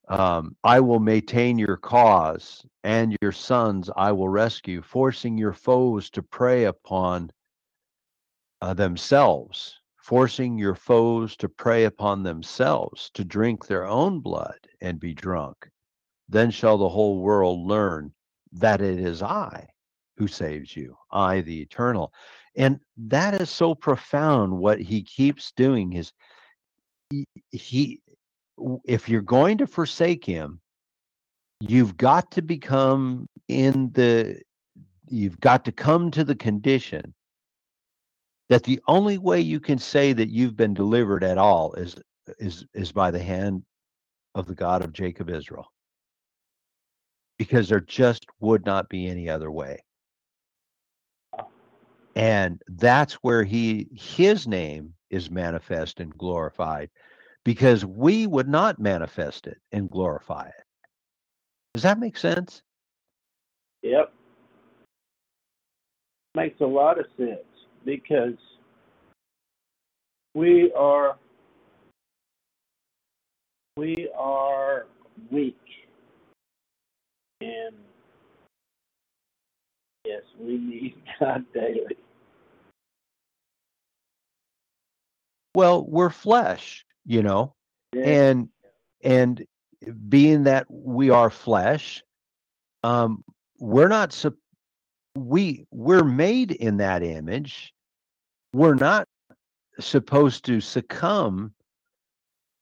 Um, 0.09 0.57
I 0.63 0.81
will 0.81 1.01
maintain 1.01 1.59
your 1.59 1.77
cause 1.77 2.65
and 2.85 3.17
your 3.21 3.33
sons 3.33 3.91
I 3.97 4.13
will 4.13 4.29
rescue, 4.29 4.81
forcing 4.81 5.37
your 5.37 5.53
foes 5.53 6.09
to 6.11 6.23
prey 6.23 6.65
upon 6.65 7.31
uh, 8.61 8.75
themselves, 8.75 9.79
forcing 9.97 10.59
your 10.59 10.75
foes 10.75 11.37
to 11.37 11.49
prey 11.49 11.85
upon 11.85 12.23
themselves, 12.23 13.11
to 13.15 13.25
drink 13.25 13.67
their 13.67 13.87
own 13.87 14.21
blood 14.21 14.59
and 14.81 14.99
be 14.99 15.15
drunk. 15.15 15.69
Then 16.29 16.51
shall 16.51 16.79
the 16.79 16.89
whole 16.89 17.21
world 17.21 17.67
learn 17.67 18.13
that 18.53 18.81
it 18.81 18.99
is 18.99 19.23
I 19.23 19.69
who 20.17 20.27
saves 20.27 20.77
you, 20.77 20.97
I 21.11 21.41
the 21.43 21.61
eternal. 21.61 22.13
And 22.57 22.81
that 22.97 23.41
is 23.41 23.51
so 23.51 23.75
profound 23.75 24.53
what 24.59 24.81
he 24.81 25.03
keeps 25.03 25.53
doing 25.53 25.93
is 25.93 26.13
he, 27.11 27.25
he 27.51 28.01
if 28.85 29.09
you're 29.09 29.23
going 29.23 29.59
to 29.59 29.67
forsake 29.67 30.25
him, 30.25 30.61
you've 31.61 31.97
got 31.97 32.33
to 32.33 32.43
become 32.43 33.29
in 33.47 33.91
the 33.93 34.41
you've 35.09 35.41
got 35.41 35.65
to 35.65 35.73
come 35.73 36.11
to 36.11 36.25
the 36.25 36.35
condition 36.35 37.15
that 38.49 38.65
the 38.65 38.81
only 38.89 39.19
way 39.19 39.41
you 39.41 39.61
can 39.61 39.79
say 39.79 40.13
that 40.13 40.31
you've 40.31 40.57
been 40.57 40.75
delivered 40.75 41.25
at 41.25 41.39
all 41.39 41.75
is 41.75 41.97
is 42.39 42.67
is 42.75 42.93
by 42.93 43.11
the 43.11 43.23
hand 43.23 43.63
of 44.35 44.47
the 44.47 44.55
God 44.55 44.85
of 44.85 44.93
Jacob 44.93 45.31
Israel. 45.31 45.71
Because 47.39 47.69
there 47.69 47.81
just 47.81 48.27
would 48.41 48.67
not 48.67 48.89
be 48.89 49.07
any 49.07 49.29
other 49.29 49.51
way. 49.51 49.85
And 52.17 52.61
that's 52.67 53.15
where 53.15 53.45
he 53.45 53.89
his 53.93 54.47
name 54.49 54.95
is 55.11 55.31
manifest 55.31 56.01
and 56.01 56.17
glorified 56.17 56.91
because 57.45 57.85
we 57.85 58.27
would 58.27 58.49
not 58.49 58.79
manifest 58.79 59.47
it 59.47 59.59
and 59.73 59.91
glorify 59.91 60.49
it. 60.49 60.65
Does 61.75 61.85
that 61.85 62.01
make 62.01 62.17
sense? 62.17 62.63
Yep. 63.83 64.13
Makes 66.35 66.61
a 66.61 66.67
lot 66.67 66.99
of 66.99 67.07
sense 67.17 67.39
because 67.89 68.37
we 70.35 70.71
are 70.77 71.17
we 73.79 74.11
are 74.15 74.85
weak 75.31 75.57
and 77.41 77.75
yes 80.05 80.21
we 80.39 80.59
need 80.59 80.95
god 81.19 81.43
daily 81.55 81.97
well 85.55 85.87
we're 85.89 86.11
flesh 86.11 86.85
you 87.07 87.23
know 87.23 87.55
yeah. 87.95 88.05
and 88.05 88.51
and 89.03 89.47
being 90.11 90.43
that 90.43 90.67
we 90.69 91.09
are 91.09 91.31
flesh 91.31 92.03
um 92.85 93.25
we're 93.59 93.89
not 93.89 94.13
we 95.17 95.65
we're 95.71 96.05
made 96.05 96.51
in 96.51 96.77
that 96.77 97.03
image 97.03 97.73
we're 98.53 98.75
not 98.75 99.07
supposed 99.81 100.45
to 100.47 100.61
succumb 100.61 101.53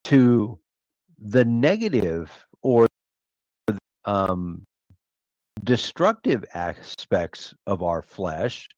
to 0.04 0.58
the 1.18 1.44
negative 1.44 2.30
or 2.62 2.86
um, 4.04 4.62
destructive 5.64 6.44
aspects 6.54 7.54
of 7.66 7.82
our 7.82 8.02
flesh 8.02 8.68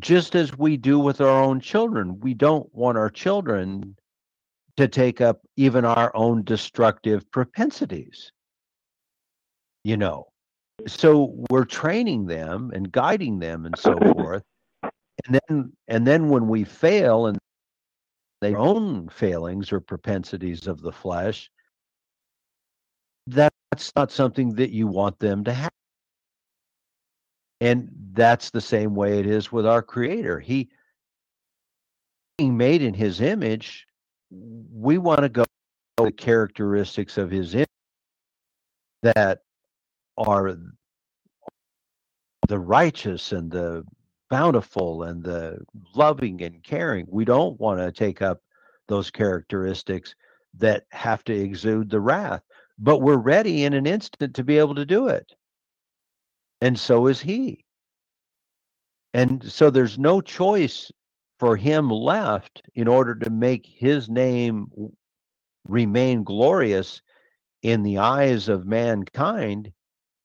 just 0.00 0.34
as 0.34 0.56
we 0.56 0.76
do 0.76 0.98
with 0.98 1.20
our 1.20 1.42
own 1.42 1.60
children. 1.60 2.18
We 2.20 2.34
don't 2.34 2.74
want 2.74 2.98
our 2.98 3.10
children 3.10 3.96
to 4.76 4.88
take 4.88 5.20
up 5.20 5.40
even 5.56 5.84
our 5.84 6.10
own 6.16 6.42
destructive 6.42 7.30
propensities 7.30 8.32
you 9.84 9.96
know 9.96 10.29
so 10.86 11.34
we're 11.50 11.64
training 11.64 12.26
them 12.26 12.70
and 12.74 12.90
guiding 12.90 13.38
them 13.38 13.66
and 13.66 13.78
so 13.78 13.96
forth. 14.14 14.42
And 14.82 15.40
then 15.48 15.72
and 15.88 16.06
then 16.06 16.28
when 16.28 16.48
we 16.48 16.64
fail 16.64 17.26
and 17.26 17.38
their 18.40 18.58
own 18.58 19.08
failings 19.08 19.72
or 19.72 19.80
propensities 19.80 20.66
of 20.66 20.80
the 20.80 20.92
flesh 20.92 21.50
that's 23.26 23.92
not 23.94 24.10
something 24.10 24.54
that 24.54 24.70
you 24.70 24.86
want 24.86 25.18
them 25.18 25.44
to 25.44 25.52
have. 25.52 25.70
And 27.60 27.90
that's 28.12 28.50
the 28.50 28.60
same 28.60 28.94
way 28.94 29.18
it 29.18 29.26
is 29.26 29.52
with 29.52 29.66
our 29.66 29.82
creator. 29.82 30.40
He 30.40 30.70
being 32.38 32.56
made 32.56 32.82
in 32.82 32.94
his 32.94 33.20
image 33.20 33.86
we 34.30 34.98
want 34.98 35.20
to 35.20 35.28
go 35.28 35.44
the 35.96 36.12
characteristics 36.12 37.18
of 37.18 37.30
his 37.30 37.54
image 37.54 37.66
that 39.02 39.40
are 40.20 40.56
the 42.48 42.58
righteous 42.58 43.32
and 43.32 43.50
the 43.50 43.84
bountiful 44.28 45.04
and 45.04 45.22
the 45.24 45.58
loving 45.94 46.42
and 46.42 46.62
caring. 46.62 47.06
We 47.08 47.24
don't 47.24 47.58
want 47.58 47.80
to 47.80 47.90
take 47.90 48.22
up 48.22 48.40
those 48.88 49.10
characteristics 49.10 50.14
that 50.58 50.84
have 50.90 51.24
to 51.24 51.32
exude 51.32 51.90
the 51.90 52.00
wrath, 52.00 52.42
but 52.78 52.98
we're 52.98 53.16
ready 53.16 53.64
in 53.64 53.72
an 53.72 53.86
instant 53.86 54.34
to 54.34 54.44
be 54.44 54.58
able 54.58 54.74
to 54.74 54.86
do 54.86 55.08
it. 55.08 55.32
And 56.60 56.78
so 56.78 57.06
is 57.06 57.20
he. 57.20 57.64
And 59.14 59.42
so 59.42 59.70
there's 59.70 59.98
no 59.98 60.20
choice 60.20 60.92
for 61.38 61.56
him 61.56 61.90
left 61.90 62.62
in 62.74 62.86
order 62.86 63.14
to 63.14 63.30
make 63.30 63.66
his 63.66 64.08
name 64.08 64.66
remain 65.66 66.22
glorious 66.24 67.00
in 67.62 67.82
the 67.82 67.98
eyes 67.98 68.48
of 68.48 68.66
mankind 68.66 69.72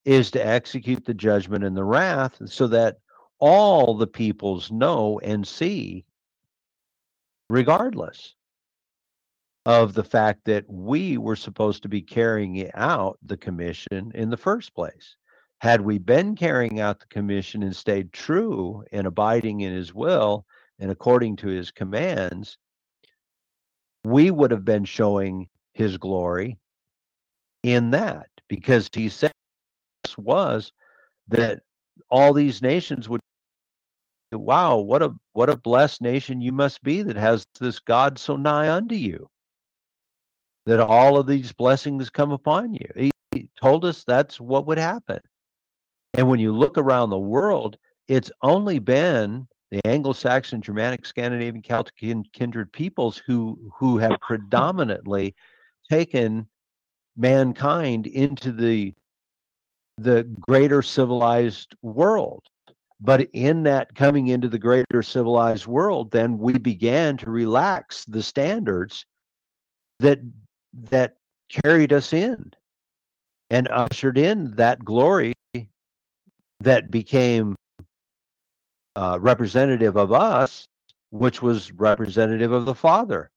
is 0.05 0.31
to 0.31 0.45
execute 0.45 1.03
the 1.03 1.13
judgment 1.13 1.63
and 1.63 1.75
the 1.75 1.83
wrath 1.83 2.39
so 2.45 2.67
that 2.67 2.97
all 3.39 3.97
the 3.97 4.07
peoples 4.07 4.71
know 4.71 5.19
and 5.23 5.45
see, 5.47 6.05
regardless 7.49 8.35
of 9.65 9.93
the 9.93 10.03
fact 10.03 10.45
that 10.45 10.63
we 10.67 11.17
were 11.17 11.35
supposed 11.35 11.81
to 11.83 11.89
be 11.89 12.01
carrying 12.01 12.69
out 12.75 13.17
the 13.23 13.37
commission 13.37 14.11
in 14.13 14.29
the 14.29 14.37
first 14.37 14.73
place. 14.75 15.15
Had 15.59 15.81
we 15.81 15.97
been 15.97 16.35
carrying 16.35 16.79
out 16.79 16.99
the 16.99 17.07
commission 17.07 17.63
and 17.63 17.75
stayed 17.75 18.13
true 18.13 18.83
and 18.91 19.07
abiding 19.07 19.61
in 19.61 19.73
his 19.73 19.93
will 19.93 20.45
and 20.77 20.91
according 20.91 21.37
to 21.37 21.47
his 21.47 21.71
commands, 21.71 22.57
we 24.03 24.29
would 24.29 24.51
have 24.51 24.65
been 24.65 24.85
showing 24.85 25.49
his 25.73 25.97
glory 25.97 26.59
in 27.63 27.89
that 27.91 28.29
because 28.47 28.87
he 28.93 29.09
said 29.09 29.31
was 30.17 30.71
that 31.27 31.61
all 32.09 32.33
these 32.33 32.61
nations 32.61 33.07
would 33.07 33.21
wow 34.31 34.75
what 34.77 35.01
a 35.01 35.13
what 35.31 35.49
a 35.49 35.55
blessed 35.55 36.01
nation 36.01 36.41
you 36.41 36.51
must 36.51 36.83
be 36.83 37.01
that 37.01 37.15
has 37.15 37.45
this 37.59 37.79
god 37.79 38.19
so 38.19 38.35
nigh 38.35 38.69
unto 38.69 38.93
you 38.93 39.29
that 40.65 40.79
all 40.79 41.17
of 41.17 41.27
these 41.27 41.51
blessings 41.51 42.09
come 42.09 42.31
upon 42.31 42.73
you. 42.73 42.87
He, 42.95 43.11
he 43.31 43.49
told 43.61 43.85
us 43.85 44.03
that's 44.03 44.39
what 44.39 44.65
would 44.67 44.77
happen. 44.77 45.19
And 46.15 46.27
when 46.27 46.39
you 46.39 46.53
look 46.53 46.77
around 46.77 47.09
the 47.09 47.19
world, 47.19 47.77
it's 48.07 48.31
only 48.41 48.79
been 48.79 49.47
the 49.71 49.85
Anglo-Saxon, 49.85 50.61
Germanic, 50.61 51.05
Scandinavian, 51.05 51.61
Celtic, 51.61 51.95
kindred 52.33 52.71
peoples 52.71 53.21
who 53.25 53.59
who 53.77 53.97
have 53.97 54.19
predominantly 54.21 55.35
taken 55.89 56.47
mankind 57.17 58.07
into 58.07 58.51
the 58.51 58.93
the 59.97 60.23
greater 60.41 60.81
civilized 60.81 61.75
world. 61.81 62.43
But 63.01 63.27
in 63.33 63.63
that 63.63 63.93
coming 63.93 64.27
into 64.27 64.47
the 64.47 64.59
greater 64.59 65.03
civilized 65.03 65.67
world, 65.67 66.11
then 66.11 66.37
we 66.37 66.57
began 66.57 67.17
to 67.17 67.29
relax 67.29 68.05
the 68.05 68.23
standards 68.23 69.05
that 69.99 70.19
that 70.73 71.15
carried 71.49 71.93
us 71.93 72.13
in 72.13 72.51
and 73.49 73.67
ushered 73.69 74.17
in 74.17 74.51
that 74.55 74.83
glory 74.83 75.33
that 76.61 76.89
became 76.89 77.55
uh, 78.95 79.17
representative 79.21 79.97
of 79.97 80.11
us, 80.11 80.67
which 81.11 81.41
was 81.41 81.71
representative 81.73 82.51
of 82.51 82.65
the 82.65 82.75
Father. 82.75 83.29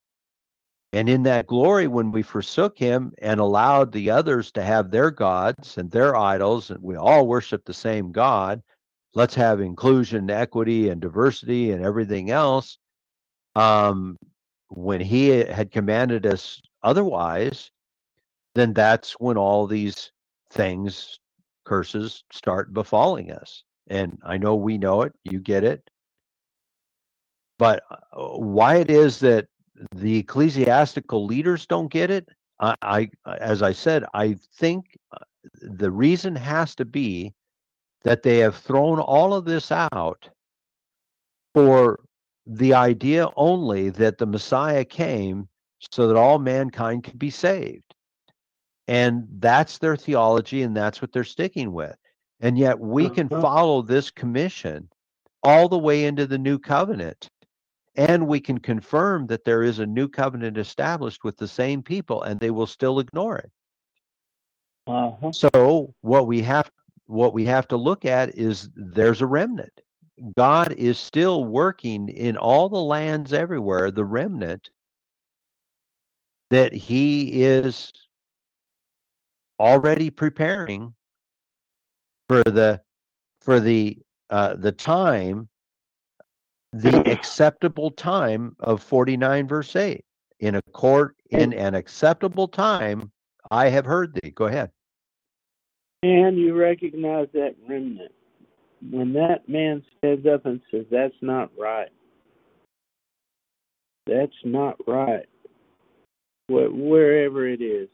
And 0.93 1.09
in 1.09 1.23
that 1.25 1.47
glory, 1.47 1.87
when 1.87 2.13
we 2.13 2.23
forsook 2.23 2.79
him 2.79 3.13
and 3.19 3.41
allowed 3.41 3.93
the 3.93 4.11
others 4.11 4.51
to 4.53 4.63
have 4.63 4.91
their 4.91 5.11
gods 5.11 5.77
and 5.77 5.91
their 5.91 6.17
idols, 6.17 6.71
and 6.71 6.83
we 6.83 6.97
all 6.97 7.27
worship 7.27 7.65
the 7.65 7.75
same 7.75 8.11
God, 8.11 8.63
let's 9.15 9.35
have 9.35 9.61
inclusion, 9.61 10.31
equity, 10.31 10.89
and 10.89 11.01
diversity 11.01 11.73
and 11.73 11.85
everything 11.85 12.31
else. 12.31 12.79
Um, 13.55 14.17
when 14.69 15.01
he 15.01 15.29
had 15.29 15.73
commanded 15.73 16.25
us 16.25 16.61
otherwise, 16.83 17.71
then 18.55 18.73
that's 18.73 19.13
when 19.15 19.37
all 19.37 19.67
these 19.67 20.11
things, 20.51 21.19
curses, 21.65 22.25
start 22.33 22.73
befalling 22.73 23.31
us. 23.31 23.63
And 23.89 24.19
I 24.25 24.39
know 24.39 24.57
we 24.57 24.79
know 24.79 25.03
it, 25.03 25.13
you 25.25 25.39
get 25.39 25.65
it. 25.65 25.83
But 27.59 27.83
uh, 27.91 28.39
why 28.39 28.77
it 28.77 28.91
is 28.91 29.21
that 29.21 29.49
the 29.95 30.19
ecclesiastical 30.19 31.25
leaders 31.25 31.67
don't 31.67 31.91
get 31.91 32.11
it, 32.11 32.29
I, 32.61 32.75
I 32.83 33.11
as 33.39 33.63
I 33.63 33.73
said, 33.73 34.05
I 34.15 34.37
think 34.57 34.97
uh, 35.13 35.19
the 35.61 35.91
reason 35.91 36.35
has 36.35 36.75
to 36.77 36.85
be 36.85 37.35
that 38.05 38.23
they 38.23 38.39
have 38.39 38.57
thrown 38.57 38.99
all 39.01 39.35
of 39.35 39.45
this 39.45 39.71
out 39.71 40.29
for 41.55 42.01
the 42.47 42.75
idea 42.75 43.29
only 43.37 43.91
that 43.91 44.19
the 44.19 44.27
Messiah 44.27 44.85
came 44.85 45.49
so 45.93 46.09
that 46.09 46.17
all 46.17 46.39
mankind 46.39 47.05
could 47.05 47.19
be 47.19 47.31
saved. 47.31 47.95
And 48.89 49.27
that's 49.39 49.79
their 49.79 49.97
theology, 49.97 50.63
and 50.63 50.75
that's 50.75 51.03
what 51.03 51.13
they're 51.13 51.25
sticking 51.25 51.73
with. 51.73 51.97
And 52.41 52.57
yet 52.57 52.79
we 52.79 53.11
can 53.11 53.29
follow 53.29 53.83
this 53.83 54.11
commission 54.11 54.89
all 55.43 55.69
the 55.69 55.79
way 55.79 56.05
into 56.05 56.27
the 56.27 56.39
new 56.39 56.59
covenant. 56.59 57.29
And 57.99 58.29
we 58.29 58.41
can 58.41 58.59
confirm 58.59 59.27
that 59.27 59.45
there 59.45 59.65
is 59.65 59.81
a 59.81 59.87
new 59.87 60.09
covenant 60.09 60.57
established 60.57 61.25
with 61.25 61.37
the 61.37 61.49
same 61.49 61.83
people, 61.83 62.23
and 62.23 62.39
they 62.39 62.51
will 62.51 62.67
still 62.67 63.01
ignore 63.01 63.39
it. 63.39 63.51
Uh-huh. 64.87 65.33
So 65.33 65.95
what 66.01 66.27
we 66.27 66.41
have 66.43 66.71
what 67.07 67.35
we 67.35 67.45
have 67.47 67.67
to 67.69 67.77
look 67.77 68.05
at 68.05 68.37
is 68.37 68.71
there's 68.75 69.21
a 69.21 69.27
remnant. 69.27 69.81
God 70.37 70.73
is 70.73 70.99
still 70.99 71.45
working 71.45 72.09
in 72.09 72.37
all 72.37 72.69
the 72.69 72.81
lands 72.81 73.33
everywhere, 73.33 73.91
the 73.91 74.05
remnant 74.05 74.71
that 76.51 76.73
he 76.73 77.43
is 77.43 77.93
already 79.59 80.11
preparing 80.11 80.95
for 82.29 82.43
the 82.45 82.81
for 83.41 83.59
the 83.59 83.99
uh, 84.31 84.55
the 84.55 84.73
time 84.73 85.49
the 86.73 87.11
acceptable 87.11 87.91
time 87.91 88.57
of 88.61 88.83
49 88.83 89.49
verse 89.49 89.75
8 89.75 90.05
in 90.41 90.55
a 90.55 90.63
court 90.73 91.17
in 91.31 91.53
an 91.53 91.75
acceptable 91.75 92.49
time 92.49 93.11
i 93.51 93.69
have 93.69 93.87
heard 93.87 94.15
thee. 94.15 94.31
Go 94.31 94.47
ahead. 94.47 94.71
And 96.03 96.39
you 96.39 96.55
recognize 96.55 97.29
that 97.33 97.57
remnant. 97.69 98.13
When 98.91 99.13
that 99.15 99.49
man 99.49 99.83
stands 99.99 100.27
up 100.27 100.47
and 100.47 100.61
says 100.71 100.87
that's 100.91 101.15
not 101.21 101.51
right. 101.59 101.89
That's 104.07 104.33
not 104.45 104.77
right. 104.87 105.27
Wherever 106.49 107.47
it 107.47 107.61
is. 107.61 107.89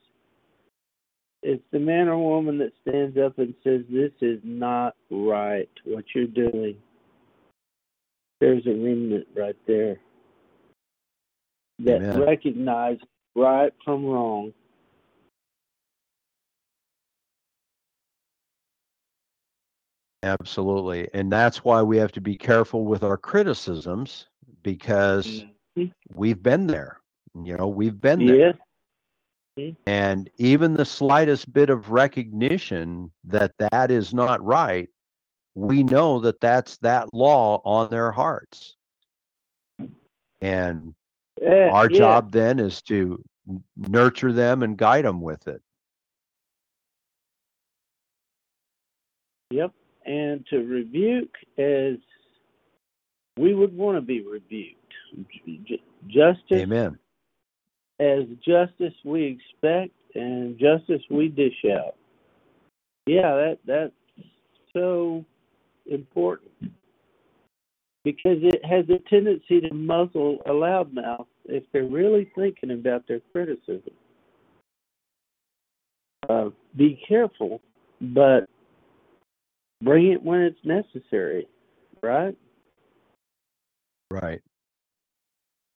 It's 1.42 1.64
the 1.72 1.78
man 1.78 2.09
or 2.09 2.18
woman 2.18 2.59
that 2.59 2.72
stands 2.86 3.18
up 3.18 3.38
and 3.38 3.55
says, 3.64 3.82
This 3.90 4.12
is 4.20 4.40
not 4.44 4.94
right, 5.10 5.68
what 5.84 6.05
you're 6.14 6.26
doing. 6.26 6.76
There's 8.40 8.66
a 8.66 8.70
remnant 8.70 9.27
right 9.36 9.56
there 9.66 9.98
that 11.81 11.97
Amen. 11.97 12.20
recognizes 12.20 13.02
right 13.35 13.73
from 13.85 14.05
wrong. 14.05 14.52
Absolutely. 20.23 21.09
And 21.12 21.31
that's 21.31 21.65
why 21.65 21.82
we 21.82 21.98
have 21.98 22.12
to 22.12 22.20
be 22.20 22.36
careful 22.36 22.86
with 22.86 23.02
our 23.02 23.19
criticisms 23.19 24.27
because 24.62 25.44
mm-hmm. 25.77 25.86
we've 26.15 26.43
been 26.43 26.66
there. 26.66 27.01
You 27.35 27.56
know, 27.56 27.69
we've 27.69 28.01
been 28.01 28.24
there. 28.27 28.55
Yeah. 29.56 29.70
And 29.86 30.31
even 30.39 30.74
the 30.74 30.85
slightest 30.85 31.52
bit 31.52 31.70
of 31.70 31.90
recognition 31.90 33.12
that 33.24 33.52
that 33.59 33.90
is 33.90 34.15
not 34.15 34.43
right, 34.44 34.89
we 35.55 35.82
know 35.82 36.20
that 36.20 36.40
that's 36.40 36.76
that 36.78 37.12
law 37.12 37.60
on 37.64 37.90
their 37.90 38.10
hearts. 38.10 38.76
And 40.40 40.94
uh, 41.40 41.70
our 41.70 41.90
yeah. 41.90 41.98
job 41.98 42.32
then 42.32 42.59
is 42.59 42.82
to 42.82 43.22
nurture 43.76 44.32
them 44.32 44.62
and 44.62 44.76
guide 44.76 45.05
them 45.05 45.20
with 45.20 45.47
it. 45.48 45.62
Yep. 49.51 49.72
And 50.05 50.44
to 50.51 50.59
rebuke 50.59 51.35
as 51.56 51.97
we 53.39 53.55
would 53.55 53.74
want 53.76 53.97
to 53.97 54.02
be 54.02 54.22
rebuked. 54.22 54.81
Justice 56.09 56.43
Amen 56.52 56.98
as 58.01 58.24
justice 58.44 58.94
we 59.05 59.24
expect 59.24 59.93
and 60.14 60.59
justice 60.59 61.02
we 61.10 61.28
dish 61.28 61.64
out. 61.72 61.94
Yeah, 63.06 63.35
that 63.35 63.59
that's 63.66 63.93
so 64.72 65.24
important 65.86 66.51
because 68.05 68.39
it 68.43 68.65
has 68.65 68.85
a 68.90 68.98
tendency 69.09 69.61
to 69.61 69.73
muzzle 69.73 70.39
a 70.47 70.51
loudmouth 70.51 71.27
if 71.47 71.65
they're 71.73 71.85
really 71.85 72.31
thinking 72.35 72.70
about 72.70 73.06
their 73.09 73.20
criticism. 73.32 73.93
Uh, 76.28 76.51
be 76.77 77.01
careful, 77.06 77.61
but 78.01 78.48
bring 79.82 80.12
it 80.12 80.23
when 80.23 80.40
it's 80.40 80.59
necessary, 80.65 81.47
right? 82.02 82.36
Right. 84.11 84.40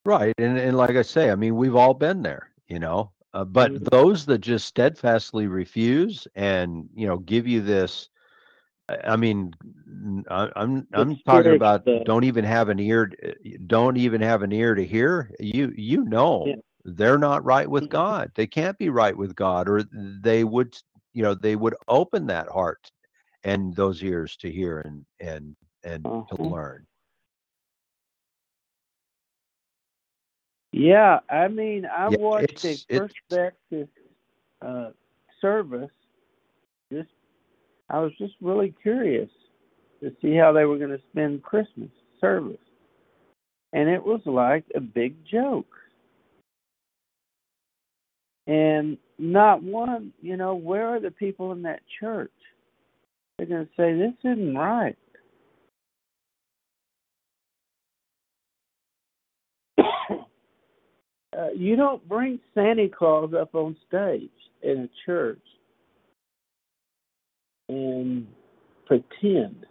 Right. 0.05 0.35
And, 0.39 0.59
and 0.59 0.77
like 0.77 0.97
I 0.97 1.03
say, 1.03 1.31
I 1.31 1.35
mean, 1.35 1.57
we've 1.57 1.77
all 1.77 1.95
been 1.95 2.23
there, 2.23 2.51
you 2.69 2.79
know, 2.79 3.11
uh, 3.35 3.45
but 3.45 3.73
mm-hmm. 3.73 3.85
those 3.91 4.25
that 4.27 4.39
just 4.39 4.67
steadfastly 4.67 5.47
refuse 5.47 6.27
and, 6.35 6.89
you 6.95 7.07
know, 7.07 7.19
give 7.19 7.47
you 7.47 7.61
this, 7.61 8.09
I 9.05 9.17
mean, 9.17 9.53
I, 10.31 10.49
I'm 10.57 10.87
I'm 10.93 11.17
talking 11.27 11.55
about 11.55 11.87
don't 12.05 12.25
even 12.25 12.45
have 12.45 12.69
an 12.69 12.79
ear, 12.79 13.11
don't 13.67 13.97
even 13.97 14.21
have 14.21 14.43
an 14.43 14.53
ear 14.53 14.75
to 14.75 14.85
hear. 14.85 15.31
You 15.39 15.73
you 15.77 16.05
know 16.05 16.45
yeah. 16.47 16.55
they're 16.85 17.19
not 17.19 17.45
right 17.45 17.69
with. 17.69 17.89
God. 17.99 18.31
They 18.35 18.47
can't 18.47 18.79
be 18.79 18.89
right 18.89 19.17
with 19.17 19.35
God, 19.35 19.69
or 19.69 19.83
they 19.93 20.45
would 20.45 20.77
you 21.13 21.23
know 21.23 21.35
they 21.35 21.57
would 21.57 21.75
open 21.89 22.27
that 22.29 22.49
heart 22.49 22.91
and 23.45 23.75
those 23.75 24.03
ears 24.03 24.37
to 24.39 24.51
hear 24.51 24.81
and 24.81 25.05
and 25.21 25.57
and 25.85 26.07
uh-huh. 26.07 26.37
to 26.37 26.43
learn. 26.43 26.87
Yeah, 30.73 31.21
I 31.31 31.49
mean, 31.49 31.87
I 31.87 32.09
yeah, 32.11 32.19
watched 32.19 32.65
a 32.65 32.77
perspective 32.89 33.89
uh, 34.61 34.91
service. 35.41 35.91
I 37.91 38.01
was 38.01 38.13
just 38.19 38.35
really 38.41 38.75
curious 38.83 39.31
to 40.03 40.13
see 40.21 40.35
how 40.37 40.53
they 40.53 40.65
were 40.65 40.79
going 40.79 40.91
to 40.91 41.01
spend 41.11 41.43
Christmas 41.43 41.91
service, 42.21 42.57
and 43.73 43.89
it 43.89 44.05
was 44.05 44.21
like 44.27 44.65
a 44.75 44.81
big 44.81 45.17
joke. 45.31 45.67
And 48.47 48.99
not 49.19 49.63
one, 49.63 50.13
you 50.23 50.37
know, 50.37 50.55
where 50.55 50.89
are 50.89 51.01
the 51.01 51.11
people 51.11 51.53
in 51.53 51.63
that 51.63 51.81
church? 52.01 52.31
They're 53.37 53.47
going 53.47 53.67
to 53.67 53.73
say 53.77 53.95
this 53.95 54.15
isn't 54.25 54.55
right. 54.57 54.97
uh, 61.39 61.51
you 61.55 61.77
don't 61.77 62.09
bring 62.09 62.41
Santa 62.55 62.89
Claus 62.89 63.33
up 63.39 63.55
on 63.55 63.77
stage 63.87 64.31
in 64.63 64.81
a 64.81 64.89
church 65.07 65.39
and 67.69 68.27
pretend. 68.87 69.67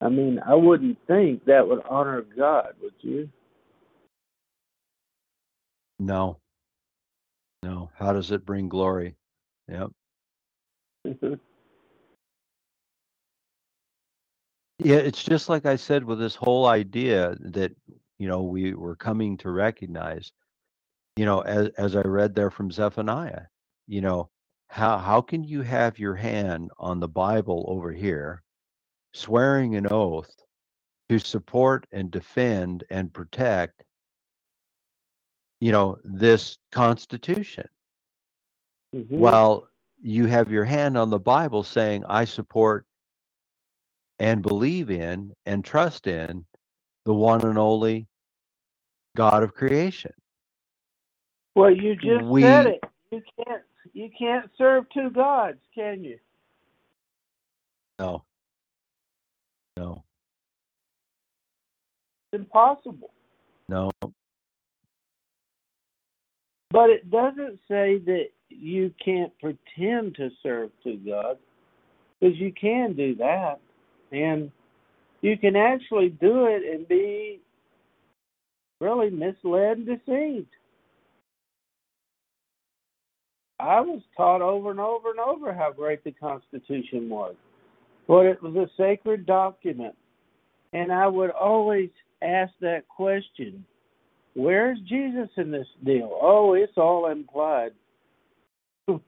I 0.00 0.08
mean, 0.08 0.40
I 0.46 0.54
wouldn't 0.54 0.98
think 1.06 1.44
that 1.46 1.66
would 1.66 1.82
honor 1.88 2.22
God, 2.36 2.74
would 2.82 2.94
you? 3.00 3.28
No. 5.98 6.38
No. 7.62 7.90
How 7.94 8.12
does 8.12 8.30
it 8.30 8.44
bring 8.44 8.68
glory? 8.68 9.16
Yep. 9.68 9.90
Yeah, 14.78 14.96
it's 14.96 15.24
just 15.24 15.48
like 15.48 15.64
I 15.64 15.76
said 15.76 16.04
with 16.04 16.18
this 16.18 16.34
whole 16.34 16.66
idea 16.66 17.34
that, 17.40 17.72
you 18.18 18.28
know, 18.28 18.42
we 18.42 18.74
were 18.74 18.94
coming 18.94 19.38
to 19.38 19.50
recognize, 19.50 20.32
you 21.16 21.24
know, 21.24 21.40
as 21.40 21.68
as 21.78 21.96
I 21.96 22.02
read 22.02 22.34
there 22.34 22.50
from 22.50 22.70
Zephaniah, 22.70 23.44
you 23.86 24.02
know, 24.02 24.28
how 24.68 24.98
how 24.98 25.20
can 25.20 25.44
you 25.44 25.62
have 25.62 25.98
your 25.98 26.14
hand 26.14 26.70
on 26.78 27.00
the 27.00 27.08
Bible 27.08 27.64
over 27.68 27.92
here, 27.92 28.42
swearing 29.14 29.76
an 29.76 29.86
oath 29.90 30.34
to 31.08 31.18
support 31.18 31.86
and 31.92 32.10
defend 32.10 32.84
and 32.90 33.12
protect, 33.12 33.84
you 35.60 35.72
know, 35.72 35.96
this 36.04 36.58
Constitution, 36.72 37.68
Mhm. 38.94 39.18
while 39.18 39.68
you 40.02 40.26
have 40.26 40.50
your 40.50 40.64
hand 40.64 40.98
on 40.98 41.10
the 41.10 41.18
Bible 41.18 41.62
saying, 41.62 42.04
I 42.06 42.24
support 42.24 42.86
and 44.18 44.42
believe 44.42 44.90
in 44.90 45.34
and 45.46 45.64
trust 45.64 46.06
in 46.06 46.44
the 47.04 47.14
one 47.14 47.46
and 47.46 47.58
only 47.58 48.08
God 49.14 49.42
of 49.42 49.54
creation. 49.54 50.12
Well, 51.54 51.70
you 51.70 51.94
just 51.96 52.26
We- 52.26 52.42
said 52.42 52.66
it. 52.66 52.84
You 53.10 53.22
can't 53.38 53.62
you 53.92 54.10
can't 54.18 54.50
serve 54.56 54.84
two 54.92 55.10
gods, 55.10 55.58
can 55.74 56.04
you? 56.04 56.18
No. 57.98 58.24
No. 59.76 60.02
It's 62.32 62.40
impossible. 62.40 63.10
No. 63.68 63.90
But 66.70 66.90
it 66.90 67.10
doesn't 67.10 67.58
say 67.68 67.98
that 67.98 68.26
you 68.48 68.92
can't 69.04 69.32
pretend 69.38 70.14
to 70.16 70.30
serve 70.42 70.70
two 70.82 70.98
gods, 70.98 71.40
because 72.20 72.36
you 72.38 72.52
can 72.52 72.94
do 72.94 73.14
that, 73.16 73.60
and 74.12 74.50
you 75.22 75.36
can 75.38 75.56
actually 75.56 76.10
do 76.10 76.46
it 76.46 76.62
and 76.64 76.86
be 76.86 77.40
really 78.80 79.10
misled 79.10 79.78
and 79.78 79.86
deceived. 79.86 80.48
I 83.58 83.80
was 83.80 84.02
taught 84.16 84.42
over 84.42 84.70
and 84.70 84.80
over 84.80 85.10
and 85.10 85.20
over 85.20 85.52
how 85.52 85.72
great 85.72 86.04
the 86.04 86.12
Constitution 86.12 87.08
was, 87.08 87.34
but 88.06 88.26
it 88.26 88.42
was 88.42 88.54
a 88.56 88.70
sacred 88.76 89.26
document, 89.26 89.94
and 90.72 90.92
I 90.92 91.06
would 91.06 91.30
always 91.30 91.90
ask 92.22 92.52
that 92.60 92.88
question 92.88 93.64
Where's 94.34 94.78
Jesus 94.80 95.30
in 95.38 95.50
this 95.50 95.66
deal? 95.84 96.18
Oh, 96.20 96.52
it's 96.52 96.76
all 96.76 97.10
implied. 97.10 97.72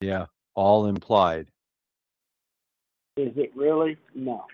Yeah. 0.00 0.26
All 0.54 0.86
implied. 0.86 1.46
Is 3.16 3.32
it 3.36 3.52
really? 3.54 3.96
No. 4.14 4.44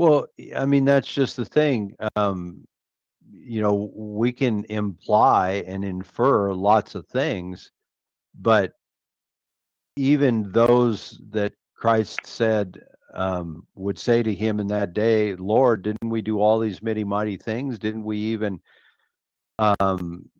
Well, 0.00 0.28
I 0.56 0.64
mean, 0.64 0.86
that's 0.86 1.12
just 1.12 1.36
the 1.36 1.44
thing. 1.44 1.94
Um, 2.16 2.66
you 3.30 3.60
know, 3.60 3.92
we 3.94 4.32
can 4.32 4.64
imply 4.70 5.62
and 5.66 5.84
infer 5.84 6.54
lots 6.54 6.94
of 6.94 7.06
things, 7.08 7.70
but 8.40 8.72
even 9.96 10.52
those 10.52 11.20
that 11.28 11.52
Christ 11.74 12.20
said 12.24 12.80
um, 13.12 13.66
would 13.74 13.98
say 13.98 14.22
to 14.22 14.34
him 14.34 14.58
in 14.58 14.68
that 14.68 14.94
day, 14.94 15.36
Lord, 15.36 15.82
didn't 15.82 16.08
we 16.08 16.22
do 16.22 16.40
all 16.40 16.58
these 16.58 16.82
many 16.82 17.04
mighty 17.04 17.36
things? 17.36 17.78
Didn't 17.78 18.04
we 18.04 18.16
even 18.16 18.58
um, 19.58 20.30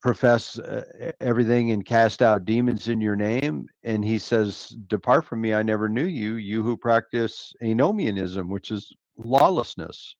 profess 0.00 0.58
uh, 0.58 1.12
everything 1.20 1.70
and 1.70 1.84
cast 1.84 2.22
out 2.22 2.44
demons 2.44 2.88
in 2.88 3.00
your 3.00 3.16
name? 3.16 3.66
And 3.84 4.04
he 4.04 4.18
says, 4.18 4.76
Depart 4.86 5.24
from 5.24 5.40
me, 5.40 5.54
I 5.54 5.62
never 5.62 5.88
knew 5.88 6.04
you, 6.06 6.34
you 6.34 6.62
who 6.62 6.76
practice 6.76 7.54
anomianism, 7.62 8.48
which 8.48 8.70
is 8.70 8.92
lawlessness. 9.16 10.16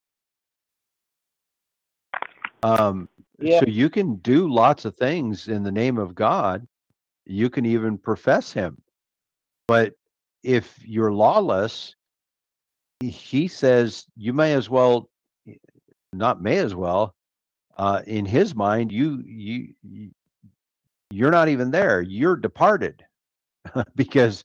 Um, 2.62 3.08
Yeah. 3.38 3.60
So 3.60 3.66
you 3.66 3.88
can 3.88 4.16
do 4.16 4.52
lots 4.52 4.84
of 4.84 4.96
things 4.96 5.48
in 5.48 5.62
the 5.62 5.72
name 5.72 5.96
of 5.98 6.14
God. 6.14 6.66
You 7.24 7.48
can 7.48 7.64
even 7.64 7.96
profess 7.96 8.52
Him. 8.52 8.82
But 9.66 9.94
if 10.42 10.78
you're 10.84 11.12
lawless, 11.12 11.94
he 13.00 13.48
says 13.48 14.04
you 14.16 14.32
may 14.32 14.52
as 14.52 14.68
well, 14.68 15.08
not 16.12 16.42
may 16.42 16.58
as 16.58 16.74
well, 16.74 17.14
uh, 17.76 18.02
in 18.06 18.24
his 18.26 18.54
mind, 18.54 18.92
you 18.92 19.22
you 19.26 19.74
you- 19.82 20.10
you're 21.12 21.30
not 21.32 21.48
even 21.48 21.70
there. 21.72 22.00
You're 22.02 22.36
departed 22.36 23.04
because 23.96 24.44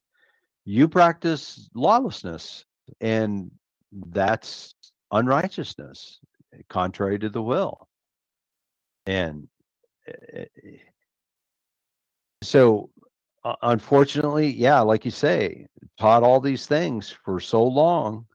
you 0.65 0.87
practice 0.87 1.69
lawlessness, 1.75 2.65
and 3.01 3.51
that's 4.07 4.73
unrighteousness, 5.11 6.19
contrary 6.69 7.19
to 7.19 7.29
the 7.29 7.41
will. 7.41 7.87
And 9.05 9.47
uh, 10.09 10.45
so, 12.41 12.89
uh, 13.43 13.55
unfortunately, 13.61 14.49
yeah, 14.49 14.79
like 14.81 15.05
you 15.05 15.11
say, 15.11 15.67
taught 15.99 16.23
all 16.23 16.39
these 16.39 16.65
things 16.65 17.11
for 17.23 17.39
so 17.39 17.63
long, 17.63 18.25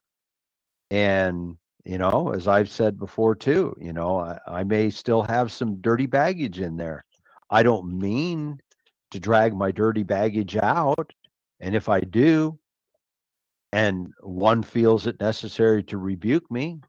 and 0.90 1.56
you 1.84 1.98
know, 1.98 2.32
as 2.34 2.46
I've 2.46 2.70
said 2.70 2.98
before 2.98 3.34
too, 3.34 3.76
you 3.80 3.92
know, 3.92 4.18
I, 4.20 4.38
I 4.46 4.64
may 4.64 4.90
still 4.90 5.22
have 5.22 5.52
some 5.52 5.80
dirty 5.80 6.06
baggage 6.06 6.60
in 6.60 6.76
there. 6.76 7.04
I 7.50 7.62
don't 7.62 7.98
mean 7.98 8.60
to 9.10 9.20
drag 9.20 9.54
my 9.54 9.70
dirty 9.72 10.02
baggage 10.02 10.56
out, 10.56 11.12
and 11.60 11.74
if 11.74 11.88
I 11.88 12.00
do, 12.00 12.58
and 13.72 14.12
one 14.20 14.62
feels 14.62 15.06
it 15.06 15.20
necessary 15.20 15.82
to 15.84 15.98
rebuke 15.98 16.50
me, 16.50 16.80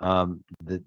um, 0.00 0.42
that 0.64 0.82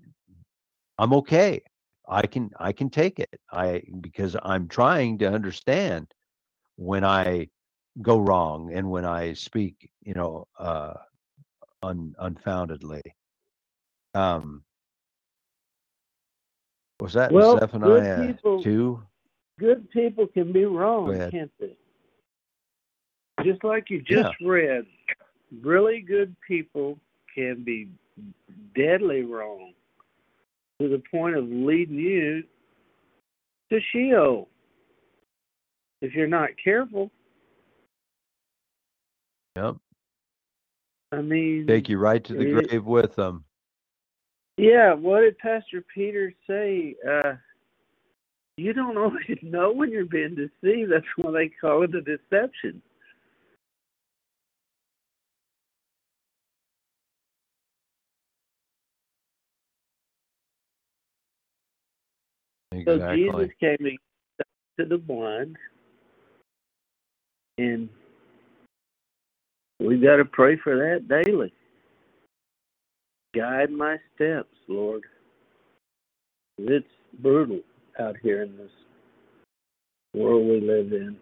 I'm 0.98 1.14
okay. 1.14 1.61
I 2.07 2.26
can 2.26 2.52
I 2.60 2.72
can 2.72 2.90
take 2.90 3.19
it. 3.19 3.40
I 3.52 3.84
because 4.02 4.36
I'm 4.41 4.68
trying 4.68 5.18
to 5.19 5.30
understand 5.30 6.07
when 6.78 7.03
I 7.03 7.49
go 8.02 8.19
wrong 8.19 8.72
and 8.74 8.90
when 8.90 9.06
I 9.06 9.34
speak, 9.34 9.90
you 10.03 10.14
know, 10.14 10.48
uh, 10.60 10.94
un, 11.84 12.15
unfoundedly. 12.19 13.02
Um, 14.18 14.64
was 16.99 17.14
that 17.14 17.31
Well, 17.31 17.53
good 17.60 17.69
Zephaniah 17.69 18.34
people- 18.34 18.64
two? 18.64 19.03
Good 19.60 19.89
people 19.91 20.27
can 20.27 20.52
be 20.52 20.65
wrong, 20.65 21.14
can't 21.30 21.52
they? 21.60 21.77
Just 23.44 23.64
like 23.64 23.89
you 23.91 24.02
just 24.02 24.34
read, 24.41 24.88
really 25.61 26.02
good 26.02 26.35
people 26.48 26.99
can 27.34 27.64
be 27.64 27.89
deadly 28.76 29.22
wrong 29.22 29.73
to 30.80 30.89
the 30.89 31.02
point 31.11 31.35
of 31.35 31.48
leading 31.48 31.98
you 31.98 32.44
to 33.69 33.80
Sheol 33.91 34.49
if 36.02 36.14
you're 36.14 36.27
not 36.27 36.49
careful. 36.64 37.11
Yep, 39.56 39.77
I 41.11 41.22
mean, 41.22 41.68
take 41.68 41.89
you 41.89 41.98
right 41.99 42.23
to 42.23 42.34
the 42.34 42.57
it- 42.60 42.68
grave 42.69 42.85
with 42.85 43.15
them. 43.15 43.44
Yeah, 44.57 44.93
what 44.95 45.21
did 45.21 45.38
Pastor 45.38 45.84
Peter 45.93 46.34
say? 46.47 46.95
Uh, 47.07 47.34
you 48.57 48.73
don't 48.73 48.97
always 48.97 49.38
know 49.43 49.71
when 49.71 49.91
you're 49.91 50.05
being 50.05 50.35
deceived. 50.35 50.91
That's 50.91 51.05
why 51.15 51.31
they 51.31 51.49
call 51.49 51.84
it 51.84 51.93
a 51.95 52.01
deception. 52.01 52.81
So 62.85 63.13
Jesus 63.13 63.49
came 63.59 63.77
to, 63.79 64.45
to 64.79 64.85
the 64.85 64.97
blind, 64.97 65.57
and 67.57 67.89
we 69.79 69.97
got 69.97 70.17
to 70.17 70.25
pray 70.25 70.57
for 70.57 70.75
that 70.77 71.07
daily. 71.07 71.51
Guide 73.38 73.69
my 73.69 73.97
steps, 74.15 74.55
Lord. 74.68 75.03
It's 76.57 76.88
brutal 77.22 77.59
out 77.99 78.15
here 78.23 78.41
in 78.41 78.57
this 78.57 78.72
world 80.15 80.47
we 80.47 80.59
live 80.59 80.91
in. 80.91 81.15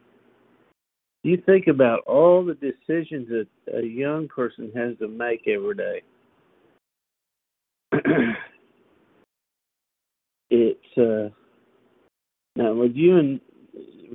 you 1.23 1.43
think 1.45 1.67
about 1.67 2.05
all 2.07 2.45
the 2.45 2.53
decisions 2.53 3.27
that 3.27 3.47
a 3.77 3.85
young 3.85 4.29
person 4.29 4.71
has 4.73 4.97
to 4.99 5.09
make 5.09 5.45
every 5.45 5.75
day. 5.75 6.01
it's 10.49 10.97
uh 10.97 11.27
now 12.55 12.73
with 12.75 12.95
you 12.95 13.17
and 13.17 13.41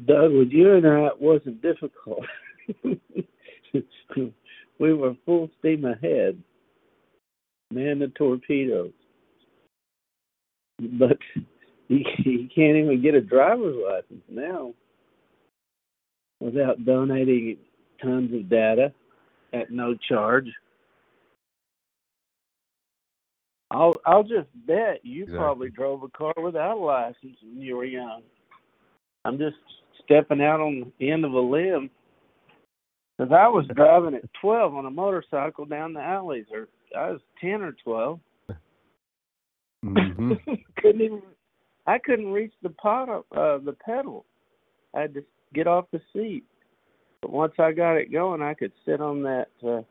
Doug, 0.07 0.33
with 0.33 0.53
you 0.53 0.73
and 0.73 0.87
I, 0.87 1.09
it 1.09 1.21
wasn't 1.21 1.61
difficult. 1.61 2.25
we 4.79 4.95
were 4.95 5.15
full 5.27 5.51
steam 5.59 5.85
ahead, 5.85 6.43
man 7.73 7.99
the 7.99 8.09
torpedoes. 8.09 8.93
But 10.81 11.19
you, 11.89 12.05
you 12.19 12.49
can't 12.55 12.77
even 12.77 13.03
get 13.03 13.15
a 13.15 13.21
driver's 13.21 13.77
license 13.77 14.25
now 14.29 14.73
without 16.41 16.85
donating 16.85 17.59
tons 18.03 18.35
of 18.35 18.49
data 18.49 18.93
at 19.53 19.71
no 19.71 19.95
charge. 20.09 20.47
I'll 23.71 23.95
I'll 24.05 24.25
just 24.25 24.49
bet 24.67 25.05
you 25.05 25.25
Exactly. 25.25 25.39
probably 25.39 25.71
drove 25.71 26.03
a 26.03 26.09
car 26.09 26.35
without 26.43 26.77
a 26.77 26.81
license 26.81 27.37
when 27.43 27.61
you 27.61 27.77
were 27.77 27.85
young. 27.85 28.23
I'm 29.25 29.39
just 29.39 29.57
stepping 30.05 30.43
out 30.43 30.61
on 30.61 30.93
the 30.99 31.11
end 31.11 31.25
of 31.25 31.33
a 31.33 31.41
limb 31.41 31.91
because 33.17 33.33
I 33.33 33.49
was 33.49 33.67
driving 33.75 34.15
at 34.15 34.25
12 34.41 34.75
on 34.75 34.87
a 34.87 34.91
motorcycle 34.91 35.67
down 35.67 35.93
the 35.93 36.01
alleys, 36.01 36.47
or 36.53 36.69
I 36.97 37.11
was 37.11 37.21
10 37.41 37.63
or 37.63 37.73
12. 37.85 38.21
hmm 39.83 40.33
couldn't 40.77 41.01
even 41.01 41.23
I 41.87 41.99
couldn't 41.99 42.33
reach 42.33 42.53
the 42.63 42.71
pot 42.71 43.09
uh 43.09 43.59
the 43.59 43.77
pedal. 43.85 44.25
I 44.95 45.01
had 45.03 45.15
to 45.15 45.25
get 45.55 45.67
off 45.67 45.87
the 45.93 46.01
seat. 46.13 46.45
But 47.23 47.33
once 47.33 47.55
I 47.59 47.73
got 47.73 47.97
it 47.97 48.13
going, 48.13 48.43
I 48.43 48.55
could 48.55 48.73
sit 48.85 49.01
on 49.01 49.23
that 49.23 49.49
uh 49.63 49.83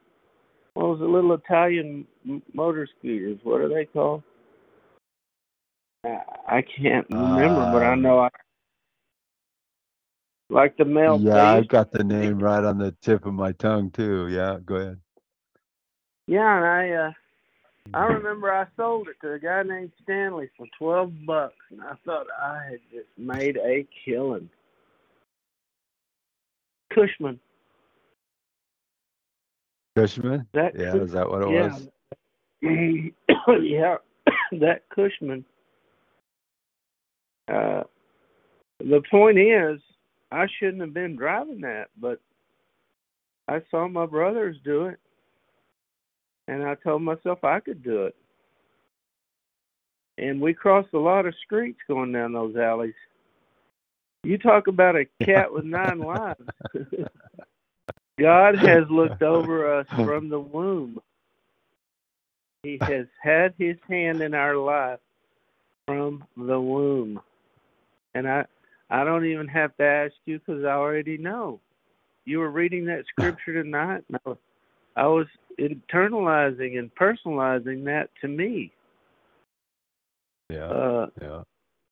what 0.74 0.90
was 0.90 1.00
the 1.00 1.06
little 1.06 1.34
Italian 1.34 2.06
motor 2.54 2.88
scooters? 3.00 3.40
What 3.44 3.62
are 3.62 3.70
they 3.70 3.86
called? 3.86 4.24
I, 6.06 6.20
I 6.48 6.62
can't 6.62 7.08
remember, 7.10 7.66
but 7.66 7.84
I 7.84 7.94
Um, 7.94 8.02
know 8.02 8.20
I 8.20 8.30
like 10.50 10.78
the 10.78 10.86
male. 10.86 11.20
Yeah, 11.24 11.44
I've 11.44 11.68
got 11.68 11.92
the 11.92 12.04
name 12.04 12.40
right 12.40 12.64
on 12.64 12.78
the 12.78 12.96
tip 13.02 13.26
of 13.26 13.34
my 13.34 13.52
tongue 13.54 13.92
too. 13.92 14.28
Yeah, 14.30 14.58
go 14.64 14.76
ahead. 14.76 15.00
Yeah, 16.30 16.58
and 16.58 16.66
I 16.66 16.92
uh 16.92 17.12
I 17.96 18.06
remember 18.06 18.54
I 18.54 18.68
sold 18.78 19.08
it 19.08 19.16
to 19.22 19.34
a 19.34 19.40
guy 19.40 19.64
named 19.64 19.92
Stanley 20.04 20.48
for 20.56 20.68
twelve 20.78 21.12
bucks, 21.26 21.56
and 21.72 21.82
I 21.82 21.94
thought 22.06 22.28
I 22.40 22.60
had 22.70 22.80
just 22.92 23.08
made 23.18 23.58
a 23.58 23.88
killing. 24.06 24.48
Cushman, 26.94 27.40
Cushman? 29.98 30.46
that 30.54 30.80
Yeah, 30.80 30.92
Cush- 30.92 31.02
is 31.02 31.12
that 31.14 31.28
what 31.28 31.42
it 31.42 31.50
yeah, 31.50 31.80
was? 32.62 33.12
yeah, 33.64 33.96
that 34.60 34.84
Cushman. 34.94 35.44
Uh, 37.52 37.82
the 38.80 39.02
point 39.10 39.40
is, 39.40 39.82
I 40.32 40.46
shouldn't 40.60 40.82
have 40.82 40.94
been 40.94 41.16
driving 41.16 41.62
that, 41.62 41.88
but 42.00 42.22
I 43.48 43.64
saw 43.72 43.88
my 43.88 44.06
brothers 44.06 44.58
do 44.64 44.86
it, 44.86 45.00
and 46.50 46.64
I 46.64 46.74
told 46.76 47.04
myself 47.04 47.44
I 47.44 47.60
could 47.60 47.84
do 47.84 48.06
it. 48.06 48.16
And 50.18 50.42
we 50.42 50.54
crossed 50.54 50.94
a 50.94 51.00
lot 51.00 51.28
of 51.28 51.36
streets 51.46 51.80
going 51.88 52.12
down 52.12 52.34
those 52.34 52.56
alleys. 52.56 52.96
You 54.24 54.38
talk 54.38 54.68
about 54.68 54.96
a 54.96 55.06
cat 55.24 55.54
with 55.54 55.64
nine 55.64 56.00
lives. 56.00 56.42
God 58.20 58.58
has 58.58 58.90
looked 58.90 59.22
over 59.22 59.80
us 59.80 59.88
from 59.96 60.28
the 60.28 60.40
womb. 60.40 61.00
He 62.64 62.80
has 62.82 63.06
had 63.22 63.54
his 63.58 63.78
hand 63.88 64.22
in 64.22 64.34
our 64.34 64.58
life 64.58 65.00
from 65.86 66.26
the 66.36 66.60
womb. 66.60 67.22
And 68.16 68.28
I 68.28 68.46
I 68.90 69.04
don't 69.04 69.26
even 69.26 69.48
have 69.48 69.78
to 69.78 69.84
ask 69.84 70.16
you 70.26 70.40
because 70.40 70.66
I 70.66 70.72
already 70.72 71.18
know. 71.18 71.60
You 72.26 72.40
were 72.40 72.50
reading 72.50 72.86
that 72.86 73.06
scripture 73.08 73.64
tonight. 73.64 74.04
And 74.10 74.18
I 74.18 74.30
was, 74.30 74.38
I 75.00 75.08
was 75.08 75.28
internalizing 75.58 76.78
and 76.78 76.94
personalizing 76.96 77.86
that 77.86 78.10
to 78.20 78.28
me. 78.28 78.74
Yeah, 80.50 80.66
Uh, 80.66 81.08
yeah. 81.22 81.44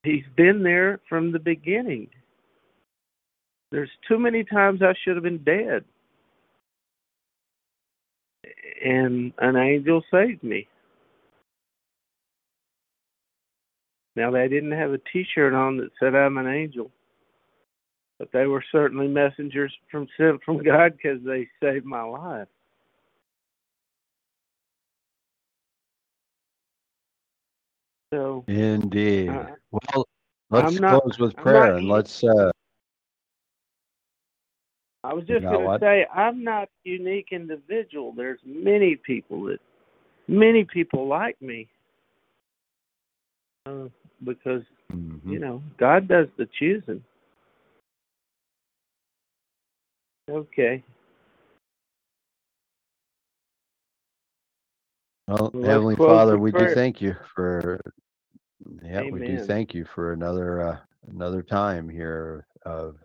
he's 0.03 0.25
been 0.35 0.61
there 0.61 0.99
from 1.07 1.31
the 1.31 1.39
beginning. 1.39 2.09
There's 3.71 3.89
too 4.09 4.19
many 4.19 4.43
times 4.43 4.81
I 4.81 4.93
should 5.03 5.15
have 5.15 5.23
been 5.23 5.43
dead. 5.43 5.85
And 8.83 9.31
an 9.37 9.55
angel 9.55 10.03
saved 10.11 10.43
me. 10.43 10.67
Now 14.17 14.31
they 14.31 14.49
didn't 14.49 14.71
have 14.71 14.91
a 14.91 14.97
T-shirt 15.13 15.53
on 15.53 15.77
that 15.77 15.91
said 15.97 16.13
I'm 16.13 16.37
an 16.37 16.47
angel, 16.47 16.91
but 18.19 18.31
they 18.33 18.47
were 18.47 18.63
certainly 18.69 19.07
messengers 19.07 19.73
from 19.89 20.07
sent 20.17 20.43
from 20.43 20.61
God 20.63 20.97
because 20.97 21.23
they 21.23 21.47
saved 21.61 21.85
my 21.85 22.01
life. 22.03 22.47
So 28.13 28.45
Indeed. 28.47 29.29
uh, 29.29 29.55
Well, 29.71 30.05
let's 30.49 30.79
not- 30.79 31.01
close 31.01 31.19
with 31.19 31.35
prayer 31.35 31.75
and 31.75 31.87
let's 31.87 32.23
uh 32.23 32.51
I 35.03 35.13
was 35.13 35.25
just 35.25 35.43
going 35.43 35.67
to 35.67 35.79
say 35.79 36.05
I'm 36.13 36.43
not 36.43 36.63
a 36.85 36.89
unique 36.89 37.27
individual. 37.31 38.11
There's 38.11 38.39
many 38.43 38.95
people 38.95 39.43
that 39.45 39.59
many 40.27 40.65
people 40.65 41.07
like 41.07 41.41
me 41.41 41.69
uh, 43.65 43.87
because 44.23 44.63
mhm. 44.91 45.21
you 45.31 45.39
know 45.39 45.61
God 45.77 46.07
does 46.07 46.27
the 46.37 46.47
choosing. 46.59 47.03
Okay. 50.29 50.83
Well, 55.27 55.51
Let's 55.53 55.67
Heavenly 55.67 55.95
close 55.95 56.07
Father, 56.07 56.33
with 56.33 56.41
we 56.41 56.51
do 56.51 56.57
prayer. 56.57 56.75
thank 56.75 57.01
you 57.01 57.15
for 57.35 57.81
yeah, 58.83 59.03
we 59.11 59.19
do 59.19 59.33
Amen. 59.33 59.47
thank 59.47 59.73
you 59.73 59.85
for 59.85 60.13
another 60.13 60.61
uh, 60.61 60.77
another 61.09 61.41
time 61.41 61.89
here 61.89 62.47
of 62.65 62.95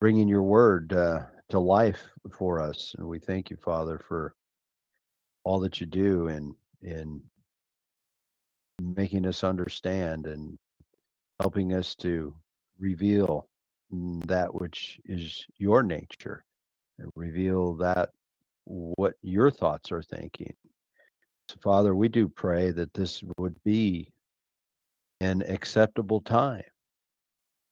bringing 0.00 0.26
your 0.26 0.42
word 0.42 0.92
uh, 0.92 1.20
to 1.50 1.58
life 1.58 2.00
for 2.36 2.60
us, 2.60 2.94
and 2.98 3.06
we 3.06 3.18
thank 3.18 3.50
you, 3.50 3.56
Father, 3.62 4.00
for 4.08 4.34
all 5.44 5.60
that 5.60 5.80
you 5.80 5.86
do 5.86 6.28
in 6.28 6.54
in 6.82 7.22
making 8.80 9.26
us 9.26 9.44
understand 9.44 10.26
and 10.26 10.58
helping 11.40 11.74
us 11.74 11.94
to 11.96 12.34
reveal 12.78 13.48
mm, 13.92 14.24
that 14.26 14.52
which 14.54 14.98
is 15.04 15.44
your 15.58 15.82
nature, 15.82 16.44
and 16.98 17.12
reveal 17.14 17.74
that 17.74 18.10
what 18.64 19.14
your 19.22 19.50
thoughts 19.50 19.92
are 19.92 20.02
thinking. 20.02 20.54
Father, 21.62 21.94
we 21.94 22.08
do 22.08 22.28
pray 22.28 22.70
that 22.70 22.94
this 22.94 23.22
would 23.38 23.56
be 23.64 24.12
an 25.20 25.42
acceptable 25.42 26.20
time 26.20 26.64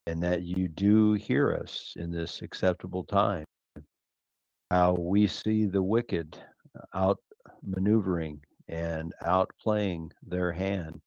and 0.06 0.22
that 0.22 0.42
you 0.42 0.68
do 0.68 1.14
hear 1.14 1.52
us 1.54 1.94
in 1.96 2.10
this 2.10 2.42
acceptable 2.42 3.04
time. 3.04 3.44
How 4.70 4.92
we 4.92 5.26
see 5.26 5.66
the 5.66 5.82
wicked 5.82 6.36
uh, 6.78 6.82
out 6.94 7.18
maneuvering 7.62 8.40
and 8.68 9.12
outplaying 9.24 10.10
their 10.22 10.52
hand, 10.52 11.00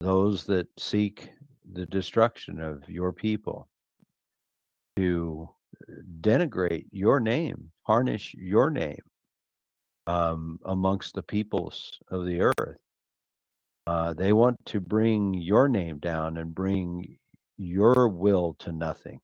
those 0.00 0.44
that 0.44 0.68
seek 0.78 1.30
the 1.72 1.86
destruction 1.86 2.60
of 2.60 2.88
your 2.88 3.12
people, 3.12 3.68
to 4.96 5.48
uh, 5.88 5.94
denigrate 6.20 6.86
your 6.92 7.18
name, 7.18 7.70
tarnish 7.86 8.34
your 8.34 8.70
name 8.70 9.00
um, 10.10 10.58
amongst 10.64 11.14
the 11.14 11.22
peoples 11.22 11.98
of 12.10 12.26
the 12.26 12.40
earth. 12.40 12.78
Uh, 13.86 14.12
they 14.12 14.32
want 14.32 14.56
to 14.66 14.80
bring 14.80 15.34
your 15.34 15.68
name 15.68 15.98
down 15.98 16.36
and 16.36 16.54
bring 16.54 17.16
your 17.58 18.08
will 18.08 18.54
to 18.58 18.72
nothing. 18.72 19.20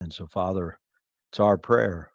And 0.00 0.12
so, 0.12 0.26
Father, 0.26 0.78
it's 1.30 1.40
our 1.40 1.56
prayer 1.56 2.10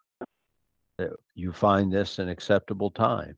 that 0.98 1.12
you 1.34 1.52
find 1.52 1.90
this 1.90 2.18
an 2.18 2.28
acceptable 2.28 2.90
time. 2.90 3.36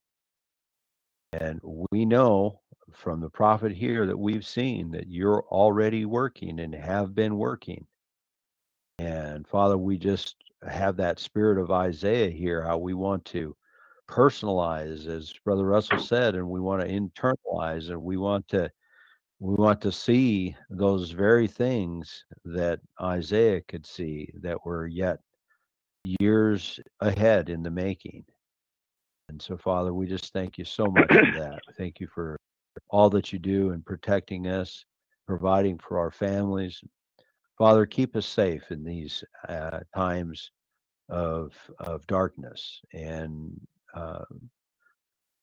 And 1.32 1.61
we 1.90 2.05
know 2.05 2.61
from 2.93 3.20
the 3.20 3.31
prophet 3.31 3.73
here 3.73 4.07
that 4.07 4.19
we've 4.19 4.47
seen 4.47 4.90
that 4.93 5.09
you're 5.09 5.45
already 5.49 6.07
working 6.07 6.59
and 6.61 6.74
have 6.74 7.15
been 7.15 7.36
working. 7.36 7.86
And 8.99 9.47
Father, 9.47 9.78
we 9.78 9.97
just 9.97 10.35
have 10.69 10.97
that 10.97 11.20
spirit 11.20 11.61
of 11.61 11.70
Isaiah 11.70 12.31
here, 12.31 12.62
how 12.62 12.78
we 12.78 12.95
want 12.95 13.24
to 13.27 13.55
personalize, 14.09 15.06
as 15.06 15.32
Brother 15.44 15.64
Russell 15.64 15.98
said, 15.98 16.35
and 16.35 16.48
we 16.48 16.60
want 16.60 16.82
to 16.82 16.89
internalize 16.89 17.90
and 17.90 18.02
we 18.02 18.16
want 18.16 18.48
to 18.48 18.70
we 19.40 19.55
want 19.55 19.80
to 19.82 19.93
see 19.93 20.56
those 20.68 21.12
very 21.12 21.47
things 21.47 22.24
that 22.44 22.80
Isaiah 23.01 23.60
could 23.60 23.86
see 23.86 24.28
that 24.40 24.66
were 24.66 24.89
yet 24.89 25.20
years 26.20 26.80
ahead 27.01 27.48
in 27.48 27.62
the 27.62 27.70
making. 27.70 28.24
And 29.28 29.40
so, 29.40 29.56
Father, 29.56 29.94
we 29.94 30.09
just 30.09 30.32
thank 30.32 30.59
you 30.59 30.64
so 30.64 30.86
much 30.86 31.06
for 31.09 31.30
that. 31.39 31.60
Thank 31.76 32.01
you 32.01 32.09
for 32.12 32.36
all 32.90 33.10
that 33.10 33.32
you 33.32 33.39
do 33.39 33.70
in 33.70 33.82
protecting 33.82 34.48
us, 34.48 34.85
providing 35.26 35.78
for 35.78 36.01
our 36.01 36.10
families. 36.10 36.80
Father, 37.59 37.86
keep 37.86 38.16
us 38.16 38.26
safe 38.26 38.70
in 38.70 38.82
these 38.82 39.22
uh, 39.48 39.80
times 39.94 40.51
of 41.09 41.52
of 41.78 42.06
darkness 42.06 42.80
and 42.93 43.59
uh, 43.94 44.24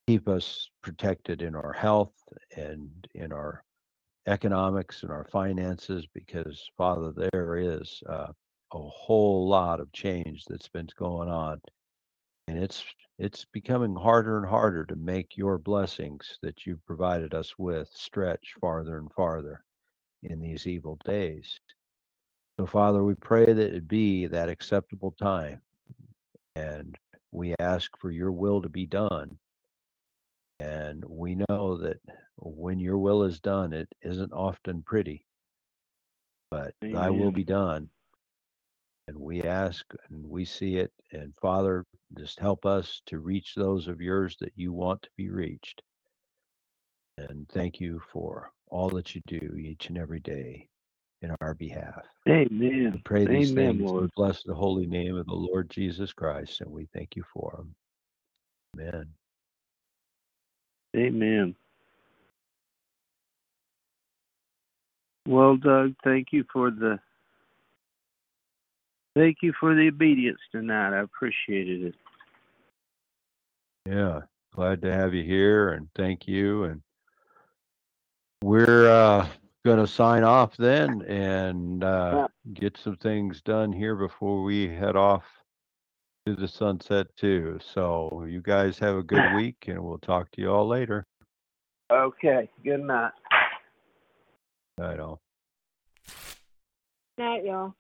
keep 0.08 0.28
us 0.28 0.70
protected 0.82 1.42
in 1.42 1.56
our 1.56 1.74
health 1.74 2.14
and 2.56 2.90
in 3.16 3.32
our 3.32 3.64
economics 4.28 5.04
and 5.04 5.12
our 5.12 5.28
finances 5.32 6.08
because 6.14 6.70
father 6.78 7.12
there 7.32 7.58
is 7.58 8.02
uh, 8.10 8.32
a 8.74 8.80
whole 8.80 9.48
lot 9.48 9.80
of 9.80 9.92
change 9.94 10.46
that's 10.46 10.68
been 10.68 10.88
going 10.98 11.30
on. 11.30 11.62
And 12.48 12.62
it's 12.62 12.84
it's 13.18 13.46
becoming 13.46 13.96
harder 13.96 14.38
and 14.38 14.46
harder 14.46 14.86
to 14.86 14.96
make 14.96 15.38
your 15.38 15.58
blessings 15.58 16.38
that 16.42 16.66
you've 16.66 16.86
provided 16.86 17.34
us 17.34 17.54
with 17.58 17.90
stretch 17.94 18.54
farther 18.60 18.98
and 18.98 19.12
farther 19.14 19.64
in 20.24 20.42
these 20.42 20.68
evil 20.68 21.00
days. 21.06 21.60
So 22.60 22.66
father 22.66 23.04
we 23.04 23.16
pray 23.16 23.46
that 23.46 23.74
it 23.76 23.88
be 23.88 24.28
that 24.28 24.50
acceptable 24.50 25.12
time. 25.12 25.62
And 26.56 26.98
we 27.36 27.54
ask 27.60 27.92
for 27.98 28.12
your 28.12 28.32
will 28.32 28.62
to 28.62 28.70
be 28.70 28.86
done 28.86 29.38
and 30.60 31.04
we 31.06 31.36
know 31.36 31.78
that 31.78 32.00
when 32.38 32.80
your 32.80 32.98
will 32.98 33.24
is 33.24 33.40
done, 33.40 33.74
it 33.74 33.90
isn't 34.02 34.32
often 34.32 34.82
pretty, 34.84 35.26
but 36.50 36.74
thy 36.82 37.10
will 37.10 37.32
be 37.32 37.44
done. 37.44 37.90
And 39.08 39.18
we 39.20 39.44
ask 39.44 39.86
and 40.10 40.26
we 40.28 40.46
see 40.46 40.78
it. 40.78 40.92
And 41.12 41.36
Father, 41.36 41.86
just 42.18 42.40
help 42.40 42.66
us 42.66 43.02
to 43.08 43.20
reach 43.20 43.54
those 43.54 43.88
of 43.88 44.02
yours 44.02 44.38
that 44.40 44.54
you 44.56 44.74
want 44.74 45.04
to 45.04 45.10
be 45.18 45.30
reached. 45.30 45.82
And 47.18 47.48
thank 47.50 47.80
you 47.80 48.02
for 48.12 48.52
all 48.68 48.90
that 48.92 49.14
you 49.14 49.22
do 49.28 49.56
each 49.56 49.90
and 49.90 49.98
every 49.98 50.20
day 50.22 50.70
in 51.22 51.36
our 51.42 51.54
behalf. 51.54 52.04
Amen. 52.28 52.92
We 52.94 53.02
pray 53.04 53.26
these 53.26 53.52
Amen, 53.52 53.78
things 53.78 53.92
Lord. 53.92 54.04
and 54.04 54.12
bless 54.16 54.44
the 54.44 54.54
holy 54.54 54.86
name 54.86 55.16
of 55.16 55.26
the 55.26 55.34
Lord 55.34 55.70
Jesus 55.70 56.14
Christ. 56.14 56.62
And 56.62 56.72
we 56.72 56.88
thank 56.94 57.16
you 57.16 57.24
for 57.34 57.52
them. 57.58 57.76
Amen. 58.78 59.06
Amen. 60.96 61.56
Well, 65.28 65.58
Doug, 65.58 65.96
thank 66.04 66.28
you 66.32 66.46
for 66.54 66.70
the 66.70 67.00
thank 69.16 69.38
you 69.42 69.54
for 69.60 69.74
the 69.74 69.88
obedience 69.88 70.40
tonight. 70.52 70.98
I 70.98 71.02
appreciated 71.02 71.84
it. 71.86 71.96
Yeah, 73.88 74.22
glad 74.54 74.82
to 74.84 74.94
have 74.94 75.14
you 75.14 75.24
here 75.24 75.70
and 75.70 75.88
thank 75.96 76.28
you. 76.28 76.66
And 76.66 76.82
we're 78.44 78.90
uh, 78.90 79.28
going 79.66 79.80
to 79.80 79.88
sign 79.88 80.24
off 80.24 80.56
then 80.58 81.02
and 81.08 81.84
uh, 81.84 82.28
get 82.54 82.78
some 82.78 82.96
things 82.98 83.42
done 83.42 83.74
here 83.74 83.96
before 83.96 84.44
we 84.44 84.68
head 84.68 84.96
off 84.96 85.24
to 86.28 86.36
the 86.36 86.48
sunset 86.48 87.08
too. 87.18 87.58
So 87.74 88.26
you 88.30 88.42
guys 88.42 88.78
have 88.78 88.96
a 88.96 89.04
good 89.04 89.34
week 89.36 89.66
and 89.68 89.84
we'll 89.84 89.98
talk 89.98 90.30
to 90.32 90.42
you 90.42 90.52
all 90.52 90.68
later. 90.68 91.04
Okay. 91.92 92.48
Good 92.64 92.82
night. 92.82 93.12
I 94.80 94.94
know. 94.94 95.20
Night, 97.18 97.44
y'all. 97.44 97.74